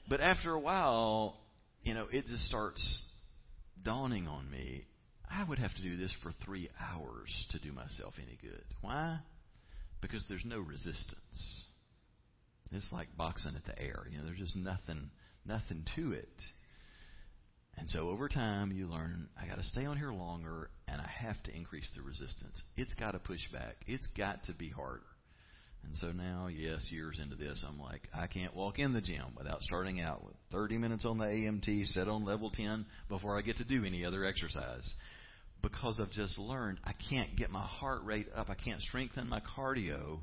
but 0.08 0.22
after 0.22 0.54
a 0.54 0.60
while, 0.60 1.36
you 1.84 1.94
know, 1.94 2.08
it 2.12 2.28
just 2.28 2.46
starts 2.48 3.02
dawning 3.84 4.28
on 4.28 4.50
me. 4.50 4.86
I 5.30 5.44
would 5.44 5.60
have 5.60 5.74
to 5.76 5.82
do 5.82 5.98
this 5.98 6.14
for 6.24 6.32
three 6.46 6.70
hours 6.80 7.30
to 7.52 7.60
do 7.60 7.74
myself 7.74 8.14
any 8.18 8.38
good. 8.42 8.64
Why? 8.82 9.20
Because 10.02 10.24
there's 10.30 10.46
no 10.46 10.60
resistance. 10.60 11.66
It's 12.72 12.91
like 12.91 13.15
boxing 13.17 13.55
at 13.55 13.65
the 13.65 13.80
air. 13.82 14.07
You 14.09 14.19
know, 14.19 14.26
there's 14.26 14.39
just 14.39 14.55
nothing, 14.55 15.09
nothing 15.45 15.86
to 15.95 16.13
it. 16.13 16.30
And 17.78 17.89
so 17.89 18.09
over 18.09 18.28
time, 18.28 18.72
you 18.72 18.88
learn 18.88 19.30
I 19.41 19.47
got 19.47 19.57
to 19.57 19.63
stay 19.63 19.86
on 19.86 19.97
here 19.97 20.11
longer, 20.11 20.69
and 20.88 21.01
I 21.01 21.07
have 21.07 21.41
to 21.43 21.55
increase 21.55 21.89
the 21.95 22.01
resistance. 22.01 22.61
It's 22.78 22.93
got 22.95 23.11
to 23.11 23.19
push 23.19 23.41
back. 23.51 23.78
It's 23.88 24.07
got 24.17 24.43
to 24.45 24.53
be 24.53 24.69
harder. 24.69 25.01
And 25.84 25.97
so 25.97 26.11
now, 26.11 26.47
yes, 26.47 26.86
years 26.89 27.19
into 27.22 27.36
this, 27.36 27.63
I'm 27.67 27.80
like, 27.80 28.07
I 28.13 28.28
can't 28.28 28.55
walk 28.55 28.78
in 28.78 28.93
the 28.93 29.01
gym 29.01 29.34
without 29.36 29.61
starting 29.61 29.99
out 29.99 30.24
with 30.24 30.36
30 30.51 30.78
minutes 30.78 31.05
on 31.05 31.17
the 31.17 31.26
AMT, 31.26 31.88
set 31.88 32.07
on 32.07 32.24
level 32.24 32.51
10 32.51 32.86
before 33.09 33.38
I 33.38 33.41
get 33.41 33.57
to 33.57 33.63
do 33.63 33.84
any 33.84 34.05
other 34.05 34.24
exercise. 34.24 34.88
Because 35.61 35.99
I've 35.99 36.11
just 36.11 36.38
learned 36.38 36.80
I 36.84 36.93
can't 37.09 37.36
get 37.36 37.49
my 37.49 37.65
heart 37.65 38.03
rate 38.03 38.28
up. 38.36 38.49
I 38.49 38.55
can't 38.55 38.82
strengthen 38.82 39.28
my 39.28 39.41
cardio 39.57 40.19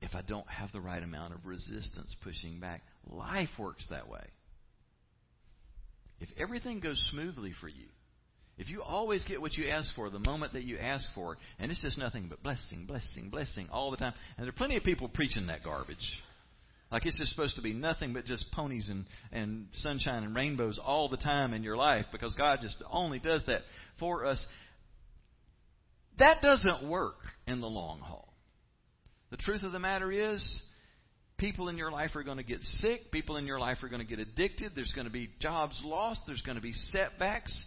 if 0.00 0.14
I 0.14 0.22
don't 0.22 0.48
have 0.48 0.72
the 0.72 0.80
right 0.80 1.02
amount 1.02 1.34
of 1.34 1.46
resistance 1.46 2.14
pushing 2.22 2.60
back. 2.60 2.82
Life 3.08 3.50
works 3.58 3.86
that 3.90 4.08
way. 4.08 4.24
If 6.20 6.28
everything 6.38 6.80
goes 6.80 7.02
smoothly 7.10 7.52
for 7.60 7.68
you, 7.68 7.86
if 8.56 8.68
you 8.68 8.82
always 8.82 9.24
get 9.24 9.40
what 9.40 9.54
you 9.54 9.68
ask 9.68 9.92
for 9.96 10.10
the 10.10 10.20
moment 10.20 10.52
that 10.52 10.62
you 10.62 10.78
ask 10.78 11.06
for, 11.14 11.36
and 11.58 11.72
it's 11.72 11.82
just 11.82 11.98
nothing 11.98 12.26
but 12.28 12.42
blessing, 12.42 12.86
blessing, 12.86 13.28
blessing 13.30 13.68
all 13.72 13.90
the 13.90 13.96
time, 13.96 14.14
and 14.36 14.44
there 14.44 14.50
are 14.50 14.56
plenty 14.56 14.76
of 14.76 14.84
people 14.84 15.08
preaching 15.08 15.48
that 15.48 15.64
garbage. 15.64 15.96
Like 16.92 17.06
it's 17.06 17.18
just 17.18 17.32
supposed 17.32 17.56
to 17.56 17.62
be 17.62 17.72
nothing 17.72 18.12
but 18.12 18.24
just 18.24 18.50
ponies 18.52 18.86
and, 18.88 19.06
and 19.32 19.66
sunshine 19.72 20.22
and 20.22 20.36
rainbows 20.36 20.78
all 20.82 21.08
the 21.08 21.16
time 21.16 21.52
in 21.52 21.64
your 21.64 21.76
life 21.76 22.06
because 22.12 22.34
God 22.34 22.60
just 22.62 22.76
only 22.90 23.18
does 23.18 23.42
that 23.48 23.62
for 23.98 24.24
us. 24.26 24.44
That 26.20 26.40
doesn't 26.40 26.88
work 26.88 27.16
in 27.48 27.60
the 27.60 27.66
long 27.66 27.98
haul. 27.98 28.33
The 29.34 29.42
truth 29.42 29.64
of 29.64 29.72
the 29.72 29.80
matter 29.80 30.12
is, 30.12 30.62
people 31.38 31.68
in 31.68 31.76
your 31.76 31.90
life 31.90 32.10
are 32.14 32.22
going 32.22 32.36
to 32.36 32.44
get 32.44 32.62
sick. 32.78 33.10
People 33.10 33.36
in 33.36 33.46
your 33.46 33.58
life 33.58 33.78
are 33.82 33.88
going 33.88 34.00
to 34.00 34.06
get 34.06 34.20
addicted. 34.20 34.76
There's 34.76 34.92
going 34.92 35.08
to 35.08 35.12
be 35.12 35.28
jobs 35.40 35.80
lost. 35.84 36.20
There's 36.28 36.42
going 36.42 36.54
to 36.54 36.62
be 36.62 36.72
setbacks. 36.72 37.64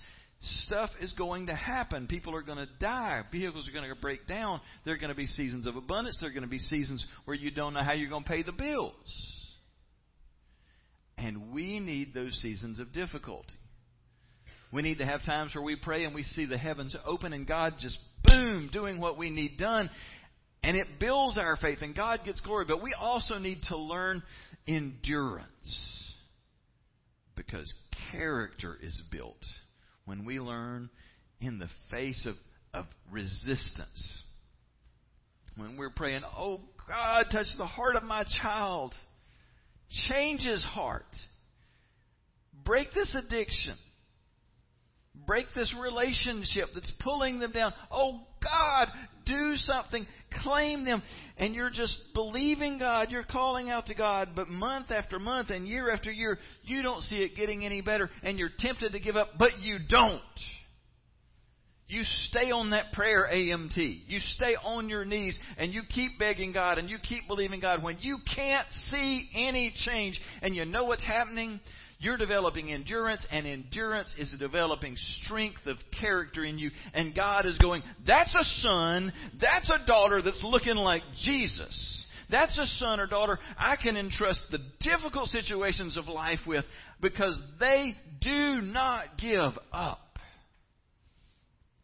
Stuff 0.64 0.92
is 1.02 1.12
going 1.12 1.48
to 1.48 1.54
happen. 1.54 2.08
People 2.08 2.34
are 2.38 2.42
going 2.42 2.60
to 2.60 2.70
die. 2.80 3.24
Vehicles 3.34 3.68
are 3.68 3.74
going 3.74 3.84
to 3.94 4.00
break 4.00 4.26
down. 4.28 4.62
There 4.86 4.94
are 4.94 4.98
going 4.98 5.10
to 5.10 5.16
be 5.16 5.26
seasons 5.26 5.68
of 5.68 5.76
abundance. 5.76 6.18
There 6.22 6.30
are 6.30 6.34
going 6.34 6.44
to 6.44 6.50
be 6.50 6.58
seasons 6.58 7.06
where 7.26 7.36
you 7.36 7.52
don't 7.52 7.74
know 7.74 7.84
how 7.84 7.92
you're 7.92 8.10
going 8.10 8.24
to 8.24 8.30
pay 8.30 8.44
the 8.44 8.54
bills. 8.54 8.94
And 11.18 11.52
we 11.52 11.82
need 11.82 12.14
those 12.14 12.32
seasons 12.42 12.80
of 12.80 12.94
difficulty. 12.94 13.56
We 14.72 14.84
need 14.84 15.00
to 15.00 15.06
have 15.06 15.26
times 15.26 15.54
where 15.54 15.64
we 15.64 15.76
pray 15.76 16.06
and 16.06 16.16
we 16.16 16.24
see 16.24 16.46
the 16.46 16.58
heavens 16.58 16.96
open 17.06 17.34
and 17.34 17.46
God 17.46 17.74
just 17.78 17.98
boom 18.24 18.70
doing 18.72 19.00
what 19.00 19.18
we 19.18 19.30
need 19.30 19.58
done. 19.58 19.90
And 20.68 20.76
it 20.76 21.00
builds 21.00 21.38
our 21.38 21.56
faith, 21.56 21.78
and 21.82 21.96
God 21.96 22.26
gets 22.26 22.42
glory. 22.42 22.66
But 22.66 22.84
we 22.84 22.94
also 22.94 23.38
need 23.38 23.62
to 23.70 23.78
learn 23.78 24.22
endurance. 24.68 26.04
Because 27.38 27.74
character 28.12 28.78
is 28.84 29.02
built 29.10 29.46
when 30.04 30.26
we 30.26 30.42
learn 30.42 30.90
in 31.40 31.58
the 31.58 31.70
face 31.90 32.28
of, 32.28 32.36
of 32.74 32.86
resistance. 33.10 34.24
When 35.56 35.78
we're 35.78 35.90
praying, 35.90 36.24
Oh 36.36 36.60
God, 36.86 37.28
touch 37.32 37.48
the 37.58 37.66
heart 37.66 37.96
of 37.96 38.04
my 38.04 38.26
child. 38.42 38.94
Change 40.10 40.42
his 40.42 40.66
heart. 40.66 41.06
Break 42.66 42.92
this 42.94 43.16
addiction. 43.16 43.78
Break 45.26 45.48
this 45.56 45.74
relationship 45.82 46.68
that's 46.74 46.92
pulling 47.00 47.40
them 47.40 47.54
down. 47.54 47.74
Oh 47.90 48.28
God, 48.44 48.90
do 49.26 49.56
something. 49.56 50.06
Claim 50.44 50.86
them. 50.86 51.02
And 51.38 51.56
you're 51.56 51.70
just 51.70 51.98
believing 52.14 52.78
God. 52.78 53.12
You're 53.12 53.24
calling 53.24 53.70
out 53.70 53.88
to 53.88 53.96
God. 53.96 54.30
But 54.36 54.50
month 54.50 54.92
after 54.92 55.20
month 55.20 55.50
and 55.50 55.68
year 55.68 55.92
after 55.92 56.12
year, 56.12 56.38
you 56.64 56.82
don't 56.82 57.02
see 57.02 57.18
it 57.18 57.36
getting 57.36 57.66
any 57.66 57.82
better. 57.82 58.10
And 58.24 58.38
you're 58.38 58.52
tempted 58.60 58.94
to 58.94 59.00
give 59.00 59.16
up, 59.16 59.30
but 59.38 59.60
you 59.60 59.78
don't. 59.90 60.22
You 61.90 62.04
stay 62.04 62.52
on 62.52 62.72
that 62.72 62.92
prayer 62.92 63.30
AMT. 63.32 63.78
You 63.78 64.20
stay 64.36 64.56
on 64.62 64.90
your 64.90 65.06
knees 65.06 65.40
and 65.58 65.74
you 65.74 65.84
keep 65.88 66.20
begging 66.20 66.52
God 66.52 66.78
and 66.78 66.90
you 66.90 66.98
keep 67.02 67.28
believing 67.28 67.62
God 67.62 67.82
when 67.82 67.98
you 68.02 68.18
can't 68.36 68.68
see 68.90 69.30
any 69.34 69.74
change. 69.86 70.20
And 70.42 70.54
you 70.54 70.66
know 70.66 70.84
what's 70.84 71.06
happening? 71.06 71.62
You're 72.00 72.18
developing 72.18 72.72
endurance, 72.72 73.26
and 73.32 73.48
endurance 73.48 74.14
is 74.20 74.34
developing 74.38 74.96
strength 75.24 75.66
of 75.66 75.78
character 76.00 76.46
in 76.46 76.60
you. 76.60 76.70
And 76.94 77.16
God 77.16 77.48
is 77.48 77.58
going, 77.58 77.82
that's 78.06 78.34
a 78.36 78.44
son, 78.62 79.12
that's 79.42 79.70
a 79.70 79.86
daughter 79.86 80.22
that's 80.22 80.44
looking 80.44 80.76
like 80.76 81.02
Jesus. 81.24 82.06
That's 82.30 82.58
a 82.58 82.66
son 82.66 83.00
or 83.00 83.08
daughter 83.08 83.40
I 83.58 83.78
can 83.78 83.96
entrust 83.96 84.42
the 84.52 84.60
difficult 84.82 85.30
situations 85.30 85.98
of 85.98 86.08
life 86.08 86.40
with 86.46 86.66
because 87.02 87.40
they 87.60 87.96
do 88.22 88.62
not 88.62 89.18
give 89.18 89.58
up. 89.72 90.20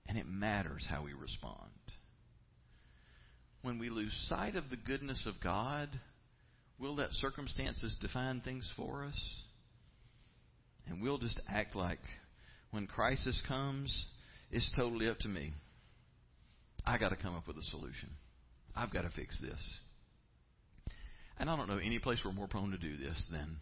And 0.07 0.17
it 0.17 0.27
matters 0.27 0.85
how 0.87 1.03
we 1.03 1.13
respond. 1.13 1.57
When 3.61 3.79
we 3.79 3.89
lose 3.89 4.13
sight 4.27 4.57
of 4.57 4.69
the 4.69 4.75
goodness 4.75 5.25
of 5.25 5.41
God, 5.41 5.89
we'll 6.77 6.95
let 6.95 7.13
circumstances 7.13 7.97
define 8.01 8.41
things 8.41 8.69
for 8.75 9.05
us? 9.05 9.19
And 10.87 11.01
we'll 11.01 11.17
just 11.17 11.39
act 11.47 11.75
like 11.75 11.99
when 12.71 12.87
crisis 12.87 13.41
comes, 13.47 14.05
it's 14.51 14.71
totally 14.75 15.07
up 15.09 15.19
to 15.19 15.27
me. 15.27 15.53
I 16.85 16.97
got 16.97 17.09
to 17.09 17.15
come 17.15 17.35
up 17.35 17.47
with 17.47 17.57
a 17.57 17.63
solution. 17.63 18.09
I've 18.75 18.91
got 18.91 19.03
to 19.03 19.09
fix 19.09 19.39
this. 19.39 19.79
And 21.37 21.49
I 21.49 21.55
don't 21.55 21.67
know 21.67 21.77
any 21.77 21.99
place 21.99 22.19
we're 22.23 22.33
more 22.33 22.47
prone 22.47 22.71
to 22.71 22.77
do 22.77 22.97
this 22.97 23.25
than 23.31 23.57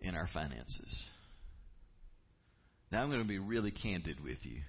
in 0.00 0.14
our 0.14 0.28
finances. 0.32 1.02
Now 2.90 3.02
I'm 3.02 3.08
going 3.08 3.22
to 3.22 3.28
be 3.28 3.38
really 3.38 3.70
candid 3.70 4.22
with 4.22 4.38
you. 4.42 4.60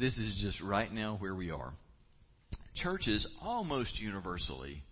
This 0.00 0.16
is 0.16 0.38
just 0.42 0.60
right 0.60 0.92
now 0.92 1.16
where 1.18 1.34
we 1.34 1.50
are. 1.50 1.72
Churches 2.76 3.26
almost 3.42 3.98
universally 4.00 4.82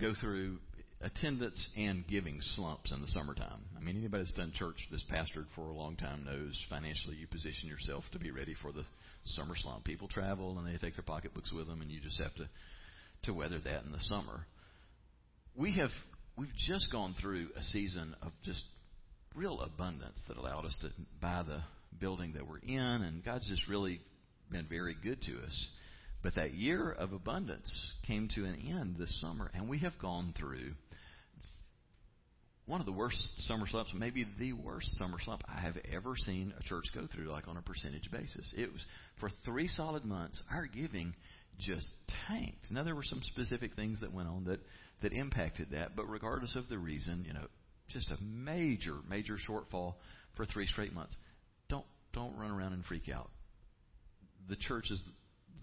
go 0.00 0.14
through 0.18 0.58
attendance 1.02 1.68
and 1.76 2.06
giving 2.06 2.38
slumps 2.54 2.92
in 2.92 3.00
the 3.00 3.06
summertime. 3.08 3.60
I 3.76 3.80
mean, 3.80 3.96
anybody 3.96 4.22
that's 4.22 4.34
done 4.34 4.52
church 4.54 4.76
that's 4.90 5.04
pastored 5.04 5.46
for 5.54 5.68
a 5.68 5.74
long 5.74 5.96
time 5.96 6.24
knows 6.24 6.62
financially 6.68 7.16
you 7.16 7.26
position 7.26 7.68
yourself 7.68 8.04
to 8.12 8.18
be 8.18 8.30
ready 8.30 8.54
for 8.60 8.70
the 8.70 8.84
summer 9.24 9.54
slump. 9.56 9.84
People 9.84 10.08
travel 10.08 10.58
and 10.58 10.66
they 10.66 10.76
take 10.78 10.96
their 10.96 11.04
pocketbooks 11.04 11.52
with 11.52 11.66
them, 11.66 11.80
and 11.80 11.90
you 11.90 12.00
just 12.00 12.20
have 12.20 12.34
to 12.34 12.48
to 13.24 13.34
weather 13.34 13.58
that 13.58 13.84
in 13.84 13.92
the 13.92 14.00
summer. 14.00 14.46
We 15.54 15.72
have 15.76 15.90
we've 16.36 16.48
just 16.68 16.90
gone 16.92 17.14
through 17.20 17.48
a 17.56 17.62
season 17.62 18.14
of 18.22 18.32
just 18.44 18.62
real 19.34 19.60
abundance 19.60 20.20
that 20.28 20.36
allowed 20.36 20.64
us 20.64 20.76
to 20.82 20.90
buy 21.20 21.42
the 21.46 21.62
building 21.98 22.34
that 22.34 22.46
we're 22.46 22.58
in, 22.58 22.78
and 22.78 23.24
God's 23.24 23.48
just 23.48 23.68
really 23.68 24.00
been 24.50 24.66
very 24.68 24.96
good 25.02 25.22
to 25.22 25.32
us. 25.38 25.68
But 26.22 26.34
that 26.34 26.54
year 26.54 26.90
of 26.90 27.12
abundance 27.12 27.70
came 28.06 28.28
to 28.34 28.44
an 28.44 28.56
end 28.68 28.96
this 28.98 29.20
summer, 29.20 29.50
and 29.54 29.68
we 29.68 29.78
have 29.78 29.98
gone 30.00 30.34
through 30.38 30.72
one 32.70 32.80
of 32.80 32.86
the 32.86 32.92
worst 32.92 33.18
summer 33.48 33.66
slumps, 33.66 33.90
maybe 33.92 34.24
the 34.38 34.52
worst 34.52 34.86
summer 34.96 35.18
slump 35.24 35.42
I 35.48 35.60
have 35.60 35.76
ever 35.92 36.14
seen 36.16 36.54
a 36.56 36.62
church 36.62 36.84
go 36.94 37.08
through, 37.12 37.28
like 37.28 37.48
on 37.48 37.56
a 37.56 37.62
percentage 37.62 38.08
basis. 38.12 38.54
It 38.56 38.72
was 38.72 38.84
for 39.18 39.28
three 39.44 39.66
solid 39.66 40.04
months, 40.04 40.40
our 40.52 40.66
giving 40.66 41.14
just 41.58 41.88
tanked. 42.28 42.70
Now 42.70 42.84
there 42.84 42.94
were 42.94 43.02
some 43.02 43.22
specific 43.24 43.74
things 43.74 43.98
that 44.00 44.14
went 44.14 44.28
on 44.28 44.44
that 44.44 44.60
that 45.02 45.12
impacted 45.12 45.70
that, 45.72 45.96
but 45.96 46.04
regardless 46.04 46.54
of 46.54 46.68
the 46.68 46.78
reason, 46.78 47.24
you 47.26 47.32
know, 47.32 47.46
just 47.88 48.08
a 48.12 48.22
major, 48.22 48.94
major 49.08 49.36
shortfall 49.36 49.94
for 50.36 50.46
three 50.46 50.66
straight 50.66 50.92
months. 50.92 51.16
Don't 51.68 51.86
don't 52.12 52.36
run 52.36 52.52
around 52.52 52.72
and 52.72 52.84
freak 52.84 53.08
out. 53.12 53.30
The 54.48 54.56
church 54.56 54.92
is 54.92 55.02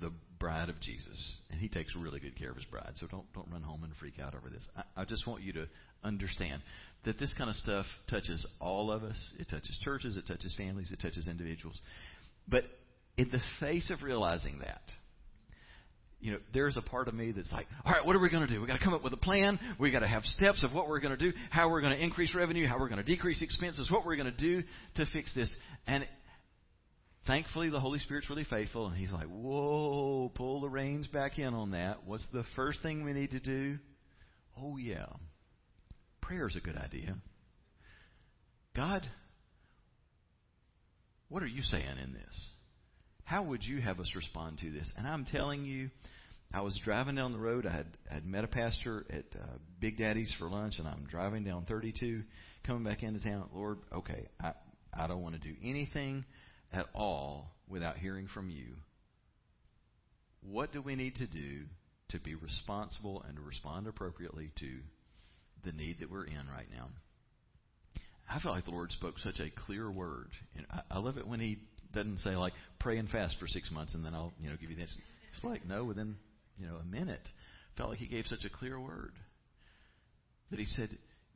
the 0.02 0.12
bride 0.40 0.68
of 0.68 0.80
Jesus, 0.82 1.38
and 1.52 1.62
He 1.62 1.70
takes 1.70 1.96
really 1.96 2.20
good 2.20 2.38
care 2.38 2.50
of 2.50 2.58
His 2.58 2.66
bride. 2.66 2.94
So 3.00 3.08
don't 3.08 3.32
don't 3.34 3.50
run 3.50 3.64
home 3.64 3.86
and 3.86 3.96
freak 3.96 4.20
out 4.20 4.36
over 4.36 4.50
this. 4.50 4.68
I, 4.76 5.02
I 5.02 5.06
just 5.06 5.26
want 5.26 5.42
you 5.42 5.54
to 5.54 5.68
understand 6.04 6.62
that 7.06 7.20
this 7.20 7.34
kind 7.38 7.50
of 7.50 7.56
stuff 7.56 7.86
touches 8.10 8.46
all 8.60 8.92
of 8.92 9.04
us. 9.04 9.18
It 9.40 9.50
touches 9.50 9.78
churches, 9.84 10.18
it 10.18 10.28
touches 10.28 10.54
families, 10.56 10.92
it 10.92 11.00
touches 11.02 11.28
individuals. 11.28 11.80
But 12.48 12.66
in 13.18 13.30
the 13.30 13.42
face 13.60 13.92
of 13.92 14.04
realizing 14.04 14.60
that, 14.60 14.82
you 16.20 16.32
know, 16.32 16.40
there's 16.54 16.78
a 16.78 16.82
part 16.82 17.08
of 17.08 17.14
me 17.14 17.32
that's 17.32 17.52
like, 17.52 17.68
all 17.86 17.94
right, 17.94 18.06
what 18.06 18.16
are 18.16 18.20
we 18.20 18.30
going 18.30 18.46
to 18.46 18.52
do? 18.52 18.60
We've 18.60 18.68
got 18.68 18.78
to 18.78 18.84
come 18.84 18.94
up 18.94 19.04
with 19.04 19.14
a 19.14 19.18
plan. 19.18 19.60
We've 19.80 19.94
got 19.94 20.00
to 20.00 20.08
have 20.08 20.24
steps 20.24 20.64
of 20.64 20.74
what 20.74 20.88
we're 20.90 21.00
going 21.00 21.16
to 21.16 21.32
do, 21.32 21.38
how 21.52 21.70
we're 21.70 21.82
going 21.82 21.96
to 21.96 22.04
increase 22.04 22.34
revenue, 22.34 22.68
how 22.68 22.80
we're 22.80 22.90
going 22.90 23.04
to 23.04 23.06
decrease 23.06 23.42
expenses, 23.42 23.92
what 23.92 24.06
we're 24.06 24.16
going 24.16 24.32
to 24.32 24.38
do 24.38 24.64
to 24.96 25.06
fix 25.14 25.34
this. 25.36 25.54
And 25.86 26.08
thankfully, 27.28 27.70
the 27.70 27.80
Holy 27.80 28.00
Spirit's 28.00 28.30
really 28.30 28.46
faithful, 28.46 28.88
and 28.88 28.98
He's 28.98 29.12
like, 29.12 29.28
whoa, 29.28 30.32
pull 30.34 30.62
the 30.62 30.70
reins 30.70 31.08
back 31.08 31.38
in 31.38 31.54
on 31.54 31.72
that. 31.72 32.00
What's 32.06 32.26
the 32.34 32.44
first 32.56 32.82
thing 32.82 33.04
we 33.04 33.14
need 33.14 33.32
to 33.32 33.40
do? 33.40 33.78
Oh, 34.60 34.78
yeah. 34.78 35.06
Prayer 36.28 36.46
is 36.46 36.58
a 36.58 36.60
good 36.60 36.76
idea. 36.76 37.16
God, 38.76 39.08
what 41.30 41.42
are 41.42 41.48
you 41.48 41.62
saying 41.62 41.98
in 42.04 42.12
this? 42.12 42.50
How 43.24 43.44
would 43.44 43.64
you 43.64 43.80
have 43.80 44.02
us 44.02 44.12
respond 44.14 44.58
to 44.60 44.70
this? 44.70 44.92
And 44.98 45.08
I'm 45.08 45.24
telling 45.24 45.64
you, 45.64 45.90
I 46.54 46.62
was 46.62 46.78
driving 46.84 47.16
down 47.16 47.32
the 47.32 47.40
road. 47.40 47.66
I 47.66 47.72
had, 47.72 47.88
had 48.10 48.26
met 48.26 48.44
a 48.44 48.48
pastor 48.48 49.06
at 49.10 49.24
uh, 49.40 49.58
Big 49.80 49.98
Daddy's 49.98 50.36
for 50.38 50.50
lunch, 50.50 50.80
and 50.80 50.88
I'm 50.88 51.08
driving 51.10 51.46
down 51.46 51.64
32, 51.64 52.24
coming 52.66 52.84
back 52.84 53.04
into 53.04 53.22
town. 53.22 53.48
Lord, 53.54 53.78
okay, 53.96 54.28
I, 54.44 54.52
I 54.94 55.08
don't 55.08 55.22
want 55.22 55.42
to 55.42 55.48
do 55.48 55.56
anything 55.64 56.26
at 56.74 56.88
all 56.94 57.56
without 57.70 57.96
hearing 57.98 58.28
from 58.28 58.50
you. 58.50 58.76
What 60.42 60.74
do 60.74 60.82
we 60.82 60.98
need 60.98 61.16
to 61.16 61.28
do 61.28 61.62
to 62.10 62.20
be 62.20 62.36
responsible 62.36 63.24
and 63.26 63.38
to 63.38 63.42
respond 63.42 63.88
appropriately 63.88 64.52
to 64.60 64.80
the 65.64 65.72
need 65.72 65.98
that 66.00 66.12
we're 66.12 66.26
in 66.26 66.48
right 66.52 66.68
now? 66.76 66.90
I 68.30 68.40
felt 68.40 68.56
like 68.56 68.66
the 68.66 68.72
Lord 68.72 68.92
spoke 68.92 69.20
such 69.20 69.40
a 69.40 69.50
clear 69.66 69.90
word. 69.90 70.30
And 70.56 70.66
I, 70.70 70.82
I 70.92 71.00
love 71.00 71.18
it 71.18 71.28
when 71.28 71.40
He 71.40 71.60
doesn't 71.94 72.20
say 72.20 72.36
like 72.36 72.54
pray 72.80 72.98
and 72.98 73.10
fast 73.10 73.38
for 73.40 73.48
six 73.48 73.72
months 73.72 73.96
and 73.96 74.06
then 74.06 74.14
I'll 74.14 74.34
you 74.40 74.50
know 74.50 74.56
give 74.60 74.70
you 74.70 74.76
this. 74.76 74.94
It's 75.34 75.44
like 75.44 75.66
no, 75.66 75.84
within 75.84 76.16
you 76.58 76.68
know 76.68 76.76
a 76.76 76.86
minute. 76.86 77.28
Felt 77.78 77.90
like 77.90 78.00
he 78.00 78.08
gave 78.08 78.26
such 78.26 78.44
a 78.44 78.50
clear 78.50 78.80
word 78.80 79.14
that 80.50 80.60
he 80.60 80.66
said 80.66 80.90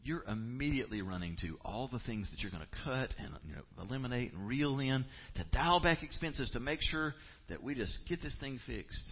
you're 0.03 0.23
immediately 0.23 1.01
running 1.01 1.37
to 1.41 1.59
all 1.63 1.87
the 1.87 1.99
things 1.99 2.27
that 2.31 2.39
you're 2.39 2.51
going 2.51 2.63
to 2.63 2.83
cut 2.83 3.13
and 3.19 3.35
you 3.45 3.55
know 3.55 3.61
eliminate 3.79 4.33
and 4.33 4.47
reel 4.47 4.79
in 4.79 5.05
to 5.35 5.43
dial 5.51 5.79
back 5.79 6.01
expenses 6.01 6.49
to 6.51 6.59
make 6.59 6.79
sure 6.81 7.13
that 7.49 7.61
we 7.61 7.75
just 7.75 7.97
get 8.09 8.21
this 8.21 8.35
thing 8.39 8.59
fixed. 8.65 9.05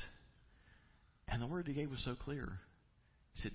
And 1.28 1.42
the 1.42 1.48
word 1.48 1.68
he 1.68 1.74
gave 1.74 1.92
was 1.92 2.04
so 2.04 2.16
clear. 2.16 2.54
He 3.34 3.42
said 3.44 3.52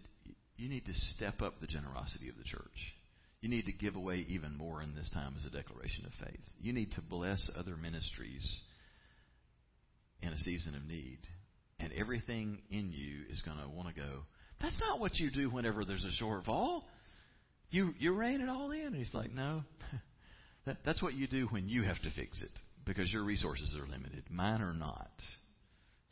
you 0.56 0.68
need 0.68 0.86
to 0.86 0.94
step 1.14 1.42
up 1.42 1.60
the 1.60 1.66
generosity 1.66 2.28
of 2.28 2.36
the 2.36 2.44
church. 2.44 2.94
You 3.40 3.48
need 3.50 3.66
to 3.66 3.72
give 3.72 3.94
away 3.94 4.24
even 4.28 4.56
more 4.56 4.82
in 4.82 4.94
this 4.94 5.10
time 5.12 5.34
as 5.38 5.44
a 5.44 5.50
declaration 5.50 6.06
of 6.06 6.26
faith. 6.26 6.40
You 6.60 6.72
need 6.72 6.92
to 6.92 7.02
bless 7.02 7.50
other 7.58 7.76
ministries 7.76 8.60
in 10.22 10.30
a 10.30 10.38
season 10.38 10.74
of 10.74 10.86
need. 10.86 11.18
And 11.78 11.92
everything 11.92 12.62
in 12.70 12.92
you 12.92 13.24
is 13.30 13.42
going 13.42 13.58
to 13.58 13.68
want 13.68 13.94
to 13.94 14.00
go, 14.00 14.20
that's 14.60 14.80
not 14.80 14.98
what 14.98 15.16
you 15.16 15.30
do 15.30 15.50
whenever 15.50 15.84
there's 15.84 16.06
a 16.06 16.24
shortfall. 16.24 16.82
You, 17.70 17.92
you 17.98 18.14
rein 18.14 18.40
it 18.40 18.48
all 18.48 18.70
in. 18.70 18.86
And 18.86 18.96
he's 18.96 19.12
like, 19.12 19.32
no. 19.32 19.64
that, 20.66 20.78
that's 20.84 21.02
what 21.02 21.14
you 21.14 21.26
do 21.26 21.46
when 21.46 21.68
you 21.68 21.82
have 21.82 22.00
to 22.02 22.10
fix 22.16 22.40
it 22.40 22.52
because 22.86 23.12
your 23.12 23.24
resources 23.24 23.76
are 23.78 23.86
limited. 23.86 24.24
Mine 24.30 24.62
are 24.62 24.74
not. 24.74 25.10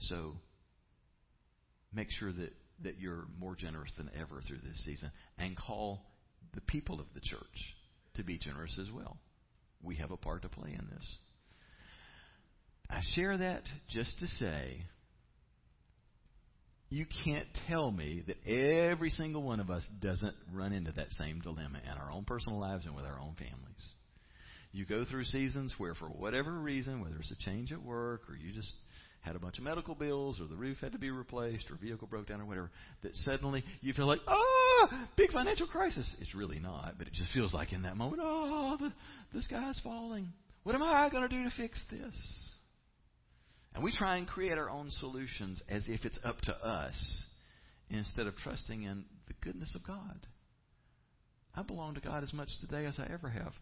So 0.00 0.34
make 1.94 2.10
sure 2.10 2.32
that, 2.32 2.52
that 2.84 2.98
you're 2.98 3.26
more 3.38 3.54
generous 3.54 3.92
than 3.96 4.10
ever 4.18 4.40
through 4.46 4.58
this 4.58 4.84
season 4.84 5.10
and 5.38 5.56
call 5.56 6.04
the 6.54 6.60
people 6.62 7.00
of 7.00 7.06
the 7.14 7.20
church 7.20 7.74
to 8.14 8.22
be 8.22 8.38
generous 8.38 8.78
as 8.80 8.90
well. 8.92 9.16
We 9.82 9.96
have 9.96 10.10
a 10.10 10.16
part 10.16 10.42
to 10.42 10.48
play 10.48 10.70
in 10.70 10.86
this. 10.94 11.16
I 12.90 13.00
share 13.14 13.38
that 13.38 13.62
just 13.88 14.18
to 14.18 14.26
say 14.26 14.82
you 16.92 17.06
can't 17.24 17.48
tell 17.68 17.90
me 17.90 18.22
that 18.26 18.46
every 18.46 19.08
single 19.08 19.42
one 19.42 19.60
of 19.60 19.70
us 19.70 19.82
doesn't 20.02 20.34
run 20.52 20.74
into 20.74 20.92
that 20.92 21.10
same 21.12 21.40
dilemma 21.40 21.80
in 21.82 21.98
our 21.98 22.12
own 22.12 22.24
personal 22.24 22.60
lives 22.60 22.84
and 22.84 22.94
with 22.94 23.06
our 23.06 23.18
own 23.18 23.34
families. 23.38 23.92
You 24.72 24.84
go 24.84 25.04
through 25.04 25.24
seasons 25.24 25.74
where, 25.78 25.94
for 25.94 26.06
whatever 26.06 26.52
reason, 26.52 27.00
whether 27.00 27.16
it's 27.16 27.30
a 27.30 27.44
change 27.44 27.72
at 27.72 27.82
work 27.82 28.28
or 28.28 28.36
you 28.36 28.52
just 28.52 28.72
had 29.22 29.36
a 29.36 29.38
bunch 29.38 29.56
of 29.58 29.64
medical 29.64 29.94
bills 29.94 30.40
or 30.40 30.46
the 30.46 30.56
roof 30.56 30.78
had 30.80 30.92
to 30.92 30.98
be 30.98 31.10
replaced 31.10 31.70
or 31.70 31.76
vehicle 31.76 32.08
broke 32.08 32.28
down 32.28 32.40
or 32.40 32.44
whatever, 32.44 32.70
that 33.02 33.14
suddenly 33.16 33.64
you 33.80 33.92
feel 33.92 34.06
like, 34.06 34.20
oh, 34.26 34.88
big 35.16 35.30
financial 35.30 35.66
crisis. 35.66 36.12
It's 36.20 36.34
really 36.34 36.58
not, 36.58 36.98
but 36.98 37.06
it 37.06 37.12
just 37.14 37.30
feels 37.32 37.54
like 37.54 37.72
in 37.72 37.82
that 37.82 37.96
moment, 37.96 38.20
oh, 38.24 38.76
the, 38.80 38.92
the 39.32 39.42
sky's 39.42 39.80
falling. 39.82 40.28
What 40.64 40.74
am 40.74 40.82
I 40.82 41.08
going 41.08 41.28
to 41.28 41.28
do 41.28 41.44
to 41.44 41.56
fix 41.56 41.82
this? 41.90 42.16
And 43.74 43.82
we 43.82 43.92
try 43.96 44.16
and 44.16 44.26
create 44.26 44.58
our 44.58 44.68
own 44.68 44.90
solutions 44.90 45.62
as 45.68 45.84
if 45.88 46.04
it's 46.04 46.18
up 46.24 46.40
to 46.42 46.52
us 46.52 47.22
instead 47.90 48.26
of 48.26 48.36
trusting 48.36 48.82
in 48.82 49.04
the 49.28 49.34
goodness 49.40 49.74
of 49.74 49.86
God. 49.86 50.26
I 51.54 51.62
belong 51.62 51.94
to 51.94 52.00
God 52.00 52.22
as 52.22 52.32
much 52.32 52.48
today 52.60 52.86
as 52.86 52.98
I 52.98 53.12
ever 53.12 53.28
have. 53.28 53.52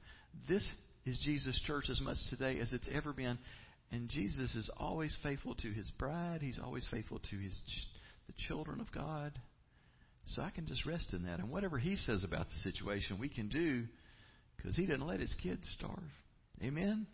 This 0.49 0.67
is 1.05 1.21
Jesus' 1.25 1.61
church 1.67 1.87
as 1.91 2.01
much 2.01 2.17
today 2.31 2.59
as 2.61 2.73
it's 2.73 2.89
ever 2.93 3.13
been. 3.13 3.39
And 3.93 4.09
Jesus 4.09 4.55
is 4.55 4.71
always 4.77 5.17
faithful 5.23 5.55
to 5.57 5.69
his 5.73 5.91
bride. 5.99 6.43
He's 6.43 6.61
always 6.63 6.87
faithful 6.91 7.19
to 7.31 7.37
his 7.37 7.55
ch- 7.55 7.89
the 8.27 8.35
children 8.49 8.81
of 8.81 8.93
God. 8.93 9.39
So 10.35 10.43
I 10.43 10.51
can 10.51 10.67
just 10.67 10.87
rest 10.87 11.13
in 11.13 11.25
that. 11.25 11.41
And 11.41 11.51
whatever 11.51 11.79
he 11.79 11.97
says 11.97 12.23
about 12.23 12.47
the 12.49 12.71
situation, 12.71 13.19
we 13.19 13.29
can 13.29 13.49
do 13.49 13.85
because 14.57 14.77
he 14.77 14.87
didn't 14.87 15.07
let 15.07 15.21
his 15.21 15.35
kids 15.43 15.69
starve. 15.77 15.99
Amen? 16.63 17.07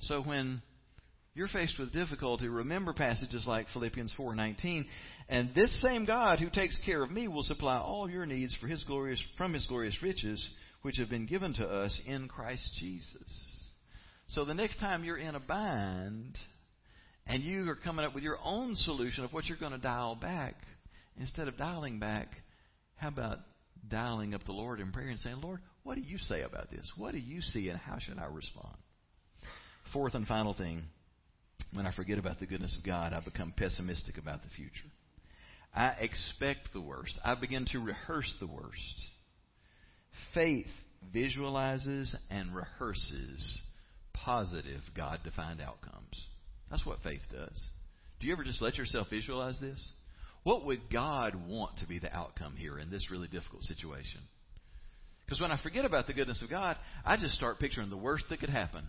So 0.00 0.22
when 0.22 0.62
you're 1.34 1.48
faced 1.48 1.78
with 1.78 1.92
difficulty, 1.92 2.48
remember 2.48 2.92
passages 2.94 3.44
like 3.46 3.68
Philippians 3.68 4.14
4:19, 4.14 4.86
and 5.28 5.54
this 5.54 5.80
same 5.82 6.04
God 6.04 6.38
who 6.38 6.48
takes 6.48 6.78
care 6.78 7.02
of 7.02 7.10
me 7.10 7.28
will 7.28 7.42
supply 7.42 7.76
all 7.76 8.08
your 8.08 8.24
needs 8.24 8.54
for 8.56 8.68
his 8.68 8.82
glorious 8.84 9.20
from 9.36 9.52
his 9.52 9.66
glorious 9.66 10.00
riches 10.02 10.48
which 10.82 10.96
have 10.96 11.10
been 11.10 11.26
given 11.26 11.52
to 11.54 11.68
us 11.68 12.00
in 12.06 12.28
Christ 12.28 12.74
Jesus. 12.78 13.59
So 14.32 14.44
the 14.44 14.54
next 14.54 14.78
time 14.78 15.02
you're 15.02 15.18
in 15.18 15.34
a 15.34 15.40
bind 15.40 16.38
and 17.26 17.42
you 17.42 17.68
are 17.68 17.74
coming 17.74 18.04
up 18.04 18.14
with 18.14 18.22
your 18.22 18.38
own 18.44 18.76
solution 18.76 19.24
of 19.24 19.32
what 19.32 19.46
you're 19.46 19.58
going 19.58 19.72
to 19.72 19.78
dial 19.78 20.14
back, 20.14 20.54
instead 21.18 21.48
of 21.48 21.56
dialing 21.56 21.98
back, 21.98 22.28
how 22.94 23.08
about 23.08 23.38
dialing 23.88 24.34
up 24.34 24.44
the 24.44 24.52
Lord 24.52 24.78
in 24.78 24.92
prayer 24.92 25.08
and 25.08 25.18
saying, 25.18 25.40
Lord, 25.40 25.60
what 25.82 25.96
do 25.96 26.02
you 26.02 26.16
say 26.18 26.42
about 26.42 26.70
this? 26.70 26.88
What 26.96 27.12
do 27.12 27.18
you 27.18 27.40
see 27.40 27.70
and 27.70 27.78
how 27.78 27.98
should 27.98 28.18
I 28.18 28.26
respond? 28.26 28.76
Fourth 29.92 30.14
and 30.14 30.26
final 30.28 30.54
thing, 30.54 30.84
when 31.72 31.86
I 31.86 31.92
forget 31.92 32.18
about 32.18 32.38
the 32.38 32.46
goodness 32.46 32.76
of 32.78 32.86
God, 32.86 33.12
I 33.12 33.18
become 33.18 33.52
pessimistic 33.56 34.16
about 34.16 34.42
the 34.42 34.50
future. 34.50 34.90
I 35.74 35.88
expect 36.00 36.72
the 36.72 36.80
worst. 36.80 37.18
I 37.24 37.34
begin 37.34 37.66
to 37.72 37.80
rehearse 37.80 38.32
the 38.38 38.46
worst. 38.46 39.04
Faith 40.34 40.70
visualizes 41.12 42.14
and 42.30 42.54
rehearses 42.54 43.60
positive 44.24 44.80
God 44.96 45.20
defined 45.24 45.60
outcomes. 45.60 46.26
That's 46.70 46.86
what 46.86 47.02
faith 47.02 47.22
does. 47.30 47.60
Do 48.20 48.26
you 48.26 48.32
ever 48.32 48.44
just 48.44 48.62
let 48.62 48.76
yourself 48.76 49.08
visualize 49.10 49.58
this? 49.60 49.80
What 50.42 50.64
would 50.66 50.90
God 50.90 51.34
want 51.48 51.78
to 51.78 51.86
be 51.86 51.98
the 51.98 52.14
outcome 52.14 52.54
here 52.56 52.78
in 52.78 52.90
this 52.90 53.10
really 53.10 53.28
difficult 53.28 53.62
situation? 53.62 54.20
Because 55.24 55.40
when 55.40 55.52
I 55.52 55.62
forget 55.62 55.84
about 55.84 56.06
the 56.06 56.12
goodness 56.12 56.42
of 56.42 56.50
God, 56.50 56.76
I 57.04 57.16
just 57.16 57.34
start 57.34 57.60
picturing 57.60 57.90
the 57.90 57.96
worst 57.96 58.24
that 58.30 58.40
could 58.40 58.50
happen. 58.50 58.84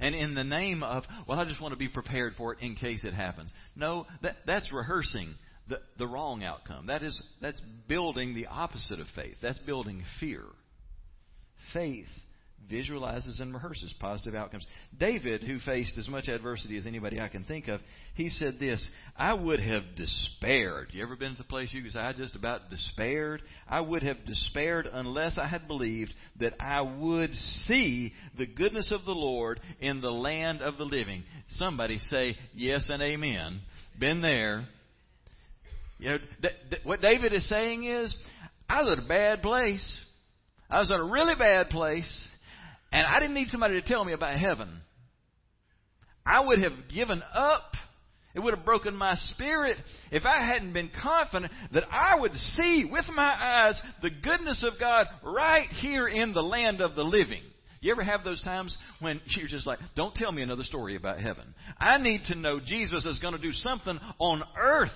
And 0.00 0.14
in 0.14 0.34
the 0.34 0.44
name 0.44 0.82
of, 0.82 1.04
well, 1.26 1.38
I 1.38 1.44
just 1.44 1.60
want 1.60 1.72
to 1.72 1.78
be 1.78 1.88
prepared 1.88 2.34
for 2.36 2.52
it 2.52 2.60
in 2.60 2.74
case 2.74 3.04
it 3.04 3.14
happens. 3.14 3.52
No, 3.74 4.06
that, 4.22 4.36
that's 4.46 4.72
rehearsing 4.72 5.34
the, 5.68 5.80
the 5.98 6.06
wrong 6.06 6.44
outcome. 6.44 6.86
That 6.86 7.02
is, 7.02 7.20
that's 7.40 7.60
building 7.88 8.34
the 8.34 8.46
opposite 8.46 9.00
of 9.00 9.06
faith. 9.14 9.36
That's 9.40 9.58
building 9.60 10.02
fear. 10.20 10.42
Faith 11.72 12.08
visualizes 12.68 13.40
and 13.40 13.54
rehearses 13.54 13.94
positive 14.00 14.34
outcomes. 14.34 14.66
David, 14.98 15.42
who 15.42 15.58
faced 15.58 15.96
as 15.98 16.08
much 16.08 16.28
adversity 16.28 16.76
as 16.76 16.86
anybody 16.86 17.20
I 17.20 17.28
can 17.28 17.44
think 17.44 17.68
of, 17.68 17.80
he 18.14 18.28
said 18.28 18.56
this 18.58 18.88
I 19.16 19.34
would 19.34 19.60
have 19.60 19.82
despaired. 19.96 20.88
You 20.92 21.02
ever 21.02 21.16
been 21.16 21.32
to 21.32 21.38
the 21.38 21.44
place 21.44 21.70
you 21.72 21.82
could 21.82 21.92
say, 21.92 22.00
I 22.00 22.12
just 22.12 22.36
about 22.36 22.70
despaired? 22.70 23.42
I 23.68 23.80
would 23.80 24.02
have 24.02 24.24
despaired 24.26 24.88
unless 24.92 25.38
I 25.38 25.46
had 25.46 25.66
believed 25.66 26.12
that 26.40 26.54
I 26.60 26.80
would 26.80 27.32
see 27.66 28.12
the 28.36 28.46
goodness 28.46 28.92
of 28.92 29.04
the 29.04 29.12
Lord 29.12 29.60
in 29.80 30.00
the 30.00 30.12
land 30.12 30.62
of 30.62 30.78
the 30.78 30.84
living. 30.84 31.22
Somebody 31.50 31.98
say 31.98 32.36
yes 32.54 32.88
and 32.90 33.02
amen. 33.02 33.60
Been 33.98 34.20
there. 34.20 34.66
You 35.98 36.10
know, 36.10 36.18
th- 36.42 36.54
th- 36.70 36.84
what 36.84 37.00
David 37.00 37.32
is 37.32 37.48
saying 37.48 37.84
is, 37.84 38.14
I 38.68 38.82
was 38.82 38.92
in 38.92 39.04
a 39.04 39.08
bad 39.08 39.42
place. 39.42 40.04
I 40.68 40.80
was 40.80 40.90
in 40.90 40.96
a 40.96 41.04
really 41.04 41.34
bad 41.38 41.70
place 41.70 42.26
and 42.92 43.06
I 43.06 43.20
didn't 43.20 43.34
need 43.34 43.48
somebody 43.48 43.80
to 43.80 43.86
tell 43.86 44.04
me 44.04 44.12
about 44.12 44.38
heaven. 44.38 44.80
I 46.24 46.40
would 46.40 46.60
have 46.60 46.72
given 46.92 47.22
up. 47.34 47.72
It 48.34 48.40
would 48.40 48.54
have 48.54 48.66
broken 48.66 48.94
my 48.94 49.14
spirit 49.32 49.78
if 50.10 50.26
I 50.26 50.44
hadn't 50.44 50.74
been 50.74 50.90
confident 51.02 51.52
that 51.72 51.84
I 51.90 52.20
would 52.20 52.34
see 52.34 52.86
with 52.90 53.06
my 53.14 53.34
eyes 53.34 53.80
the 54.02 54.10
goodness 54.10 54.62
of 54.62 54.78
God 54.78 55.06
right 55.22 55.68
here 55.68 56.06
in 56.06 56.34
the 56.34 56.42
land 56.42 56.82
of 56.82 56.94
the 56.94 57.02
living. 57.02 57.42
You 57.80 57.92
ever 57.92 58.04
have 58.04 58.24
those 58.24 58.42
times 58.42 58.76
when 59.00 59.20
you're 59.26 59.48
just 59.48 59.66
like, 59.66 59.78
don't 59.94 60.14
tell 60.14 60.32
me 60.32 60.42
another 60.42 60.64
story 60.64 60.96
about 60.96 61.20
heaven. 61.20 61.54
I 61.78 61.96
need 61.98 62.22
to 62.28 62.34
know 62.34 62.60
Jesus 62.60 63.06
is 63.06 63.20
going 63.20 63.34
to 63.34 63.40
do 63.40 63.52
something 63.52 63.98
on 64.18 64.42
earth 64.58 64.90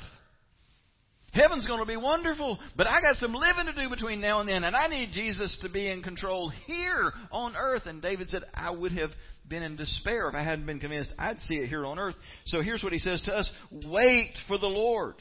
Heaven's 1.32 1.66
going 1.66 1.78
to 1.78 1.86
be 1.86 1.96
wonderful, 1.96 2.58
but 2.76 2.88
I 2.88 3.00
got 3.00 3.16
some 3.16 3.32
living 3.32 3.66
to 3.66 3.72
do 3.72 3.88
between 3.88 4.20
now 4.20 4.40
and 4.40 4.48
then, 4.48 4.64
and 4.64 4.74
I 4.74 4.88
need 4.88 5.10
Jesus 5.12 5.56
to 5.62 5.68
be 5.68 5.88
in 5.88 6.02
control 6.02 6.48
here 6.66 7.12
on 7.30 7.54
earth. 7.56 7.82
And 7.86 8.02
David 8.02 8.28
said, 8.28 8.42
I 8.52 8.70
would 8.70 8.92
have 8.92 9.10
been 9.48 9.62
in 9.62 9.76
despair 9.76 10.28
if 10.28 10.34
I 10.34 10.42
hadn't 10.42 10.66
been 10.66 10.80
convinced 10.80 11.10
I'd 11.18 11.40
see 11.40 11.54
it 11.56 11.68
here 11.68 11.86
on 11.86 11.98
earth. 11.98 12.16
So 12.46 12.62
here's 12.62 12.82
what 12.82 12.92
he 12.92 12.98
says 12.98 13.22
to 13.26 13.34
us 13.34 13.50
Wait 13.86 14.32
for 14.48 14.58
the 14.58 14.66
Lord. 14.66 15.16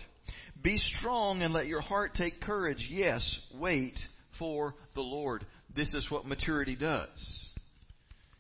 Be 0.61 0.77
strong 0.97 1.41
and 1.41 1.53
let 1.53 1.67
your 1.67 1.81
heart 1.81 2.15
take 2.15 2.41
courage. 2.41 2.87
Yes, 2.89 3.39
wait 3.53 3.97
for 4.37 4.75
the 4.95 5.01
Lord. 5.01 5.45
This 5.75 5.93
is 5.93 6.09
what 6.09 6.25
maturity 6.25 6.75
does. 6.75 7.09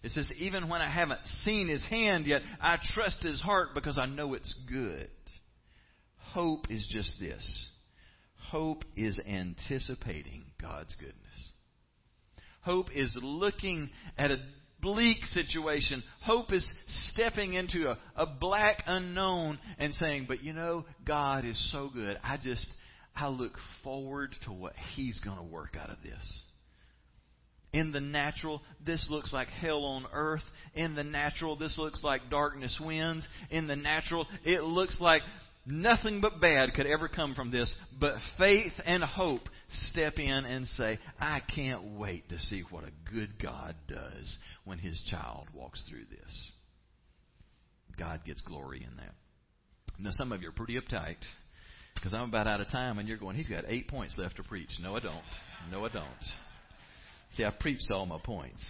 It 0.01 0.11
says, 0.11 0.31
even 0.37 0.69
when 0.69 0.81
I 0.81 0.89
haven't 0.89 1.19
seen 1.43 1.67
his 1.67 1.83
hand 1.85 2.25
yet, 2.25 2.41
I 2.61 2.77
trust 2.93 3.21
his 3.21 3.41
heart 3.41 3.69
because 3.75 3.99
I 3.99 4.05
know 4.05 4.33
it's 4.33 4.53
good. 4.69 5.09
Hope 6.33 6.69
is 6.69 6.87
just 6.91 7.19
this 7.19 7.69
hope 8.49 8.83
is 8.95 9.19
anticipating 9.27 10.43
God's 10.61 10.95
goodness. 10.95 11.15
Hope 12.61 12.87
is 12.93 13.15
looking 13.21 13.89
at 14.17 14.31
a 14.31 14.39
bleak 14.81 15.23
situation. 15.25 16.03
Hope 16.21 16.51
is 16.51 16.67
stepping 17.11 17.53
into 17.53 17.89
a, 17.89 17.97
a 18.15 18.25
black 18.25 18.83
unknown 18.85 19.59
and 19.77 19.93
saying, 19.93 20.25
But 20.27 20.43
you 20.43 20.53
know, 20.53 20.85
God 21.05 21.45
is 21.45 21.71
so 21.71 21.89
good. 21.93 22.19
I 22.23 22.37
just, 22.37 22.67
I 23.15 23.27
look 23.27 23.53
forward 23.83 24.35
to 24.45 24.51
what 24.51 24.73
He's 24.95 25.19
going 25.19 25.37
to 25.37 25.43
work 25.43 25.77
out 25.79 25.89
of 25.89 25.97
this. 26.03 26.43
In 27.71 27.91
the 27.91 28.01
natural, 28.01 28.63
this 28.83 29.05
looks 29.11 29.31
like 29.31 29.47
hell 29.47 29.83
on 29.83 30.05
earth. 30.11 30.41
In 30.73 30.95
the 30.95 31.03
natural, 31.03 31.55
this 31.55 31.77
looks 31.77 32.03
like 32.03 32.21
darkness 32.31 32.81
winds. 32.83 33.27
In 33.51 33.67
the 33.67 33.75
natural, 33.75 34.25
it 34.43 34.63
looks 34.63 34.99
like 34.99 35.21
Nothing 35.65 36.21
but 36.21 36.41
bad 36.41 36.73
could 36.73 36.87
ever 36.87 37.07
come 37.07 37.35
from 37.35 37.51
this, 37.51 37.73
but 37.99 38.15
faith 38.37 38.71
and 38.85 39.03
hope 39.03 39.41
step 39.89 40.17
in 40.17 40.45
and 40.45 40.65
say, 40.67 40.97
I 41.19 41.41
can't 41.53 41.97
wait 41.97 42.29
to 42.29 42.39
see 42.39 42.63
what 42.69 42.85
a 42.85 43.11
good 43.13 43.39
God 43.41 43.75
does 43.87 44.37
when 44.65 44.79
his 44.79 45.01
child 45.11 45.47
walks 45.53 45.83
through 45.89 46.05
this. 46.09 46.51
God 47.97 48.21
gets 48.25 48.41
glory 48.41 48.85
in 48.89 48.95
that. 48.97 49.13
Now, 49.99 50.11
some 50.11 50.31
of 50.31 50.41
you 50.41 50.49
are 50.49 50.53
pretty 50.53 50.79
uptight 50.79 51.17
because 51.95 52.13
I'm 52.13 52.29
about 52.29 52.47
out 52.47 52.61
of 52.61 52.69
time, 52.69 52.97
and 52.97 53.07
you're 53.07 53.17
going, 53.17 53.35
He's 53.35 53.49
got 53.49 53.65
eight 53.67 53.89
points 53.89 54.15
left 54.17 54.37
to 54.37 54.43
preach. 54.43 54.69
No, 54.81 54.95
I 54.95 55.01
don't. 55.01 55.23
No, 55.69 55.85
I 55.85 55.89
don't. 55.89 56.05
See, 57.35 57.43
I 57.43 57.51
preached 57.51 57.91
all 57.91 58.05
my 58.05 58.19
points. 58.23 58.65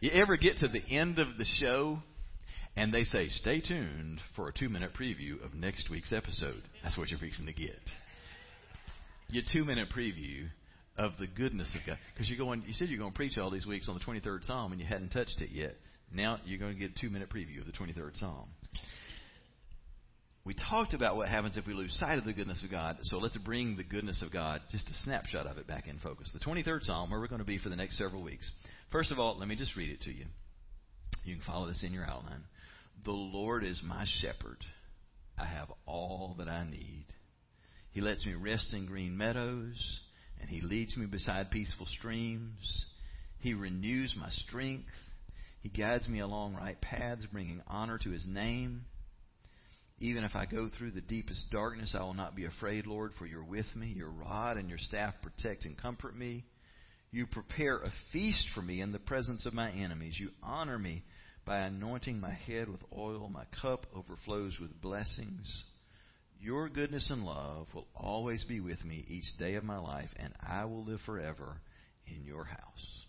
You 0.00 0.10
ever 0.12 0.36
get 0.36 0.58
to 0.58 0.68
the 0.68 0.82
end 0.90 1.18
of 1.18 1.38
the 1.38 1.46
show 1.60 2.00
and 2.76 2.92
they 2.92 3.04
say, 3.04 3.28
stay 3.28 3.60
tuned 3.60 4.20
for 4.34 4.48
a 4.48 4.52
two 4.52 4.68
minute 4.68 4.92
preview 4.98 5.44
of 5.44 5.54
next 5.54 5.90
week's 5.90 6.12
episode. 6.12 6.62
That's 6.82 6.98
what 6.98 7.08
you're 7.08 7.20
fixing 7.20 7.46
to 7.46 7.52
get. 7.52 7.78
Your 9.28 9.44
two 9.52 9.64
minute 9.64 9.88
preview 9.96 10.48
of 10.96 11.12
the 11.18 11.26
goodness 11.26 11.74
of 11.74 11.86
God. 11.86 11.98
Because 12.12 12.28
you're 12.28 12.38
going, 12.38 12.64
you 12.66 12.72
said 12.72 12.88
you're 12.88 12.98
going 12.98 13.12
to 13.12 13.16
preach 13.16 13.38
all 13.38 13.50
these 13.50 13.66
weeks 13.66 13.88
on 13.88 13.94
the 13.94 14.00
23rd 14.00 14.44
Psalm 14.44 14.72
and 14.72 14.80
you 14.80 14.86
hadn't 14.86 15.10
touched 15.10 15.40
it 15.40 15.50
yet. 15.50 15.76
Now 16.12 16.38
you're 16.44 16.58
going 16.58 16.74
to 16.74 16.78
get 16.78 16.92
a 16.96 17.00
two 17.00 17.10
minute 17.10 17.30
preview 17.30 17.60
of 17.60 17.66
the 17.66 17.72
23rd 17.72 18.16
Psalm. 18.16 18.48
We 20.44 20.54
talked 20.54 20.92
about 20.92 21.16
what 21.16 21.28
happens 21.28 21.56
if 21.56 21.66
we 21.66 21.72
lose 21.72 21.96
sight 21.98 22.18
of 22.18 22.26
the 22.26 22.34
goodness 22.34 22.62
of 22.62 22.70
God. 22.70 22.98
So 23.02 23.16
let's 23.16 23.36
bring 23.38 23.76
the 23.76 23.84
goodness 23.84 24.20
of 24.20 24.30
God, 24.30 24.60
just 24.70 24.86
a 24.88 25.04
snapshot 25.04 25.46
of 25.46 25.56
it, 25.56 25.66
back 25.66 25.88
in 25.88 25.98
focus. 26.00 26.30
The 26.34 26.44
23rd 26.44 26.82
Psalm, 26.82 27.10
where 27.10 27.18
we're 27.18 27.28
going 27.28 27.38
to 27.38 27.46
be 27.46 27.56
for 27.56 27.70
the 27.70 27.76
next 27.76 27.96
several 27.96 28.22
weeks. 28.22 28.50
First 28.92 29.10
of 29.10 29.18
all, 29.18 29.38
let 29.38 29.48
me 29.48 29.56
just 29.56 29.74
read 29.74 29.88
it 29.88 30.02
to 30.02 30.10
you. 30.10 30.26
You 31.24 31.36
can 31.36 31.44
follow 31.46 31.66
this 31.66 31.82
in 31.82 31.94
your 31.94 32.04
outline. 32.04 32.44
The 33.04 33.12
Lord 33.12 33.64
is 33.64 33.82
my 33.82 34.04
shepherd. 34.20 34.64
I 35.36 35.46
have 35.46 35.72
all 35.86 36.36
that 36.38 36.48
I 36.48 36.64
need. 36.68 37.06
He 37.90 38.00
lets 38.00 38.24
me 38.24 38.34
rest 38.34 38.72
in 38.72 38.86
green 38.86 39.16
meadows, 39.16 40.00
and 40.40 40.48
He 40.48 40.60
leads 40.60 40.96
me 40.96 41.06
beside 41.06 41.50
peaceful 41.50 41.86
streams. 41.86 42.86
He 43.40 43.54
renews 43.54 44.14
my 44.18 44.30
strength. 44.30 44.92
He 45.60 45.68
guides 45.68 46.08
me 46.08 46.20
along 46.20 46.54
right 46.54 46.80
paths, 46.80 47.26
bringing 47.30 47.62
honor 47.66 47.98
to 47.98 48.10
His 48.10 48.26
name. 48.26 48.84
Even 49.98 50.24
if 50.24 50.34
I 50.34 50.46
go 50.46 50.68
through 50.68 50.90
the 50.90 51.00
deepest 51.00 51.50
darkness, 51.50 51.94
I 51.98 52.02
will 52.02 52.14
not 52.14 52.34
be 52.34 52.46
afraid, 52.46 52.86
Lord, 52.86 53.12
for 53.18 53.26
you're 53.26 53.44
with 53.44 53.66
me. 53.76 53.88
Your 53.88 54.10
rod 54.10 54.56
and 54.56 54.68
your 54.68 54.78
staff 54.78 55.14
protect 55.22 55.64
and 55.64 55.78
comfort 55.78 56.16
me. 56.16 56.44
You 57.10 57.26
prepare 57.26 57.78
a 57.78 57.92
feast 58.12 58.44
for 58.54 58.62
me 58.62 58.80
in 58.80 58.90
the 58.90 58.98
presence 58.98 59.46
of 59.46 59.54
my 59.54 59.70
enemies. 59.70 60.18
You 60.18 60.30
honor 60.42 60.78
me 60.78 61.04
by 61.44 61.58
anointing 61.58 62.20
my 62.20 62.32
head 62.32 62.68
with 62.68 62.80
oil, 62.96 63.28
my 63.28 63.44
cup 63.60 63.86
overflows 63.94 64.56
with 64.60 64.80
blessings. 64.80 65.64
Your 66.40 66.68
goodness 66.68 67.08
and 67.10 67.24
love 67.24 67.68
will 67.74 67.86
always 67.94 68.44
be 68.44 68.60
with 68.60 68.84
me 68.84 69.04
each 69.08 69.36
day 69.38 69.54
of 69.54 69.64
my 69.64 69.78
life, 69.78 70.10
and 70.16 70.32
I 70.40 70.64
will 70.64 70.84
live 70.84 71.00
forever 71.06 71.56
in 72.06 72.24
your 72.24 72.44
house. 72.44 73.04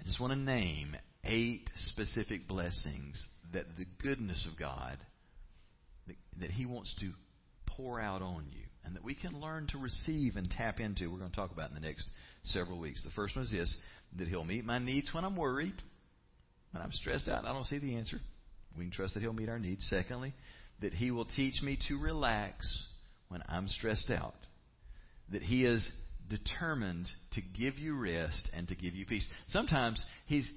I 0.00 0.04
just 0.04 0.20
want 0.20 0.32
to 0.32 0.38
name 0.38 0.96
eight 1.24 1.68
specific 1.86 2.46
blessings 2.46 3.22
that 3.52 3.66
the 3.76 3.86
goodness 4.02 4.46
of 4.50 4.58
God 4.58 4.98
that, 6.38 6.50
He 6.50 6.66
wants 6.66 6.94
to 7.00 7.12
pour 7.66 8.00
out 8.00 8.22
on 8.22 8.46
you 8.50 8.64
and 8.84 8.94
that 8.96 9.04
we 9.04 9.14
can 9.14 9.40
learn 9.40 9.66
to 9.68 9.78
receive 9.78 10.36
and 10.36 10.50
tap 10.50 10.80
into. 10.80 11.10
We're 11.10 11.18
going 11.18 11.30
to 11.30 11.36
talk 11.36 11.52
about 11.52 11.68
in 11.68 11.74
the 11.74 11.86
next 11.86 12.08
several 12.44 12.78
weeks. 12.78 13.04
The 13.04 13.10
first 13.10 13.36
one 13.36 13.44
is 13.44 13.50
this 13.50 13.74
that 14.16 14.28
He'll 14.28 14.44
meet 14.44 14.64
my 14.64 14.78
needs 14.78 15.12
when 15.12 15.24
I'm 15.24 15.36
worried. 15.36 15.74
When 16.78 16.84
I'm 16.84 16.92
stressed 16.92 17.26
out 17.28 17.40
and 17.40 17.48
I 17.48 17.52
don't 17.52 17.64
see 17.64 17.78
the 17.78 17.96
answer, 17.96 18.20
we 18.76 18.84
can 18.84 18.92
trust 18.92 19.14
that 19.14 19.20
He'll 19.20 19.32
meet 19.32 19.48
our 19.48 19.58
needs. 19.58 19.84
Secondly, 19.90 20.32
that 20.80 20.94
He 20.94 21.10
will 21.10 21.24
teach 21.24 21.60
me 21.60 21.76
to 21.88 21.98
relax 21.98 22.72
when 23.30 23.42
I'm 23.48 23.66
stressed 23.66 24.12
out. 24.12 24.36
That 25.32 25.42
He 25.42 25.64
is 25.64 25.90
determined 26.30 27.08
to 27.32 27.40
give 27.40 27.80
you 27.80 27.96
rest 27.96 28.48
and 28.54 28.68
to 28.68 28.76
give 28.76 28.94
you 28.94 29.06
peace. 29.06 29.26
Sometimes 29.48 30.00
He's 30.26 30.48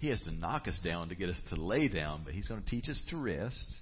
He 0.00 0.10
has 0.10 0.20
to 0.22 0.32
knock 0.32 0.68
us 0.68 0.78
down 0.84 1.08
to 1.08 1.14
get 1.14 1.30
us 1.30 1.40
to 1.48 1.56
lay 1.56 1.88
down, 1.88 2.24
but 2.26 2.34
He's 2.34 2.46
going 2.46 2.62
to 2.62 2.68
teach 2.68 2.90
us 2.90 3.02
to 3.08 3.16
rest. 3.16 3.74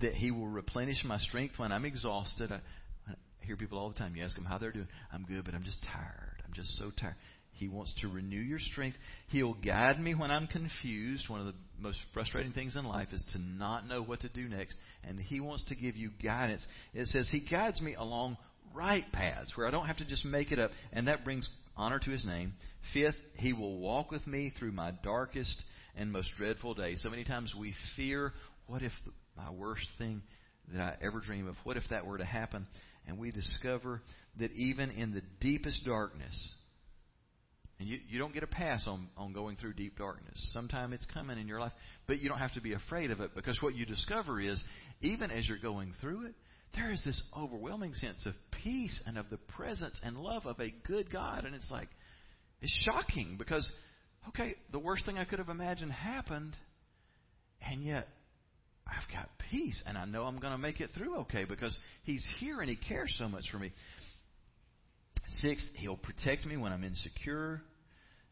That 0.00 0.14
He 0.14 0.30
will 0.30 0.46
replenish 0.46 1.02
my 1.04 1.18
strength 1.18 1.54
when 1.56 1.72
I'm 1.72 1.84
exhausted. 1.84 2.52
I, 2.52 2.60
I 3.10 3.14
hear 3.40 3.56
people 3.56 3.80
all 3.80 3.88
the 3.88 3.98
time. 3.98 4.14
You 4.14 4.22
ask 4.22 4.36
them 4.36 4.44
how 4.44 4.58
they're 4.58 4.70
doing. 4.70 4.86
I'm 5.12 5.24
good, 5.24 5.44
but 5.44 5.54
I'm 5.54 5.64
just 5.64 5.84
tired. 5.92 6.40
I'm 6.46 6.52
just 6.52 6.78
so 6.78 6.92
tired. 6.96 7.16
He 7.54 7.68
wants 7.68 7.94
to 8.00 8.08
renew 8.08 8.40
your 8.40 8.58
strength. 8.58 8.96
He'll 9.28 9.54
guide 9.54 10.00
me 10.00 10.14
when 10.14 10.30
I'm 10.30 10.46
confused. 10.46 11.28
One 11.28 11.40
of 11.40 11.46
the 11.46 11.54
most 11.78 11.98
frustrating 12.12 12.52
things 12.52 12.76
in 12.76 12.84
life 12.84 13.08
is 13.12 13.24
to 13.32 13.38
not 13.38 13.86
know 13.86 14.02
what 14.02 14.20
to 14.20 14.28
do 14.28 14.48
next. 14.48 14.76
And 15.02 15.18
He 15.18 15.40
wants 15.40 15.64
to 15.68 15.74
give 15.74 15.96
you 15.96 16.10
guidance. 16.22 16.66
It 16.92 17.06
says, 17.08 17.28
He 17.30 17.40
guides 17.40 17.80
me 17.80 17.94
along 17.94 18.36
right 18.74 19.04
paths 19.12 19.52
where 19.56 19.66
I 19.66 19.70
don't 19.70 19.86
have 19.86 19.98
to 19.98 20.04
just 20.04 20.24
make 20.24 20.52
it 20.52 20.58
up, 20.58 20.72
and 20.92 21.08
that 21.08 21.24
brings 21.24 21.48
honor 21.76 21.98
to 21.98 22.10
his 22.10 22.24
name. 22.24 22.54
Fifth, 22.92 23.16
he 23.36 23.52
will 23.52 23.78
walk 23.78 24.10
with 24.10 24.26
me 24.26 24.52
through 24.58 24.72
my 24.72 24.92
darkest 25.02 25.62
and 25.96 26.12
most 26.12 26.30
dreadful 26.36 26.74
days. 26.74 27.00
So 27.02 27.10
many 27.10 27.24
times 27.24 27.54
we 27.58 27.74
fear, 27.96 28.32
what 28.66 28.82
if 28.82 28.92
my 29.36 29.50
worst 29.50 29.86
thing 29.98 30.22
that 30.72 30.80
I 30.80 31.06
ever 31.06 31.20
dream 31.20 31.46
of, 31.48 31.56
what 31.64 31.76
if 31.76 31.84
that 31.90 32.06
were 32.06 32.18
to 32.18 32.24
happen? 32.24 32.66
And 33.06 33.18
we 33.18 33.30
discover 33.30 34.02
that 34.38 34.52
even 34.52 34.90
in 34.90 35.12
the 35.12 35.22
deepest 35.40 35.84
darkness, 35.84 36.54
and 37.78 37.88
you, 37.88 37.98
you 38.08 38.18
don't 38.18 38.32
get 38.32 38.42
a 38.42 38.48
pass 38.48 38.84
on, 38.86 39.08
on 39.16 39.32
going 39.32 39.56
through 39.56 39.74
deep 39.74 39.98
darkness. 39.98 40.48
Sometime 40.52 40.92
it's 40.92 41.06
coming 41.12 41.38
in 41.38 41.48
your 41.48 41.60
life, 41.60 41.72
but 42.06 42.20
you 42.20 42.28
don't 42.28 42.38
have 42.38 42.54
to 42.54 42.60
be 42.60 42.72
afraid 42.72 43.10
of 43.10 43.20
it 43.20 43.34
because 43.34 43.60
what 43.60 43.74
you 43.74 43.84
discover 43.84 44.40
is, 44.40 44.62
even 45.00 45.30
as 45.30 45.48
you're 45.48 45.58
going 45.58 45.92
through 46.00 46.26
it, 46.26 46.34
there 46.76 46.90
is 46.90 47.02
this 47.04 47.20
overwhelming 47.36 47.94
sense 47.94 48.26
of 48.26 48.34
peace 48.62 49.00
and 49.06 49.18
of 49.18 49.30
the 49.30 49.36
presence 49.36 49.98
and 50.02 50.16
love 50.16 50.46
of 50.46 50.58
a 50.60 50.72
good 50.86 51.10
God. 51.10 51.44
And 51.44 51.54
it's 51.54 51.70
like, 51.70 51.88
it's 52.60 52.72
shocking 52.84 53.36
because, 53.38 53.70
okay, 54.28 54.54
the 54.72 54.78
worst 54.78 55.06
thing 55.06 55.18
I 55.18 55.24
could 55.24 55.38
have 55.38 55.48
imagined 55.48 55.92
happened, 55.92 56.56
and 57.60 57.82
yet 57.82 58.08
I've 58.86 59.12
got 59.12 59.30
peace, 59.50 59.82
and 59.86 59.96
I 59.96 60.04
know 60.04 60.24
I'm 60.24 60.38
going 60.38 60.52
to 60.52 60.58
make 60.58 60.80
it 60.80 60.90
through 60.96 61.18
okay 61.18 61.44
because 61.44 61.76
He's 62.04 62.24
here 62.38 62.60
and 62.60 62.68
He 62.68 62.76
cares 62.76 63.14
so 63.18 63.28
much 63.28 63.44
for 63.50 63.58
me. 63.58 63.72
Sixth, 65.40 65.66
He'll 65.76 65.96
protect 65.96 66.46
me 66.46 66.56
when 66.56 66.72
I'm 66.72 66.84
insecure. 66.84 67.62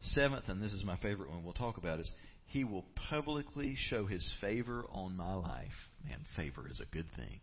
Seventh, 0.01 0.45
and 0.47 0.61
this 0.61 0.73
is 0.73 0.83
my 0.83 0.97
favorite 0.97 1.29
one 1.29 1.43
we'll 1.43 1.53
talk 1.53 1.77
about, 1.77 1.99
is 1.99 2.11
He 2.45 2.63
will 2.63 2.85
publicly 3.09 3.75
show 3.89 4.05
His 4.05 4.29
favor 4.41 4.85
on 4.91 5.15
my 5.15 5.33
life. 5.33 5.89
Man, 6.05 6.19
favor 6.35 6.67
is 6.69 6.79
a 6.81 6.93
good 6.93 7.07
thing. 7.15 7.39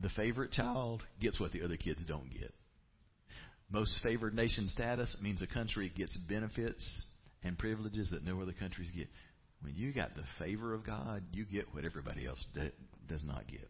The 0.00 0.08
favorite 0.10 0.52
child 0.52 1.02
gets 1.20 1.38
what 1.38 1.52
the 1.52 1.62
other 1.62 1.76
kids 1.76 2.00
don't 2.06 2.30
get. 2.30 2.54
Most 3.70 3.94
favored 4.02 4.34
nation 4.34 4.68
status 4.68 5.14
means 5.22 5.42
a 5.42 5.46
country 5.46 5.92
gets 5.94 6.16
benefits 6.16 6.84
and 7.44 7.56
privileges 7.58 8.10
that 8.10 8.24
no 8.24 8.40
other 8.40 8.52
countries 8.52 8.90
get. 8.94 9.08
When 9.62 9.74
you 9.76 9.92
got 9.92 10.14
the 10.16 10.24
favor 10.38 10.74
of 10.74 10.84
God, 10.84 11.22
you 11.32 11.44
get 11.44 11.72
what 11.72 11.84
everybody 11.84 12.26
else 12.26 12.44
does 13.08 13.24
not 13.24 13.46
get. 13.46 13.68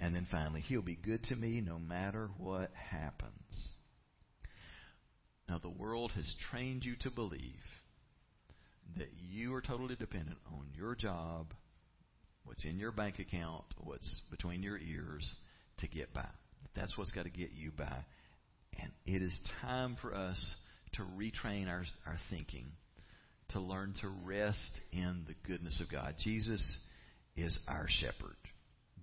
And 0.00 0.14
then 0.14 0.26
finally, 0.30 0.60
He'll 0.60 0.82
be 0.82 0.96
good 0.96 1.22
to 1.24 1.36
me 1.36 1.60
no 1.60 1.78
matter 1.78 2.30
what 2.38 2.70
happens. 2.90 3.68
Now, 5.48 5.58
the 5.58 5.70
world 5.70 6.12
has 6.12 6.34
trained 6.50 6.84
you 6.84 6.94
to 7.00 7.10
believe 7.10 7.40
that 8.96 9.08
you 9.30 9.54
are 9.54 9.60
totally 9.60 9.96
dependent 9.96 10.38
on 10.52 10.66
your 10.74 10.94
job, 10.94 11.52
what's 12.44 12.64
in 12.64 12.78
your 12.78 12.92
bank 12.92 13.18
account, 13.18 13.64
what's 13.78 14.20
between 14.30 14.62
your 14.62 14.78
ears 14.78 15.34
to 15.78 15.88
get 15.88 16.12
by. 16.14 16.28
That's 16.74 16.96
what's 16.96 17.12
got 17.12 17.24
to 17.24 17.30
get 17.30 17.52
you 17.52 17.70
by. 17.76 18.04
And 18.80 18.90
it 19.06 19.22
is 19.22 19.38
time 19.62 19.96
for 20.00 20.14
us 20.14 20.38
to 20.94 21.02
retrain 21.02 21.68
our, 21.68 21.84
our 22.06 22.18
thinking, 22.30 22.66
to 23.50 23.60
learn 23.60 23.94
to 24.00 24.08
rest 24.24 24.80
in 24.92 25.24
the 25.26 25.34
goodness 25.46 25.80
of 25.80 25.90
God. 25.90 26.14
Jesus 26.18 26.64
is 27.36 27.58
our 27.68 27.86
shepherd. 27.88 28.36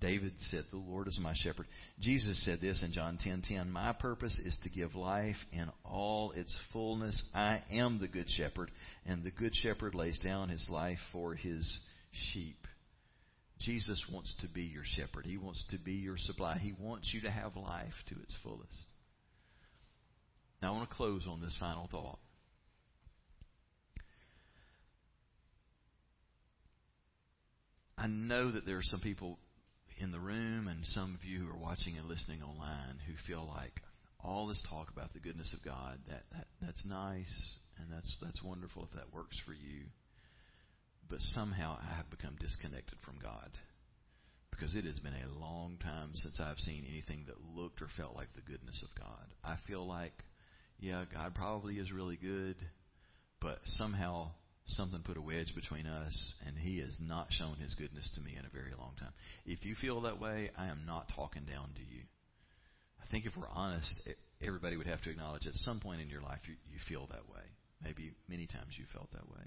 David 0.02 0.34
said, 0.50 0.66
The 0.72 0.78
Lord 0.78 1.08
is 1.08 1.20
my 1.22 1.34
shepherd. 1.36 1.68
Jesus 2.00 2.44
said 2.44 2.60
this 2.60 2.82
in 2.84 2.92
John 2.92 3.18
10:10, 3.18 3.24
10, 3.24 3.42
10, 3.58 3.72
My 3.72 3.94
purpose 3.94 4.38
is 4.44 4.58
to 4.64 4.70
give 4.70 4.96
life 4.96 5.38
in 5.54 5.70
all 5.86 6.32
its 6.32 6.58
fullness. 6.74 7.22
I 7.36 7.62
am 7.72 8.00
the 8.00 8.08
good 8.08 8.30
shepherd, 8.30 8.72
and 9.06 9.24
the 9.24 9.30
good 9.30 9.56
shepherd 9.56 9.94
lays 9.94 10.18
down 10.18 10.50
his 10.50 10.68
life 10.70 10.98
for 11.12 11.36
his 11.36 11.80
sheep. 12.34 12.58
Jesus 13.60 14.04
wants 14.12 14.34
to 14.42 14.48
be 14.48 14.64
your 14.64 14.84
shepherd. 14.84 15.24
He 15.24 15.38
wants 15.38 15.64
to 15.70 15.78
be 15.78 15.94
your 15.94 16.18
supply. 16.18 16.58
He 16.58 16.74
wants 16.80 17.14
you 17.14 17.22
to 17.22 17.30
have 17.30 17.56
life 17.56 17.94
to 18.10 18.16
its 18.24 18.36
fullest. 18.42 18.88
Now 20.64 20.74
I 20.74 20.78
want 20.78 20.90
to 20.90 20.96
close 20.96 21.28
on 21.30 21.42
this 21.42 21.56
final 21.60 21.88
thought. 21.92 22.18
I 28.00 28.08
know 28.08 28.52
that 28.52 28.66
there 28.66 28.80
are 28.80 28.84
some 28.84 29.00
people 29.00 29.38
in 30.02 30.12
the 30.12 30.20
room 30.20 30.68
and 30.68 30.84
some 30.84 31.14
of 31.14 31.24
you 31.24 31.40
who 31.40 31.50
are 31.50 31.58
watching 31.58 31.96
and 31.98 32.08
listening 32.10 32.42
online 32.42 32.98
who 33.06 33.14
feel 33.28 33.48
like 33.48 33.82
all 34.20 34.48
this 34.48 34.64
talk 34.68 34.90
about 34.90 35.14
the 35.14 35.20
goodness 35.20 35.54
of 35.54 35.64
God 35.64 36.00
that, 36.10 36.24
that 36.32 36.48
that's 36.62 36.84
nice 36.86 37.56
and 37.78 37.88
that's 37.92 38.18
that's 38.22 38.42
wonderful 38.44 38.84
if 38.84 38.96
that 38.98 39.14
works 39.14 39.38
for 39.46 39.54
you. 39.54 39.86
But 41.08 41.20
somehow 41.20 41.78
I 41.80 41.96
have 41.96 42.10
become 42.10 42.36
disconnected 42.40 42.98
from 43.06 43.20
God 43.22 43.52
because 44.50 44.76
it 44.76 44.86
has 44.86 44.98
been 45.00 45.14
a 45.14 45.40
long 45.40 45.78
time 45.82 46.12
since 46.16 46.40
I've 46.40 46.60
seen 46.60 46.86
anything 46.90 47.26
that 47.28 47.56
looked 47.56 47.82
or 47.82 47.90
felt 47.96 48.16
like 48.16 48.34
the 48.34 48.50
goodness 48.52 48.84
of 48.84 49.00
God. 49.00 49.26
I 49.44 49.56
feel 49.68 49.86
like, 49.86 50.14
yeah, 50.80 51.06
God 51.14 51.36
probably 51.36 51.76
is 51.76 51.92
really 51.92 52.18
good, 52.18 52.56
but 53.40 53.60
somehow 53.66 54.32
something 54.68 55.02
put 55.04 55.18
a 55.18 55.22
wedge 55.22 55.54
between 55.56 55.86
us, 55.86 56.34
and 56.46 56.58
He 56.58 56.80
has 56.80 56.96
not 57.02 57.28
shown 57.32 57.56
His 57.56 57.76
goodness 57.76 58.10
to 58.16 58.22
me 58.22 58.36
in 58.38 58.46
a 58.46 58.50
very 58.50 58.74
long 58.78 58.94
time. 59.00 59.14
If 59.46 59.66
you 59.66 59.76
feel 59.76 60.02
that 60.02 60.20
way, 60.20 60.52
I 60.58 60.68
am 60.68 60.82
not 60.86 61.12
talking 61.16 61.44
down 61.44 61.70
to 61.76 61.82
you. 61.82 62.04
I 63.02 63.10
think 63.12 63.26
if 63.26 63.34
we're 63.36 63.50
honest, 63.50 64.02
everybody 64.42 64.78
would 64.78 64.88
have 64.88 65.02
to 65.02 65.10
acknowledge 65.10 65.48
at 65.48 65.54
some 65.56 65.80
point 65.80 66.02
in 66.02 66.10
your 66.10 66.22
life 66.22 66.40
you, 66.48 66.56
you 66.72 66.80
feel 66.88 67.08
that 67.08 67.28
way. 67.30 67.44
Maybe 67.84 68.12
many 68.30 68.48
times 68.48 68.78
you 68.78 68.86
felt 68.94 69.12
that 69.12 69.30
way. 69.30 69.46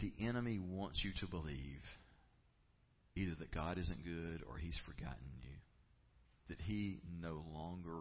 The 0.00 0.12
enemy 0.26 0.58
wants 0.58 1.02
you 1.04 1.12
to 1.20 1.26
believe 1.26 1.80
either 3.14 3.34
that 3.38 3.50
God 3.54 3.78
isn't 3.78 4.04
good 4.04 4.42
or 4.48 4.58
He's 4.58 4.78
forgotten 4.84 5.30
you, 5.40 5.56
that 6.48 6.60
He 6.60 7.00
no 7.22 7.42
longer 7.54 8.00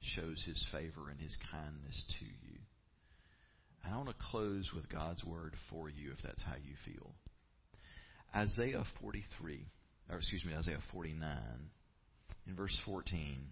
shows 0.00 0.42
His 0.46 0.64
favor 0.72 1.10
and 1.10 1.20
His 1.20 1.36
kindness 1.50 2.04
to 2.20 2.24
you. 2.24 2.58
I 3.90 3.96
want 3.96 4.08
to 4.08 4.14
close 4.30 4.70
with 4.74 4.88
God's 4.88 5.22
word 5.24 5.54
for 5.70 5.88
you 5.88 6.12
if 6.12 6.22
that's 6.22 6.42
how 6.42 6.54
you 6.54 6.74
feel. 6.84 7.12
Isaiah 8.34 8.84
43, 9.00 9.66
or 10.10 10.16
excuse 10.16 10.44
me, 10.44 10.54
Isaiah 10.54 10.78
49, 10.92 11.30
in 12.46 12.56
verse 12.56 12.76
14, 12.84 13.46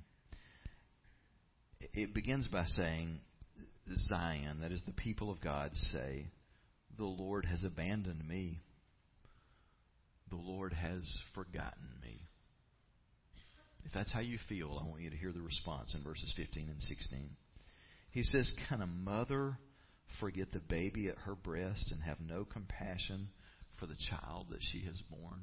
it 1.92 2.14
begins 2.14 2.46
by 2.48 2.64
saying, 2.64 3.20
Zion, 4.08 4.60
that 4.60 4.72
is 4.72 4.82
the 4.86 4.92
people 4.92 5.30
of 5.30 5.40
God, 5.40 5.70
say, 5.92 6.26
The 6.96 7.04
Lord 7.04 7.44
has 7.46 7.64
abandoned 7.64 8.26
me. 8.26 8.60
The 10.30 10.36
Lord 10.36 10.72
has 10.72 11.02
forgotten 11.34 11.88
me. 12.02 12.22
If 13.84 13.92
that's 13.92 14.12
how 14.12 14.20
you 14.20 14.38
feel, 14.48 14.80
I 14.80 14.88
want 14.88 15.02
you 15.02 15.10
to 15.10 15.16
hear 15.16 15.32
the 15.32 15.42
response 15.42 15.94
in 15.94 16.02
verses 16.02 16.32
15 16.36 16.68
and 16.70 16.80
16. 16.80 17.30
He 18.10 18.22
says, 18.22 18.50
Can 18.68 18.80
a 18.80 18.86
mother 18.86 19.58
forget 20.20 20.52
the 20.52 20.60
baby 20.60 21.08
at 21.08 21.18
her 21.18 21.34
breast 21.34 21.92
and 21.92 22.02
have 22.02 22.20
no 22.20 22.44
compassion 22.44 23.28
for 23.78 23.86
the 23.86 23.96
child 24.10 24.46
that 24.50 24.62
she 24.72 24.84
has 24.86 25.00
borne? 25.10 25.42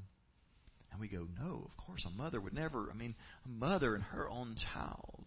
And 0.92 1.00
we 1.00 1.08
go, 1.08 1.28
no, 1.40 1.70
of 1.70 1.86
course, 1.86 2.06
a 2.06 2.18
mother 2.18 2.42
would 2.42 2.54
never. 2.54 2.90
I 2.92 2.96
mean, 2.96 3.16
a 3.46 3.50
mother 3.50 3.96
and 3.96 4.04
her 4.06 4.28
own 4.30 4.56
child. 4.74 5.26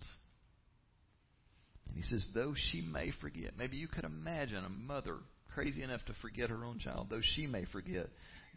And 1.89 1.97
he 1.97 2.03
says, 2.03 2.27
though 2.35 2.55
she 2.57 2.81
may 2.81 3.13
forget, 3.21 3.53
maybe 3.57 3.77
you 3.77 3.89
could 3.89 4.05
imagine 4.05 4.65
a 4.65 4.69
mother 4.69 5.19
crazy 5.55 5.83
enough 5.83 6.05
to 6.07 6.15
forget 6.23 6.51
her 6.51 6.65
own 6.65 6.79
child, 6.79 7.09
though 7.11 7.21
she 7.23 7.47
may 7.47 7.65
forget, 7.67 8.09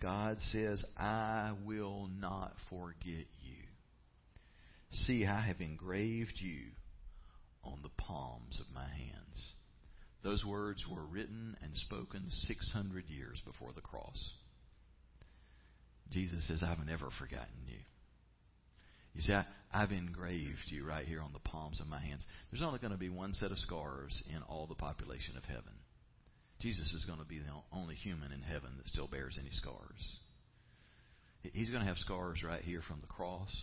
God 0.02 0.38
says, 0.52 0.84
I 0.98 1.52
will 1.66 2.10
not 2.20 2.54
forget 2.70 3.28
you. 3.42 3.64
See, 4.92 5.26
I 5.26 5.42
have 5.42 5.62
engraved 5.62 6.36
you 6.38 6.72
on 7.64 7.80
the 7.82 7.90
palms 7.90 8.60
of 8.60 8.74
my 8.74 8.88
hands. 8.88 9.54
Those 10.26 10.44
words 10.44 10.84
were 10.90 11.06
written 11.06 11.56
and 11.62 11.76
spoken 11.76 12.26
600 12.30 13.06
years 13.10 13.40
before 13.46 13.74
the 13.76 13.82
cross. 13.82 14.34
Jesus 16.12 16.48
says, 16.48 16.64
I've 16.64 16.84
never 16.84 17.10
forgotten 17.20 17.62
you. 17.68 17.78
You 19.14 19.22
see, 19.22 19.34
I, 19.34 19.46
have 19.70 19.92
engraved 19.92 20.64
you 20.66 20.84
right 20.84 21.06
here 21.06 21.22
on 21.22 21.32
the 21.32 21.40
palms 21.40 21.80
of 21.80 21.86
my 21.86 22.00
hands. 22.00 22.26
There's 22.50 22.64
only 22.64 22.80
going 22.80 22.92
to 22.92 22.98
be 22.98 23.10
one 23.10 23.34
set 23.34 23.52
of 23.52 23.60
scars 23.60 24.24
in 24.36 24.42
all 24.42 24.66
the 24.66 24.74
population 24.74 25.38
of 25.38 25.46
heaven. 25.46 25.78
Jesus 26.60 26.92
is 26.94 27.06
going 27.06 27.20
to 27.20 27.26
be 27.26 27.38
the 27.38 27.46
only 27.72 27.94
human 27.94 28.32
in 28.32 28.42
heaven 28.42 28.72
that 28.78 28.88
still 28.88 29.08
bears 29.08 29.38
any 29.40 29.52
scars. 29.52 30.18
He's 31.44 31.70
going 31.70 31.84
to 31.84 31.88
have 31.88 31.98
scars 32.00 32.42
right 32.44 32.64
here 32.64 32.82
from 32.88 33.00
the 33.00 33.08
cross 33.08 33.56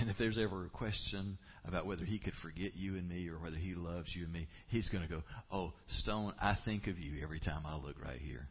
and 0.00 0.10
if 0.10 0.18
there's 0.18 0.38
ever 0.38 0.66
a 0.66 0.70
question 0.70 1.38
about 1.64 1.86
whether 1.86 2.04
he 2.04 2.18
could 2.18 2.34
forget 2.42 2.76
you 2.76 2.96
and 2.96 3.08
me 3.08 3.28
or 3.28 3.38
whether 3.38 3.56
he 3.56 3.74
loves 3.74 4.08
you 4.14 4.24
and 4.24 4.32
me, 4.32 4.48
he's 4.68 4.88
going 4.88 5.02
to 5.02 5.08
go, 5.08 5.22
Oh, 5.50 5.72
Stone, 6.00 6.34
I 6.40 6.56
think 6.64 6.86
of 6.86 6.98
you 6.98 7.22
every 7.22 7.40
time 7.40 7.62
I 7.66 7.76
look 7.76 7.96
right 8.02 8.20
here. 8.20 8.48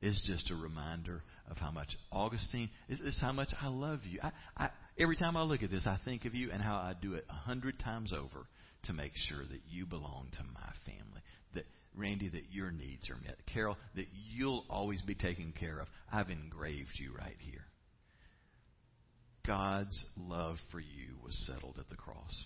It's 0.00 0.24
just 0.26 0.50
a 0.50 0.54
reminder 0.54 1.22
of 1.50 1.56
how 1.56 1.72
much, 1.72 1.88
Augustine, 2.12 2.70
it's 2.88 3.20
how 3.20 3.32
much 3.32 3.48
I 3.60 3.68
love 3.68 4.00
you. 4.08 4.20
I, 4.22 4.30
I, 4.56 4.70
every 4.98 5.16
time 5.16 5.36
I 5.36 5.42
look 5.42 5.62
at 5.62 5.70
this, 5.70 5.86
I 5.86 5.98
think 6.04 6.24
of 6.24 6.34
you 6.34 6.50
and 6.52 6.62
how 6.62 6.74
I 6.76 6.94
do 7.00 7.14
it 7.14 7.24
a 7.28 7.34
hundred 7.34 7.80
times 7.80 8.12
over 8.12 8.46
to 8.84 8.92
make 8.92 9.12
sure 9.28 9.42
that 9.42 9.60
you 9.68 9.86
belong 9.86 10.28
to 10.34 10.42
my 10.54 10.72
family. 10.84 11.20
That, 11.54 11.64
Randy, 11.96 12.28
that 12.28 12.52
your 12.52 12.70
needs 12.70 13.10
are 13.10 13.16
met. 13.16 13.38
Carol, 13.52 13.76
that 13.96 14.06
you'll 14.32 14.64
always 14.70 15.02
be 15.02 15.16
taken 15.16 15.52
care 15.58 15.80
of. 15.80 15.88
I've 16.12 16.30
engraved 16.30 16.92
you 16.94 17.12
right 17.18 17.36
here. 17.40 17.64
God's 19.46 20.04
love 20.16 20.56
for 20.70 20.80
you 20.80 21.16
was 21.22 21.46
settled 21.46 21.76
at 21.78 21.88
the 21.88 21.96
cross. 21.96 22.44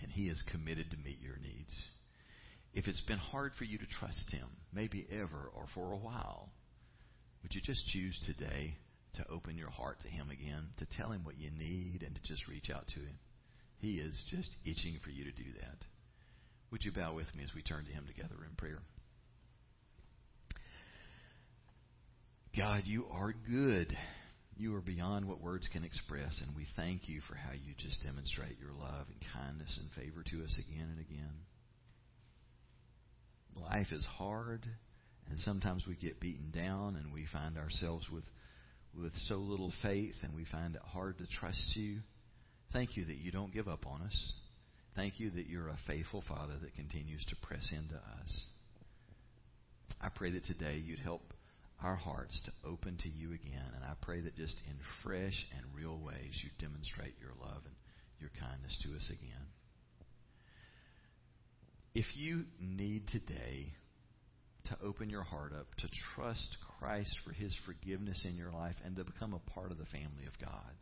And 0.00 0.10
He 0.10 0.28
is 0.28 0.42
committed 0.50 0.90
to 0.90 0.96
meet 0.96 1.20
your 1.20 1.36
needs. 1.36 1.72
If 2.72 2.88
it's 2.88 3.02
been 3.02 3.18
hard 3.18 3.52
for 3.58 3.64
you 3.64 3.78
to 3.78 3.86
trust 3.86 4.30
Him, 4.30 4.48
maybe 4.72 5.06
ever 5.12 5.50
or 5.54 5.66
for 5.74 5.92
a 5.92 5.96
while, 5.96 6.48
would 7.42 7.54
you 7.54 7.60
just 7.60 7.86
choose 7.88 8.18
today 8.26 8.76
to 9.14 9.28
open 9.30 9.56
your 9.56 9.70
heart 9.70 9.98
to 10.02 10.08
Him 10.08 10.30
again, 10.30 10.68
to 10.78 10.86
tell 10.96 11.12
Him 11.12 11.24
what 11.24 11.38
you 11.38 11.50
need, 11.50 12.02
and 12.04 12.14
to 12.14 12.22
just 12.22 12.48
reach 12.48 12.70
out 12.74 12.86
to 12.88 13.00
Him? 13.00 13.18
He 13.78 13.94
is 13.96 14.14
just 14.30 14.50
itching 14.64 14.98
for 15.04 15.10
you 15.10 15.24
to 15.24 15.30
do 15.30 15.52
that. 15.60 15.78
Would 16.70 16.84
you 16.84 16.90
bow 16.90 17.14
with 17.14 17.32
me 17.36 17.44
as 17.44 17.54
we 17.54 17.62
turn 17.62 17.84
to 17.84 17.92
Him 17.92 18.06
together 18.06 18.36
in 18.48 18.56
prayer? 18.56 18.80
God, 22.56 22.82
you 22.84 23.06
are 23.10 23.34
good. 23.48 23.96
You 24.56 24.74
are 24.76 24.80
beyond 24.80 25.26
what 25.26 25.40
words 25.40 25.68
can 25.72 25.84
express, 25.84 26.40
and 26.40 26.54
we 26.54 26.66
thank 26.76 27.08
you 27.08 27.20
for 27.28 27.34
how 27.34 27.52
you 27.52 27.74
just 27.76 28.02
demonstrate 28.04 28.58
your 28.60 28.72
love 28.72 29.06
and 29.08 29.20
kindness 29.34 29.78
and 29.80 29.90
favor 29.92 30.22
to 30.22 30.44
us 30.44 30.58
again 30.58 30.88
and 30.90 31.00
again. 31.00 31.34
Life 33.56 33.90
is 33.90 34.04
hard, 34.04 34.64
and 35.28 35.40
sometimes 35.40 35.84
we 35.86 35.96
get 35.96 36.20
beaten 36.20 36.50
down, 36.52 36.96
and 36.96 37.12
we 37.12 37.26
find 37.32 37.58
ourselves 37.58 38.08
with 38.10 38.24
with 38.96 39.12
so 39.26 39.36
little 39.36 39.72
faith, 39.82 40.14
and 40.22 40.34
we 40.36 40.44
find 40.44 40.76
it 40.76 40.82
hard 40.82 41.18
to 41.18 41.26
trust 41.26 41.74
you. 41.74 41.98
Thank 42.72 42.96
you 42.96 43.04
that 43.04 43.16
you 43.16 43.32
don't 43.32 43.52
give 43.52 43.66
up 43.66 43.86
on 43.88 44.02
us. 44.02 44.32
Thank 44.94 45.18
you 45.18 45.30
that 45.30 45.48
you're 45.48 45.68
a 45.68 45.78
faithful 45.86 46.22
Father 46.28 46.54
that 46.62 46.76
continues 46.76 47.24
to 47.26 47.36
press 47.36 47.68
into 47.72 47.96
us. 47.96 48.46
I 50.00 50.10
pray 50.10 50.30
that 50.32 50.44
today 50.44 50.76
you'd 50.84 51.00
help 51.00 51.22
our 51.82 51.96
hearts 51.96 52.40
to 52.46 52.52
open 52.68 52.96
to 53.02 53.08
you 53.08 53.32
again. 53.32 53.70
And 53.74 53.84
I 53.84 53.92
pray 54.00 54.20
that 54.20 54.36
just 54.36 54.56
in 54.68 54.76
fresh 55.02 55.46
and 55.56 55.66
real 55.74 55.98
ways 55.98 56.40
you 56.42 56.50
demonstrate 56.58 57.14
your 57.20 57.32
love 57.40 57.62
and 57.64 57.74
your 58.20 58.30
kindness 58.40 58.78
to 58.84 58.96
us 58.96 59.10
again. 59.10 59.46
If 61.94 62.06
you 62.16 62.44
need 62.60 63.08
today 63.08 63.72
to 64.66 64.76
open 64.82 65.10
your 65.10 65.22
heart 65.22 65.52
up, 65.52 65.66
to 65.78 65.88
trust 66.14 66.56
Christ 66.78 67.16
for 67.24 67.32
his 67.32 67.54
forgiveness 67.66 68.24
in 68.24 68.36
your 68.36 68.50
life, 68.50 68.74
and 68.84 68.96
to 68.96 69.04
become 69.04 69.34
a 69.34 69.50
part 69.50 69.70
of 69.70 69.78
the 69.78 69.84
family 69.86 70.26
of 70.26 70.38
God, 70.40 70.72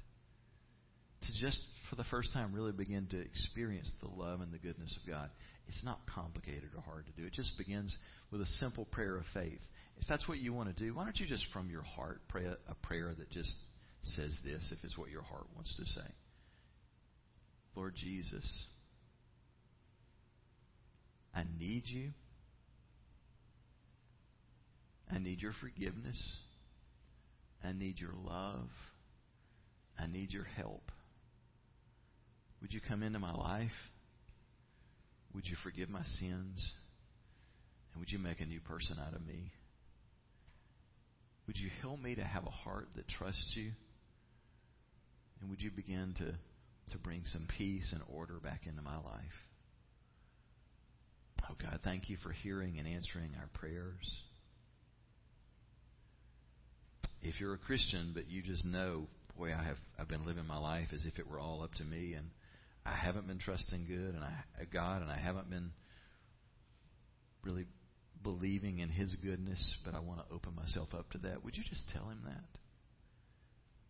to 1.22 1.40
just 1.40 1.60
for 1.90 1.96
the 1.96 2.04
first 2.04 2.32
time 2.32 2.54
really 2.54 2.72
begin 2.72 3.06
to 3.10 3.20
experience 3.20 3.90
the 4.00 4.08
love 4.08 4.40
and 4.40 4.52
the 4.52 4.58
goodness 4.58 4.96
of 5.00 5.08
God, 5.08 5.30
it's 5.68 5.84
not 5.84 6.00
complicated 6.12 6.70
or 6.76 6.82
hard 6.82 7.06
to 7.06 7.12
do. 7.20 7.26
It 7.26 7.32
just 7.32 7.56
begins 7.58 7.96
with 8.30 8.40
a 8.40 8.46
simple 8.58 8.86
prayer 8.86 9.16
of 9.16 9.24
faith. 9.34 9.60
If 10.00 10.08
that's 10.08 10.26
what 10.28 10.38
you 10.38 10.52
want 10.52 10.74
to 10.74 10.84
do, 10.84 10.94
why 10.94 11.04
don't 11.04 11.18
you 11.18 11.26
just 11.26 11.46
from 11.52 11.70
your 11.70 11.82
heart 11.82 12.20
pray 12.28 12.44
a, 12.44 12.56
a 12.68 12.74
prayer 12.82 13.12
that 13.16 13.30
just 13.30 13.54
says 14.02 14.36
this, 14.44 14.72
if 14.76 14.84
it's 14.84 14.98
what 14.98 15.10
your 15.10 15.22
heart 15.22 15.46
wants 15.54 15.74
to 15.76 15.84
say? 15.84 16.06
Lord 17.74 17.94
Jesus, 17.94 18.64
I 21.34 21.44
need 21.58 21.84
you. 21.86 22.10
I 25.10 25.18
need 25.18 25.40
your 25.40 25.52
forgiveness. 25.60 26.20
I 27.64 27.72
need 27.72 27.98
your 27.98 28.14
love. 28.24 28.68
I 29.98 30.06
need 30.06 30.32
your 30.32 30.44
help. 30.44 30.90
Would 32.60 32.72
you 32.72 32.80
come 32.86 33.02
into 33.02 33.18
my 33.18 33.32
life? 33.32 33.70
Would 35.34 35.46
you 35.46 35.56
forgive 35.62 35.88
my 35.88 36.04
sins? 36.04 36.72
And 37.92 38.00
would 38.00 38.10
you 38.10 38.18
make 38.18 38.40
a 38.40 38.46
new 38.46 38.60
person 38.60 38.98
out 38.98 39.14
of 39.14 39.26
me? 39.26 39.52
Would 41.46 41.56
you 41.56 41.70
help 41.80 42.00
me 42.00 42.14
to 42.14 42.24
have 42.24 42.46
a 42.46 42.50
heart 42.50 42.88
that 42.96 43.08
trusts 43.08 43.52
you? 43.54 43.72
And 45.40 45.50
would 45.50 45.60
you 45.60 45.70
begin 45.70 46.14
to, 46.18 46.32
to 46.92 46.98
bring 46.98 47.22
some 47.26 47.48
peace 47.58 47.92
and 47.92 48.02
order 48.08 48.34
back 48.34 48.62
into 48.66 48.82
my 48.82 48.96
life? 48.96 49.38
Oh 51.50 51.54
God, 51.60 51.80
thank 51.82 52.08
you 52.08 52.16
for 52.22 52.30
hearing 52.30 52.78
and 52.78 52.86
answering 52.86 53.30
our 53.38 53.48
prayers. 53.54 54.08
If 57.20 57.40
you're 57.40 57.54
a 57.54 57.58
Christian, 57.58 58.12
but 58.14 58.30
you 58.30 58.42
just 58.42 58.64
know, 58.64 59.08
boy, 59.36 59.52
I 59.52 59.62
have 59.64 59.76
I've 59.98 60.08
been 60.08 60.24
living 60.24 60.46
my 60.46 60.58
life 60.58 60.88
as 60.94 61.04
if 61.04 61.18
it 61.18 61.28
were 61.28 61.40
all 61.40 61.62
up 61.62 61.74
to 61.74 61.84
me, 61.84 62.14
and 62.14 62.30
I 62.86 62.94
haven't 62.94 63.26
been 63.26 63.38
trusting 63.38 63.86
good 63.86 64.14
and 64.14 64.24
I 64.24 64.32
God, 64.72 65.02
and 65.02 65.10
I 65.10 65.18
haven't 65.18 65.50
been 65.50 65.72
really 67.42 67.66
believing 68.22 68.78
in 68.78 68.88
His 68.88 69.14
goodness, 69.22 69.76
but 69.84 69.94
I 69.94 70.00
want 70.00 70.20
to 70.20 70.34
open 70.34 70.54
myself 70.54 70.88
up 70.94 71.10
to 71.12 71.18
that. 71.18 71.44
Would 71.44 71.56
you 71.56 71.64
just 71.68 71.84
tell 71.92 72.08
Him 72.08 72.20
that? 72.24 72.44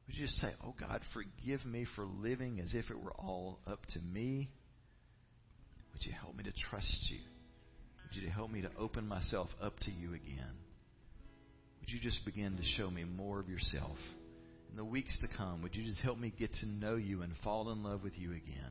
Would 0.06 0.16
you 0.16 0.26
just 0.26 0.38
say, 0.38 0.52
Oh 0.64 0.74
God, 0.78 1.00
forgive 1.12 1.64
me 1.64 1.86
for 1.96 2.04
living 2.04 2.60
as 2.60 2.74
if 2.74 2.90
it 2.90 3.02
were 3.02 3.12
all 3.12 3.60
up 3.66 3.84
to 3.94 3.98
me? 4.00 4.50
Would 5.92 6.04
you 6.04 6.12
help 6.12 6.36
me 6.36 6.44
to 6.44 6.52
trust 6.70 7.06
you? 7.10 7.20
Would 8.04 8.22
you 8.22 8.28
help 8.28 8.50
me 8.50 8.62
to 8.62 8.70
open 8.78 9.06
myself 9.06 9.48
up 9.62 9.78
to 9.80 9.90
you 9.90 10.14
again? 10.14 10.56
Would 11.80 11.90
you 11.90 12.00
just 12.00 12.24
begin 12.24 12.56
to 12.56 12.62
show 12.76 12.90
me 12.90 13.04
more 13.04 13.40
of 13.40 13.48
yourself? 13.48 13.96
In 14.70 14.76
the 14.76 14.84
weeks 14.84 15.18
to 15.20 15.28
come, 15.36 15.62
would 15.62 15.74
you 15.74 15.84
just 15.84 16.00
help 16.00 16.18
me 16.18 16.32
get 16.38 16.52
to 16.60 16.66
know 16.66 16.96
you 16.96 17.22
and 17.22 17.32
fall 17.44 17.70
in 17.70 17.82
love 17.82 18.02
with 18.02 18.18
you 18.18 18.30
again? 18.30 18.70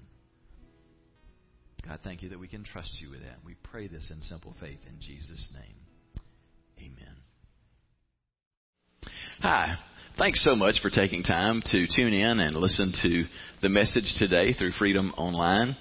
God, 1.87 1.99
thank 2.03 2.21
you 2.21 2.29
that 2.29 2.39
we 2.39 2.47
can 2.47 2.63
trust 2.63 2.91
you 2.99 3.09
with 3.09 3.21
that. 3.21 3.37
We 3.45 3.55
pray 3.63 3.87
this 3.87 4.11
in 4.15 4.21
simple 4.21 4.55
faith 4.59 4.79
in 4.87 4.99
Jesus' 4.99 5.49
name. 5.53 5.75
Amen. 6.77 7.15
Hi. 9.39 9.75
Thanks 10.17 10.43
so 10.43 10.55
much 10.55 10.75
for 10.81 10.89
taking 10.89 11.23
time 11.23 11.61
to 11.65 11.87
tune 11.95 12.13
in 12.13 12.39
and 12.39 12.55
listen 12.55 12.93
to 13.01 13.23
the 13.61 13.69
message 13.69 14.13
today 14.19 14.53
through 14.53 14.71
Freedom 14.77 15.13
Online. 15.17 15.75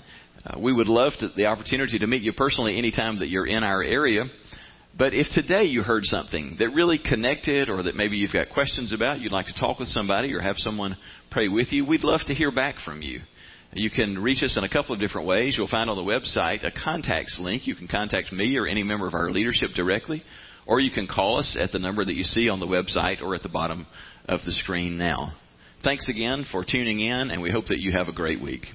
Uh, 0.44 0.58
we 0.58 0.72
would 0.72 0.86
love 0.88 1.12
to, 1.18 1.28
the 1.36 1.46
opportunity 1.46 1.98
to 1.98 2.06
meet 2.06 2.22
you 2.22 2.32
personally 2.32 2.78
anytime 2.78 3.18
that 3.18 3.28
you're 3.28 3.46
in 3.46 3.64
our 3.64 3.82
area. 3.82 4.24
But 4.96 5.14
if 5.14 5.26
today 5.32 5.64
you 5.64 5.82
heard 5.82 6.04
something 6.04 6.56
that 6.58 6.70
really 6.70 6.98
connected 6.98 7.68
or 7.68 7.82
that 7.82 7.96
maybe 7.96 8.16
you've 8.16 8.32
got 8.32 8.50
questions 8.50 8.92
about, 8.92 9.20
you'd 9.20 9.32
like 9.32 9.46
to 9.46 9.60
talk 9.60 9.78
with 9.78 9.88
somebody 9.88 10.32
or 10.32 10.40
have 10.40 10.56
someone 10.58 10.96
pray 11.30 11.48
with 11.48 11.72
you, 11.72 11.84
we'd 11.84 12.04
love 12.04 12.20
to 12.26 12.34
hear 12.34 12.50
back 12.50 12.76
from 12.84 13.02
you. 13.02 13.20
You 13.72 13.88
can 13.88 14.18
reach 14.18 14.42
us 14.42 14.56
in 14.56 14.64
a 14.64 14.68
couple 14.68 14.94
of 14.94 15.00
different 15.00 15.28
ways. 15.28 15.54
You'll 15.56 15.68
find 15.68 15.88
on 15.88 15.96
the 15.96 16.02
website 16.02 16.64
a 16.64 16.72
contacts 16.72 17.36
link. 17.38 17.66
You 17.66 17.76
can 17.76 17.86
contact 17.86 18.32
me 18.32 18.56
or 18.56 18.66
any 18.66 18.82
member 18.82 19.06
of 19.06 19.14
our 19.14 19.30
leadership 19.30 19.70
directly, 19.76 20.24
or 20.66 20.80
you 20.80 20.90
can 20.90 21.06
call 21.06 21.38
us 21.38 21.56
at 21.58 21.70
the 21.70 21.78
number 21.78 22.04
that 22.04 22.14
you 22.14 22.24
see 22.24 22.48
on 22.48 22.58
the 22.58 22.66
website 22.66 23.22
or 23.22 23.34
at 23.36 23.42
the 23.42 23.48
bottom 23.48 23.86
of 24.28 24.40
the 24.44 24.52
screen 24.52 24.98
now. 24.98 25.34
Thanks 25.84 26.08
again 26.08 26.46
for 26.50 26.64
tuning 26.64 27.00
in, 27.00 27.30
and 27.30 27.40
we 27.40 27.50
hope 27.50 27.66
that 27.66 27.78
you 27.78 27.92
have 27.92 28.08
a 28.08 28.12
great 28.12 28.42
week. 28.42 28.66